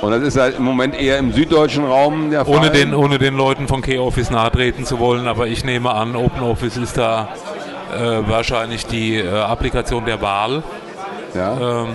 Und 0.00 0.12
das 0.12 0.22
ist 0.22 0.38
halt 0.38 0.58
im 0.58 0.64
Moment 0.64 0.98
eher 0.98 1.18
im 1.18 1.32
süddeutschen 1.32 1.84
Raum 1.84 2.30
der 2.30 2.44
Fall. 2.44 2.56
Ohne 2.56 2.70
den, 2.70 2.94
ohne 2.94 3.18
den 3.18 3.36
Leuten 3.36 3.66
von 3.66 3.82
K-Office 3.82 4.30
nahtreten 4.30 4.84
zu 4.84 4.98
wollen, 4.98 5.26
aber 5.26 5.48
ich 5.48 5.64
nehme 5.64 5.90
an, 5.92 6.14
OpenOffice 6.14 6.76
ist 6.76 6.96
da 6.96 7.28
äh, 7.92 8.28
wahrscheinlich 8.28 8.86
die 8.86 9.16
äh, 9.16 9.28
Applikation 9.28 10.04
der 10.04 10.20
Wahl. 10.20 10.62
Ja. 11.34 11.82
Ähm, 11.82 11.88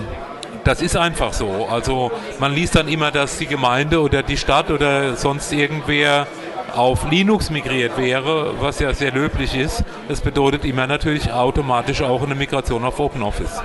das 0.64 0.80
ist 0.82 0.96
einfach 0.96 1.32
so. 1.32 1.68
Also 1.70 2.10
man 2.40 2.54
liest 2.54 2.74
dann 2.74 2.88
immer, 2.88 3.10
dass 3.10 3.38
die 3.38 3.46
Gemeinde 3.46 4.00
oder 4.00 4.22
die 4.22 4.36
Stadt 4.36 4.70
oder 4.70 5.16
sonst 5.16 5.52
irgendwer 5.52 6.26
auf 6.74 7.08
Linux 7.10 7.50
migriert 7.50 7.96
wäre, 7.98 8.54
was 8.60 8.80
ja 8.80 8.92
sehr 8.92 9.12
löblich 9.12 9.56
ist. 9.56 9.84
Das 10.08 10.20
bedeutet 10.20 10.64
immer 10.64 10.86
natürlich 10.86 11.32
automatisch 11.32 12.02
auch 12.02 12.22
eine 12.22 12.34
Migration 12.34 12.84
auf 12.84 12.98
OpenOffice. 12.98 13.62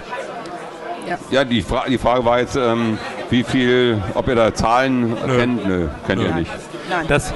Ja, 1.08 1.18
ja 1.32 1.44
die, 1.44 1.62
Fra 1.62 1.86
die 1.88 1.98
Frage 1.98 2.26
war 2.26 2.40
jetzt, 2.40 2.56
ähm, 2.56 2.98
wie 3.30 3.44
viel, 3.44 4.02
ob 4.14 4.28
ihr 4.28 4.36
da 4.36 4.54
Zahlen 4.54 5.12
Nö. 5.12 5.38
kennt? 5.38 5.68
Nö, 5.68 5.88
kennt 6.08 6.22
Nö. 6.22 6.28
ihr 6.28 6.36
nicht. 6.36 6.52
Nein. 6.90 7.06
Das, 7.08 7.34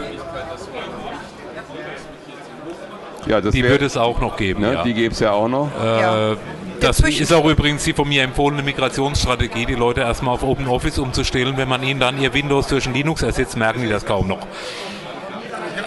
ja, 3.25 3.41
die 3.41 3.63
wär, 3.63 3.71
wird 3.71 3.81
es 3.81 3.97
auch 3.97 4.19
noch 4.19 4.37
geben. 4.37 4.61
Ne, 4.61 4.73
ja. 4.73 4.83
Die 4.83 4.93
gäbe 4.93 5.13
es 5.13 5.19
ja 5.19 5.31
auch 5.31 5.47
noch. 5.47 5.69
Äh, 5.81 6.01
ja. 6.01 6.35
Das 6.79 6.99
ist 6.99 7.31
auch 7.31 7.45
übrigens 7.45 7.85
die 7.85 7.93
von 7.93 8.09
mir 8.09 8.23
empfohlene 8.23 8.61
Migrationsstrategie, 8.61 9.65
die 9.65 9.75
Leute 9.75 10.01
erstmal 10.01 10.33
auf 10.33 10.43
OpenOffice 10.43 10.99
umzustellen. 10.99 11.55
Wenn 11.55 11.69
man 11.69 11.81
ihnen 11.81 11.99
dann 12.01 12.21
ihr 12.21 12.33
Windows 12.33 12.67
durch 12.67 12.85
ein 12.85 12.93
Linux 12.93 13.21
ersetzt, 13.21 13.55
merken 13.55 13.83
die 13.83 13.89
das 13.89 14.05
kaum 14.05 14.27
noch. 14.27 14.45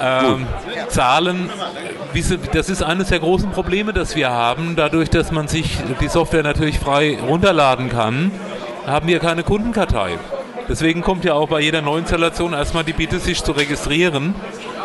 Ähm, 0.01 0.47
Zahlen, 0.89 1.51
das 2.53 2.69
ist 2.69 2.83
eines 2.83 3.09
der 3.09 3.21
großen 3.21 3.51
Probleme, 3.51 3.93
das 3.93 4.17
wir 4.17 4.31
haben. 4.31 4.75
Dadurch, 4.77 5.11
dass 5.11 5.33
man 5.33 5.49
sich 5.49 5.79
die 6.01 6.09
Software 6.09 6.43
natürlich 6.43 6.79
frei 6.79 7.19
runterladen 7.27 7.89
kann, 7.89 8.31
haben 8.87 9.09
wir 9.09 9.19
keine 9.19 9.43
Kundenkartei. 9.43 10.19
Deswegen 10.69 11.03
kommt 11.03 11.25
ja 11.25 11.35
auch 11.35 11.49
bei 11.49 11.61
jeder 11.61 11.81
Neuinstallation 11.81 12.53
erstmal 12.53 12.85
die 12.85 12.93
Bitte, 12.93 13.19
sich 13.19 13.43
zu 13.43 13.53
registrieren. 13.53 14.35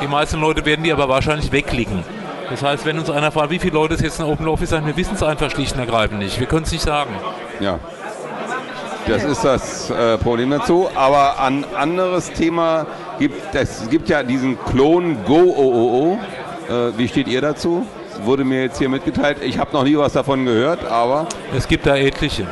Die 0.02 0.08
meisten 0.08 0.40
Leute 0.40 0.66
werden 0.66 0.84
die 0.84 0.92
aber 0.92 1.10
wahrscheinlich 1.10 1.52
wegklicken. 1.52 2.04
Das 2.50 2.62
heißt, 2.62 2.86
wenn 2.86 3.00
uns 3.00 3.10
einer 3.10 3.32
fragt, 3.32 3.50
wie 3.50 3.60
viele 3.60 3.74
Leute 3.74 3.94
es 3.94 4.02
jetzt 4.02 4.20
in 4.20 4.26
OpenOffice 4.26 4.70
sind, 4.70 4.86
wir 4.86 4.98
wissen 4.98 5.16
es 5.16 5.24
einfach 5.24 5.50
schlicht 5.50 5.74
und 5.74 5.80
ergreifend 5.80 6.20
nicht. 6.20 6.40
Wir 6.40 6.48
können 6.48 6.64
es 6.64 6.72
nicht 6.72 6.84
sagen. 6.84 7.12
Ja. 7.60 7.80
Das 9.08 9.24
ist 9.24 9.44
das 9.44 9.90
äh, 9.90 10.18
Problem 10.18 10.52
dazu. 10.52 10.90
Aber 10.94 11.40
ein 11.40 11.66
anderes 11.76 12.32
Thema 12.34 12.86
gibt 13.20 13.56
es 13.56 13.90
gibt 13.90 14.10
ja 14.10 14.24
diesen 14.24 14.58
Klon 14.66 15.18
GoOOO. 15.26 16.20
Äh, 16.70 16.98
wie 16.98 17.08
steht 17.08 17.28
ihr 17.28 17.42
dazu? 17.42 17.86
Wurde 18.24 18.44
mir 18.44 18.64
jetzt 18.64 18.78
hier 18.78 18.90
mitgeteilt. 18.90 19.38
Ich 19.42 19.58
habe 19.58 19.72
noch 19.74 19.84
nie 19.84 19.98
was 19.98 20.14
davon 20.14 20.46
gehört, 20.46 20.86
aber. 20.86 21.28
Es 21.56 21.68
gibt 21.68 21.86
da 21.86 21.96
etliche. 21.96 22.48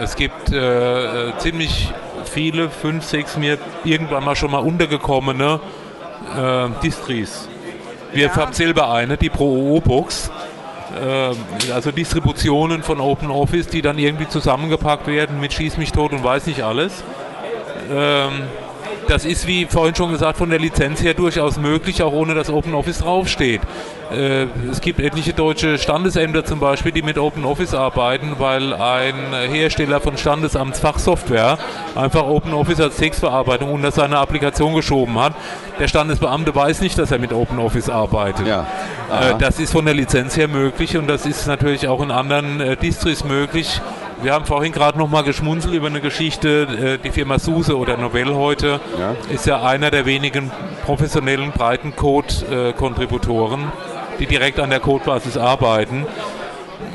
Es 0.00 0.16
gibt 0.16 0.52
äh, 0.52 1.28
äh 1.28 1.38
ziemlich 1.38 1.92
viele, 2.24 2.68
fünf, 2.70 3.04
sechs 3.04 3.36
mir 3.36 3.58
irgendwann 3.84 4.24
mal 4.24 4.36
schon 4.36 4.50
mal 4.50 4.58
untergekommene 4.58 5.60
äh, 6.36 6.68
Distris 6.82 7.48
wir 8.12 8.26
ja. 8.26 8.36
haben 8.36 8.52
selber 8.52 8.92
eine, 8.92 9.16
die 9.16 9.30
Pro-OO-Box. 9.30 10.30
Äh, 11.00 11.72
also 11.72 11.90
Distributionen 11.90 12.82
von 12.82 13.00
OpenOffice, 13.00 13.68
die 13.68 13.82
dann 13.82 13.98
irgendwie 13.98 14.28
zusammengepackt 14.28 15.06
werden 15.06 15.40
mit 15.40 15.52
Schieß 15.52 15.76
mich 15.76 15.92
tot 15.92 16.12
und 16.12 16.24
weiß 16.24 16.46
nicht 16.46 16.62
alles. 16.62 17.04
Ähm, 17.90 18.42
das 19.08 19.24
ist, 19.24 19.46
wie 19.46 19.66
vorhin 19.66 19.94
schon 19.94 20.12
gesagt, 20.12 20.38
von 20.38 20.50
der 20.50 20.58
Lizenz 20.58 21.02
her 21.02 21.14
durchaus 21.14 21.58
möglich, 21.58 22.02
auch 22.02 22.12
ohne 22.12 22.34
dass 22.34 22.50
OpenOffice 22.50 22.98
draufsteht. 22.98 23.60
Äh, 24.12 24.46
es 24.70 24.80
gibt 24.80 25.00
etliche 25.00 25.32
deutsche 25.32 25.78
Standesämter 25.78 26.44
zum 26.44 26.60
Beispiel, 26.60 26.92
die 26.92 27.02
mit 27.02 27.18
OpenOffice 27.18 27.74
arbeiten, 27.74 28.36
weil 28.38 28.72
ein 28.72 29.14
Hersteller 29.50 30.00
von 30.00 30.16
Standesamtsfachsoftware 30.16 31.58
einfach 31.94 32.24
OpenOffice 32.24 32.80
als 32.80 32.96
Textverarbeitung 32.96 33.70
unter 33.70 33.90
seine 33.90 34.18
Applikation 34.18 34.74
geschoben 34.74 35.18
hat. 35.18 35.34
Der 35.78 35.88
Standesbeamte 35.88 36.54
weiß 36.54 36.80
nicht, 36.80 36.98
dass 36.98 37.10
er 37.10 37.18
mit 37.18 37.32
OpenOffice 37.32 37.90
arbeitet. 37.90 38.46
Ja. 38.46 38.66
Äh, 39.10 39.34
das 39.38 39.58
ist 39.58 39.72
von 39.72 39.84
der 39.84 39.94
Lizenz 39.94 40.36
her 40.36 40.48
möglich 40.48 40.96
und 40.96 41.06
das 41.06 41.26
ist 41.26 41.46
natürlich 41.46 41.88
auch 41.88 42.02
in 42.02 42.10
anderen 42.10 42.60
äh, 42.60 42.76
Distris 42.76 43.24
möglich. 43.24 43.80
Wir 44.22 44.32
haben 44.32 44.44
vorhin 44.44 44.72
gerade 44.72 44.98
noch 44.98 45.08
mal 45.08 45.22
geschmunzelt 45.22 45.72
über 45.74 45.86
eine 45.86 46.00
Geschichte. 46.00 46.98
Die 47.02 47.10
Firma 47.10 47.38
SUSE 47.38 47.78
oder 47.78 47.96
Novell 47.96 48.34
heute 48.34 48.80
ja. 48.98 49.14
ist 49.32 49.46
ja 49.46 49.62
einer 49.62 49.90
der 49.90 50.04
wenigen 50.06 50.50
professionellen 50.84 51.52
Breitencode-Kontributoren 51.52 53.70
die 54.18 54.26
direkt 54.26 54.60
an 54.60 54.70
der 54.70 54.80
Codebasis 54.80 55.36
arbeiten. 55.36 56.06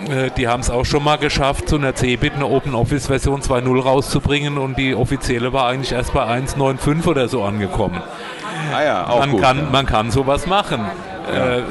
Äh, 0.09 0.31
die 0.31 0.47
haben 0.47 0.62
es 0.62 0.69
auch 0.69 0.86
schon 0.86 1.03
mal 1.03 1.17
geschafft, 1.17 1.69
zu 1.69 1.77
einer 1.77 1.95
CeBIT 1.95 2.36
eine 2.36 2.47
OpenOffice 2.47 3.07
Version 3.07 3.41
2.0 3.41 3.81
rauszubringen 3.81 4.57
und 4.57 4.77
die 4.77 4.95
offizielle 4.95 5.53
war 5.53 5.67
eigentlich 5.67 5.93
erst 5.93 6.13
bei 6.13 6.23
1.9.5 6.23 7.07
oder 7.07 7.27
so 7.27 7.43
angekommen. 7.43 8.01
Ah 8.73 8.83
ja, 8.83 9.07
auch 9.07 9.19
man, 9.19 9.31
gut, 9.31 9.41
kann, 9.41 9.57
ja. 9.57 9.63
man 9.71 9.86
kann 9.86 10.12
sowas 10.12 10.47
machen. 10.47 10.86
Ja. 11.31 11.57
Äh, 11.57 11.63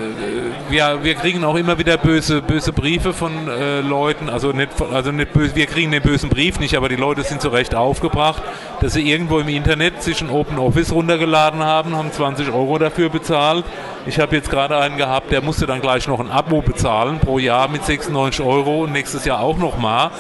wir, 0.71 1.05
wir 1.05 1.15
kriegen 1.15 1.45
auch 1.45 1.57
immer 1.57 1.79
wieder 1.79 1.99
böse, 1.99 2.41
böse 2.41 2.73
Briefe 2.73 3.13
von 3.13 3.49
äh, 3.49 3.81
Leuten, 3.81 4.31
also 4.31 4.53
nicht, 4.53 4.71
also 4.93 5.13
nicht 5.13 5.33
böse, 5.33 5.55
wir 5.55 5.67
kriegen 5.67 5.91
den 5.91 6.03
bösen 6.03 6.31
Brief 6.31 6.59
nicht, 6.59 6.77
aber 6.77 6.89
die 6.89 6.97
Leute 6.97 7.23
sind 7.23 7.43
zu 7.43 7.51
Recht 7.51 7.75
aufgebracht, 7.75 8.43
dass 8.81 8.95
sie 8.95 9.09
irgendwo 9.09 9.39
im 9.39 9.49
Internet 9.49 10.03
sich 10.03 10.21
ein 10.23 10.31
Open 10.31 10.59
Office 10.59 10.93
runtergeladen 10.93 11.63
haben, 11.63 11.95
haben 11.95 12.11
20 12.11 12.49
Euro 12.53 12.79
dafür 12.79 13.11
bezahlt. 13.11 13.65
Ich 14.07 14.19
habe 14.19 14.35
jetzt 14.37 14.51
gerade 14.51 14.79
einen 14.79 14.97
gehabt, 14.97 15.31
der 15.31 15.43
musste 15.43 15.67
dann 15.67 15.81
gleich 15.81 16.09
noch 16.09 16.21
ein 16.21 16.31
Abo 16.31 16.63
bezahlen 16.63 17.19
pro 17.19 17.39
Jahr 17.39 17.69
mit 17.69 17.85
96 17.85 18.45
Euro 18.45 18.85
und 18.85 18.93
nächstes 18.93 19.25
Jahr 19.25 19.41
auch 19.41 19.59
nochmal. 19.59 20.11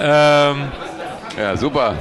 Ähm, 0.00 0.68
ja, 1.38 1.56
super. 1.56 1.94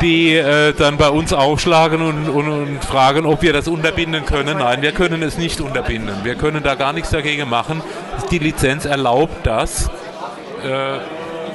Die 0.00 0.34
äh, 0.34 0.72
dann 0.72 0.96
bei 0.96 1.08
uns 1.08 1.32
aufschlagen 1.32 2.02
und, 2.02 2.28
und, 2.28 2.48
und, 2.48 2.84
fragen, 2.84 3.26
ob 3.26 3.42
wir 3.42 3.52
das 3.52 3.68
unterbinden 3.68 4.24
können. 4.24 4.58
Nein, 4.58 4.82
wir 4.82 4.92
können 4.92 5.22
es 5.22 5.38
nicht 5.38 5.60
unterbinden. 5.60 6.14
Wir 6.22 6.34
können 6.34 6.62
da 6.62 6.74
gar 6.74 6.92
nichts 6.92 7.10
dagegen 7.10 7.48
machen. 7.48 7.82
Die 8.30 8.38
Lizenz 8.38 8.84
erlaubt 8.84 9.46
das. 9.46 9.88
Äh, 10.64 10.98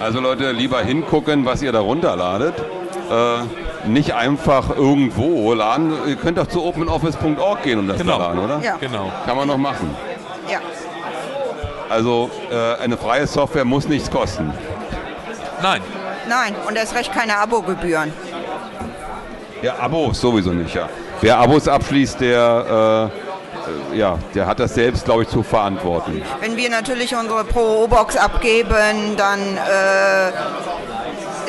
also 0.02 0.20
Leute, 0.20 0.52
lieber 0.52 0.82
hingucken, 0.82 1.46
was 1.46 1.62
ihr 1.62 1.72
da 1.72 1.80
runterladet. 1.80 2.56
Äh, 3.12 3.88
nicht 3.88 4.14
einfach 4.14 4.76
irgendwo 4.76 5.54
laden. 5.54 5.94
Ihr 6.08 6.16
könnt 6.16 6.38
doch 6.38 6.48
zu 6.48 6.64
openoffice.org 6.64 7.64
gehen 7.64 7.80
und 7.80 7.88
das 7.88 7.98
genau. 7.98 8.20
laden, 8.20 8.40
oder? 8.40 8.62
Ja. 8.64 8.78
Genau. 8.80 9.12
Kann 9.26 9.38
man 9.38 9.48
noch 9.48 9.58
machen. 9.58 9.96
Ja. 10.52 10.60
Also 11.90 12.30
äh, 12.52 12.82
eine 12.82 12.98
freie 12.98 13.28
Software 13.28 13.66
muss 13.66 13.88
nichts 13.88 14.10
kosten. 14.10 14.54
Nein. 15.62 15.82
Nein, 16.32 16.56
und 16.66 16.78
erst 16.78 16.96
recht 16.96 17.12
keine 17.12 17.38
Abogebühren. 17.38 18.14
Ja, 19.62 19.76
Abos 19.80 20.22
sowieso 20.22 20.52
nicht, 20.52 20.74
ja. 20.74 20.88
Wer 21.20 21.38
Abos 21.38 21.68
abschließt, 21.68 22.22
der, 22.22 23.12
äh, 23.92 23.98
ja, 23.98 24.18
der 24.34 24.48
hat 24.48 24.62
das 24.62 24.74
selbst, 24.74 25.04
glaube 25.04 25.24
ich, 25.24 25.28
zu 25.28 25.44
verantworten. 25.44 26.22
Wenn 26.40 26.56
wir 26.56 26.70
natürlich 26.70 27.14
unsere 27.14 27.44
Pro-Box 27.44 28.16
abgeben, 28.16 29.18
dann 29.18 29.40
äh, 29.58 30.30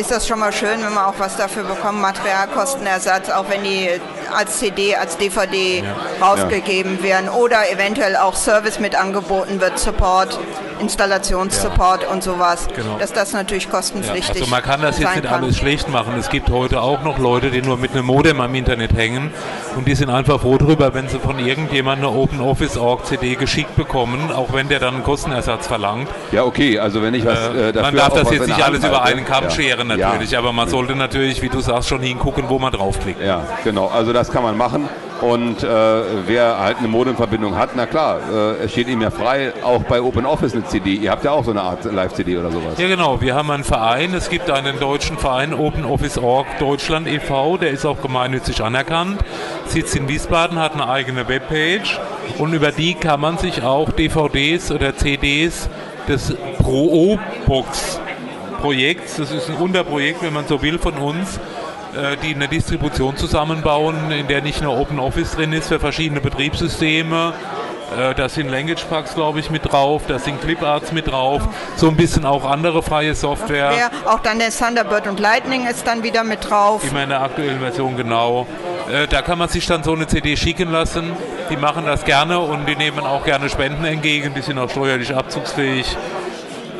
ist 0.00 0.10
das 0.10 0.26
schon 0.26 0.40
mal 0.40 0.52
schön, 0.52 0.82
wenn 0.82 0.92
wir 0.92 1.06
auch 1.06 1.14
was 1.16 1.36
dafür 1.36 1.62
bekommen, 1.62 2.00
Materialkostenersatz, 2.00 3.30
auch 3.30 3.48
wenn 3.48 3.62
die 3.62 3.88
als 4.32 4.58
CD, 4.58 4.96
als 4.96 5.16
DVD 5.16 5.82
ja. 5.82 6.24
rausgegeben 6.24 6.98
ja. 6.98 7.02
werden 7.02 7.28
oder 7.28 7.70
eventuell 7.70 8.16
auch 8.16 8.34
Service 8.34 8.78
mit 8.78 8.94
angeboten 8.94 9.60
wird, 9.60 9.78
Support, 9.78 10.38
Installationssupport 10.80 12.02
ja. 12.02 12.08
und 12.08 12.22
sowas, 12.22 12.68
genau. 12.74 12.98
dass 12.98 13.12
das 13.12 13.32
natürlich 13.32 13.70
kostenpflichtig 13.70 14.36
ist. 14.36 14.42
Also 14.42 14.50
man 14.50 14.62
kann 14.62 14.82
das 14.82 14.98
jetzt 14.98 15.14
nicht 15.14 15.28
kann. 15.28 15.42
alles 15.42 15.56
schlecht 15.56 15.88
machen. 15.88 16.14
Es 16.18 16.28
gibt 16.28 16.50
heute 16.50 16.82
auch 16.82 17.02
noch 17.02 17.18
Leute, 17.18 17.50
die 17.50 17.62
nur 17.62 17.76
mit 17.76 17.92
einem 17.92 18.06
Modem 18.06 18.40
am 18.40 18.54
Internet 18.54 18.92
hängen 18.94 19.30
und 19.76 19.86
die 19.86 19.94
sind 19.94 20.10
einfach 20.10 20.40
froh 20.40 20.58
drüber, 20.58 20.94
wenn 20.94 21.08
sie 21.08 21.18
von 21.18 21.38
irgendjemandem 21.38 22.08
eine 22.08 22.16
Open 22.16 22.40
Office 22.40 22.76
Org 22.76 23.06
CD 23.06 23.36
geschickt 23.36 23.76
bekommen, 23.76 24.32
auch 24.32 24.52
wenn 24.52 24.68
der 24.68 24.80
dann 24.80 24.94
einen 24.94 25.04
Kostenersatz 25.04 25.66
verlangt. 25.66 26.08
Ja, 26.32 26.44
okay, 26.44 26.78
also 26.78 27.02
wenn 27.02 27.14
ich 27.14 27.24
was 27.24 27.38
äh, 27.38 27.70
äh 27.70 27.80
Man 27.80 27.94
darf 27.94 28.14
das 28.14 28.30
jetzt 28.30 28.48
nicht 28.48 28.62
alles 28.62 28.84
über 28.84 29.02
einen 29.02 29.24
Kamm 29.24 29.50
scheren 29.50 29.88
natürlich, 29.88 30.36
aber 30.36 30.52
man 30.52 30.68
sollte 30.68 30.96
natürlich, 30.96 31.42
wie 31.42 31.48
du 31.48 31.60
sagst, 31.60 31.88
schon 31.88 32.00
hingucken, 32.00 32.48
wo 32.48 32.58
man 32.58 32.72
draufklickt. 32.72 33.22
Ja, 33.22 33.44
genau. 33.64 33.86
Also 33.86 34.12
das 34.12 34.21
kann 34.30 34.42
man 34.42 34.56
machen. 34.56 34.88
Und 35.22 35.62
äh, 35.62 35.66
wer 36.26 36.58
halt 36.58 36.78
eine 36.78 36.88
Modemverbindung 36.88 37.56
hat, 37.56 37.70
na 37.76 37.86
klar, 37.86 38.18
äh, 38.28 38.64
es 38.64 38.72
steht 38.72 38.88
ihm 38.88 39.00
ja 39.00 39.10
frei, 39.10 39.52
auch 39.62 39.84
bei 39.84 40.02
OpenOffice 40.02 40.54
eine 40.54 40.64
CD. 40.64 40.94
Ihr 40.94 41.12
habt 41.12 41.24
ja 41.24 41.30
auch 41.30 41.44
so 41.44 41.52
eine 41.52 41.62
Art 41.62 41.84
Live-CD 41.84 42.36
oder 42.36 42.50
sowas. 42.50 42.76
Ja 42.76 42.88
genau, 42.88 43.20
wir 43.20 43.36
haben 43.36 43.50
einen 43.52 43.62
Verein, 43.62 44.14
es 44.14 44.28
gibt 44.28 44.50
einen 44.50 44.80
deutschen 44.80 45.18
Verein, 45.18 45.54
OpenOffice.org 45.54 46.58
Deutschland 46.58 47.06
e.V., 47.06 47.56
der 47.56 47.70
ist 47.70 47.86
auch 47.86 48.02
gemeinnützig 48.02 48.64
anerkannt, 48.64 49.20
sitzt 49.66 49.94
in 49.94 50.08
Wiesbaden, 50.08 50.58
hat 50.58 50.72
eine 50.74 50.88
eigene 50.88 51.28
Webpage 51.28 52.00
und 52.38 52.52
über 52.52 52.72
die 52.72 52.94
kann 52.94 53.20
man 53.20 53.38
sich 53.38 53.62
auch 53.62 53.92
DVDs 53.92 54.72
oder 54.72 54.96
CDs 54.96 55.68
des 56.08 56.34
Pro-O-Box 56.58 58.00
Projekts, 58.60 59.16
das 59.16 59.32
ist 59.32 59.50
ein 59.50 59.56
Unterprojekt, 59.56 60.22
wenn 60.22 60.32
man 60.32 60.46
so 60.46 60.62
will, 60.62 60.78
von 60.78 60.94
uns, 60.94 61.40
die 62.22 62.34
eine 62.34 62.48
Distribution 62.48 63.16
zusammenbauen, 63.16 64.10
in 64.10 64.26
der 64.26 64.40
nicht 64.42 64.62
nur 64.62 64.78
Open 64.78 64.98
Office 64.98 65.32
drin 65.32 65.52
ist 65.52 65.68
für 65.68 65.78
verschiedene 65.78 66.20
Betriebssysteme, 66.20 67.34
Äh, 67.98 68.14
da 68.14 68.28
sind 68.28 68.48
Language 68.48 68.84
Packs, 68.88 69.14
glaube 69.14 69.40
ich, 69.40 69.50
mit 69.50 69.70
drauf, 69.70 70.02
da 70.08 70.18
sind 70.18 70.40
Cliparts 70.40 70.92
mit 70.92 71.08
drauf, 71.08 71.42
so 71.76 71.88
ein 71.88 71.96
bisschen 71.96 72.24
auch 72.24 72.44
andere 72.44 72.82
freie 72.82 73.14
Software. 73.14 73.72
Ja, 73.76 73.90
auch 74.10 74.20
dann 74.20 74.38
der 74.38 74.50
Thunderbird 74.50 75.06
und 75.08 75.20
Lightning 75.20 75.66
ist 75.66 75.86
dann 75.86 76.02
wieder 76.02 76.24
mit 76.24 76.48
drauf. 76.48 76.82
Immer 76.90 77.02
in 77.02 77.10
der 77.10 77.20
aktuellen 77.20 77.60
Version, 77.60 77.96
genau. 77.96 78.46
Äh, 78.90 79.06
da 79.08 79.20
kann 79.20 79.38
man 79.38 79.48
sich 79.48 79.66
dann 79.66 79.82
so 79.82 79.92
eine 79.92 80.06
CD 80.06 80.36
schicken 80.36 80.70
lassen. 80.70 81.12
Die 81.50 81.56
machen 81.56 81.84
das 81.84 82.04
gerne 82.04 82.38
und 82.38 82.66
die 82.66 82.76
nehmen 82.76 83.00
auch 83.00 83.24
gerne 83.24 83.50
Spenden 83.50 83.84
entgegen, 83.84 84.32
die 84.34 84.40
sind 84.40 84.58
auch 84.58 84.70
steuerlich 84.70 85.14
abzugsfähig. 85.14 85.96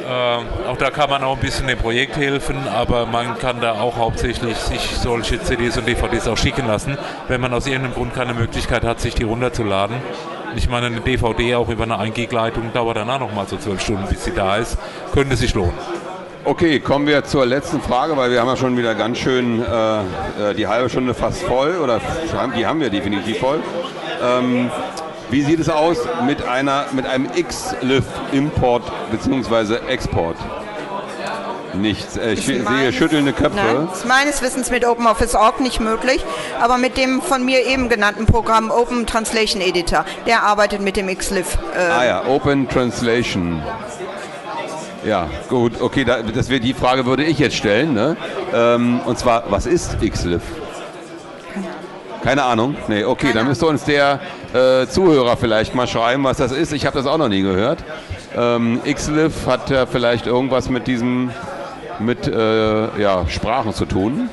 Äh, 0.03 0.68
auch 0.68 0.76
da 0.76 0.90
kann 0.90 1.09
man 1.11 1.22
auch 1.22 1.36
ein 1.36 1.40
bisschen 1.40 1.66
dem 1.68 1.78
Projekt 1.78 2.16
helfen, 2.16 2.57
aber 2.68 3.07
man 3.07 3.38
kann 3.38 3.61
da 3.61 3.72
auch 3.72 3.96
hauptsächlich 3.96 4.57
sich 4.57 4.80
solche 4.96 5.40
CDs 5.42 5.78
und 5.78 5.86
DVDs 5.86 6.26
auch 6.28 6.36
schicken 6.36 6.66
lassen, 6.66 6.98
wenn 7.28 7.40
man 7.40 7.53
aus 7.55 7.66
irgendeinem 7.66 7.94
Grund 7.94 8.14
keine 8.14 8.34
Möglichkeit 8.34 8.84
hat, 8.84 9.00
sich 9.00 9.14
die 9.14 9.24
runterzuladen. 9.24 9.96
Ich 10.57 10.68
meine, 10.68 10.86
eine 10.86 11.00
DVD 11.00 11.55
auch 11.55 11.68
über 11.68 11.84
eine 11.84 11.98
1 11.98 12.14
Gig-Leitung 12.14 12.72
dauert 12.72 12.96
danach 12.96 13.20
nochmal 13.20 13.46
so 13.46 13.57
zwölf 13.57 13.80
Stunden, 13.80 14.07
bis 14.09 14.24
sie 14.24 14.32
da 14.32 14.57
ist. 14.57 14.76
Könnte 15.12 15.36
sich 15.36 15.55
lohnen. 15.55 15.72
Okay, 16.44 16.80
kommen 16.80 17.07
wir 17.07 17.22
zur 17.22 17.46
letzten 17.46 17.80
Frage, 17.80 18.16
weil 18.16 18.32
wir 18.32 18.40
haben 18.40 18.48
ja 18.48 18.57
schon 18.57 18.76
wieder 18.76 18.96
ganz 18.96 19.18
schön 19.18 19.62
äh, 19.62 20.50
äh 20.50 20.55
die 20.55 20.66
halbe 20.66 20.90
Stunde 20.90 21.14
fast 21.14 21.42
voll 21.44 21.76
oder 21.76 22.00
die 22.57 22.66
haben 22.66 22.80
wir 22.80 22.90
definitiv 22.90 23.38
voll. 23.38 23.61
Ähm, 24.20 24.68
wie 25.33 25.43
sieht 25.43 25.59
es 25.59 25.68
aus 25.68 25.97
mit, 26.26 26.47
einer, 26.47 26.85
mit 26.93 27.07
einem 27.07 27.26
X-Lift-Import 27.35 28.83
bzw. 29.11 29.76
Export? 29.89 30.37
Nichts. 31.74 32.18
Äh, 32.18 32.35
ich 32.35 32.45
sehe 32.45 32.62
meines, 32.62 32.95
schüttelnde 32.95 33.33
Köpfe. 33.33 33.57
Nein, 33.57 33.89
ist 33.91 34.07
meines 34.07 34.43
Wissens 34.43 34.70
mit 34.70 34.87
OpenOffice.org 34.87 35.61
nicht 35.61 35.80
möglich, 35.80 36.22
aber 36.61 36.76
mit 36.76 36.99
dem 36.99 37.22
von 37.22 37.45
mir 37.45 37.66
eben 37.66 37.89
genannten 37.89 38.26
Programm 38.26 38.70
Open 38.70 39.07
Translation 39.07 39.62
Editor, 39.62 40.05
der 40.26 40.43
arbeitet 40.43 40.83
mit 40.83 40.97
dem 40.97 41.07
XLIF. 41.07 41.57
Äh 41.74 41.78
ah 41.78 42.05
ja, 42.05 42.26
Open 42.26 42.68
Translation. 42.68 43.62
Ja, 45.05 45.28
gut, 45.49 45.80
okay, 45.80 46.05
da, 46.05 46.22
das 46.22 46.51
wär, 46.51 46.61
die 46.61 46.74
Frage 46.74 47.07
würde 47.07 47.24
ich 47.24 47.39
jetzt 47.39 47.57
stellen. 47.57 47.95
Ne? 47.95 48.16
Ähm, 48.55 49.01
und 49.05 49.18
zwar, 49.18 49.45
was 49.51 49.66
ist 49.66 49.97
XLIF? 50.01 50.43
Keine 52.23 52.45
Ahnung? 52.45 52.77
Nee, 52.89 53.05
okay, 53.05 53.29
Keine 53.29 53.41
dann 53.41 53.49
müsste 53.49 53.66
uns 53.66 53.85
der 53.85 54.20
äh, 54.53 54.87
Zuhörer 54.87 55.37
vielleicht 55.37 55.75
mal 55.75 55.87
schreiben, 55.87 56.23
was 56.25 56.37
das 56.37 56.53
ist. 56.53 56.73
Ich 56.73 56.87
habe 56.87 56.97
das 56.97 57.07
auch 57.07 57.18
noch 57.18 57.29
nie 57.29 57.43
gehört. 57.43 57.83
Ähm, 58.37 58.81
XLIF 58.85 59.47
hat 59.47 59.70
ja 59.70 59.87
vielleicht 59.87 60.27
irgendwas 60.27 60.68
mit 60.70 60.87
diesem, 60.87 61.31
mit 61.99 62.29
äh, 62.29 63.01
ja, 63.01 63.27
Sprachen 63.29 63.75
zu 63.75 63.87
tun. 63.87 64.31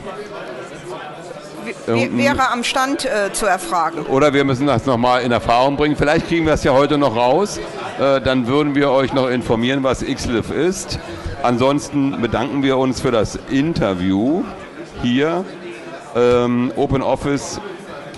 wäre 1.88 2.52
am 2.52 2.64
Stand 2.64 3.06
äh, 3.06 3.34
zu 3.34 3.48
erfragen. 3.48 4.06
Oder 4.06 4.34
wir 4.34 4.44
müssen 4.44 4.68
das 4.68 4.86
nochmal 4.86 5.24
in 5.24 5.32
Erfahrung 5.32 5.76
bringen. 5.76 5.96
Vielleicht 5.96 6.28
kriegen 6.28 6.46
wir 6.46 6.54
es 6.54 6.64
ja 6.64 6.74
heute 6.74 7.00
noch 7.00 7.16
raus. 7.16 7.60
Äh, 8.00 8.22
dann 8.22 8.46
würden 8.46 8.76
wir 8.76 8.92
euch 8.92 9.14
noch 9.14 9.28
informieren, 9.30 9.84
was 9.84 10.06
XLIF 10.06 10.52
ist. 10.52 11.00
Ansonsten 11.42 12.22
bedanken 12.22 12.62
wir 12.62 12.78
uns 12.78 13.02
für 13.02 13.12
das 13.12 13.40
Interview 13.50 14.44
hier. 15.02 15.44
Ähm, 16.16 16.72
Open 16.76 17.02
Office 17.02 17.60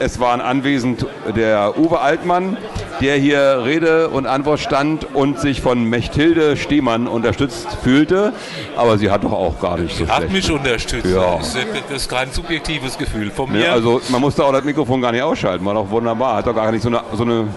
es 0.02 0.20
waren 0.20 0.42
anwesend 0.42 1.06
der 1.36 1.78
Uwe 1.78 2.00
Altmann, 2.00 2.58
der 3.02 3.18
hier 3.18 3.62
Rede 3.64 4.10
und 4.10 4.26
Antwort 4.26 4.60
stand 4.60 5.14
und 5.14 5.40
sich 5.40 5.62
von 5.62 5.84
Mechthilde 5.84 6.58
Stehmann 6.58 7.08
unterstützt 7.08 7.68
fühlte. 7.84 8.34
Aber 8.76 8.98
sie 8.98 9.12
hat 9.12 9.24
doch 9.24 9.32
auch 9.32 9.60
gar 9.60 9.78
nicht 9.78 9.96
so 9.96 10.06
sie 10.06 10.12
Hat 10.12 10.32
mich 10.32 10.52
unterstützt. 10.52 11.06
Ja. 11.06 11.38
Das 11.38 11.56
ist 11.96 12.10
kein 12.10 12.32
subjektives 12.32 12.98
Gefühl 12.98 13.30
von 13.30 13.52
mir. 13.52 13.66
Ja, 13.66 13.74
also 13.74 14.02
man 14.10 14.22
musste 14.22 14.44
auch 14.44 14.52
das 14.52 14.64
Mikrofon 14.64 15.02
gar 15.02 15.12
nicht 15.12 15.22
ausschalten. 15.22 15.64
War 15.66 15.76
doch 15.76 15.90
wunderbar. 15.90 16.38
Hat 16.38 16.48
doch 16.48 16.56
gar 16.56 16.72
nicht 16.72 16.82
so 16.82 16.90
eine, 16.90 17.02
so 17.14 17.24
eine 17.24 17.48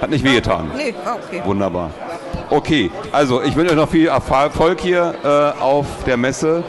hat 0.00 0.10
nicht 0.10 0.24
wehgetan. 0.24 0.70
Nee, 0.76 0.94
okay. 1.04 1.42
Wunderbar. 1.44 1.90
Okay, 2.50 2.90
also 3.12 3.40
ich 3.42 3.54
wünsche 3.54 3.72
euch 3.72 3.76
noch 3.76 3.88
viel 3.88 4.08
Erfolg 4.08 4.80
hier 4.80 5.14
äh, 5.24 5.62
auf 5.62 5.86
der 6.06 6.16
Messe. 6.16 6.64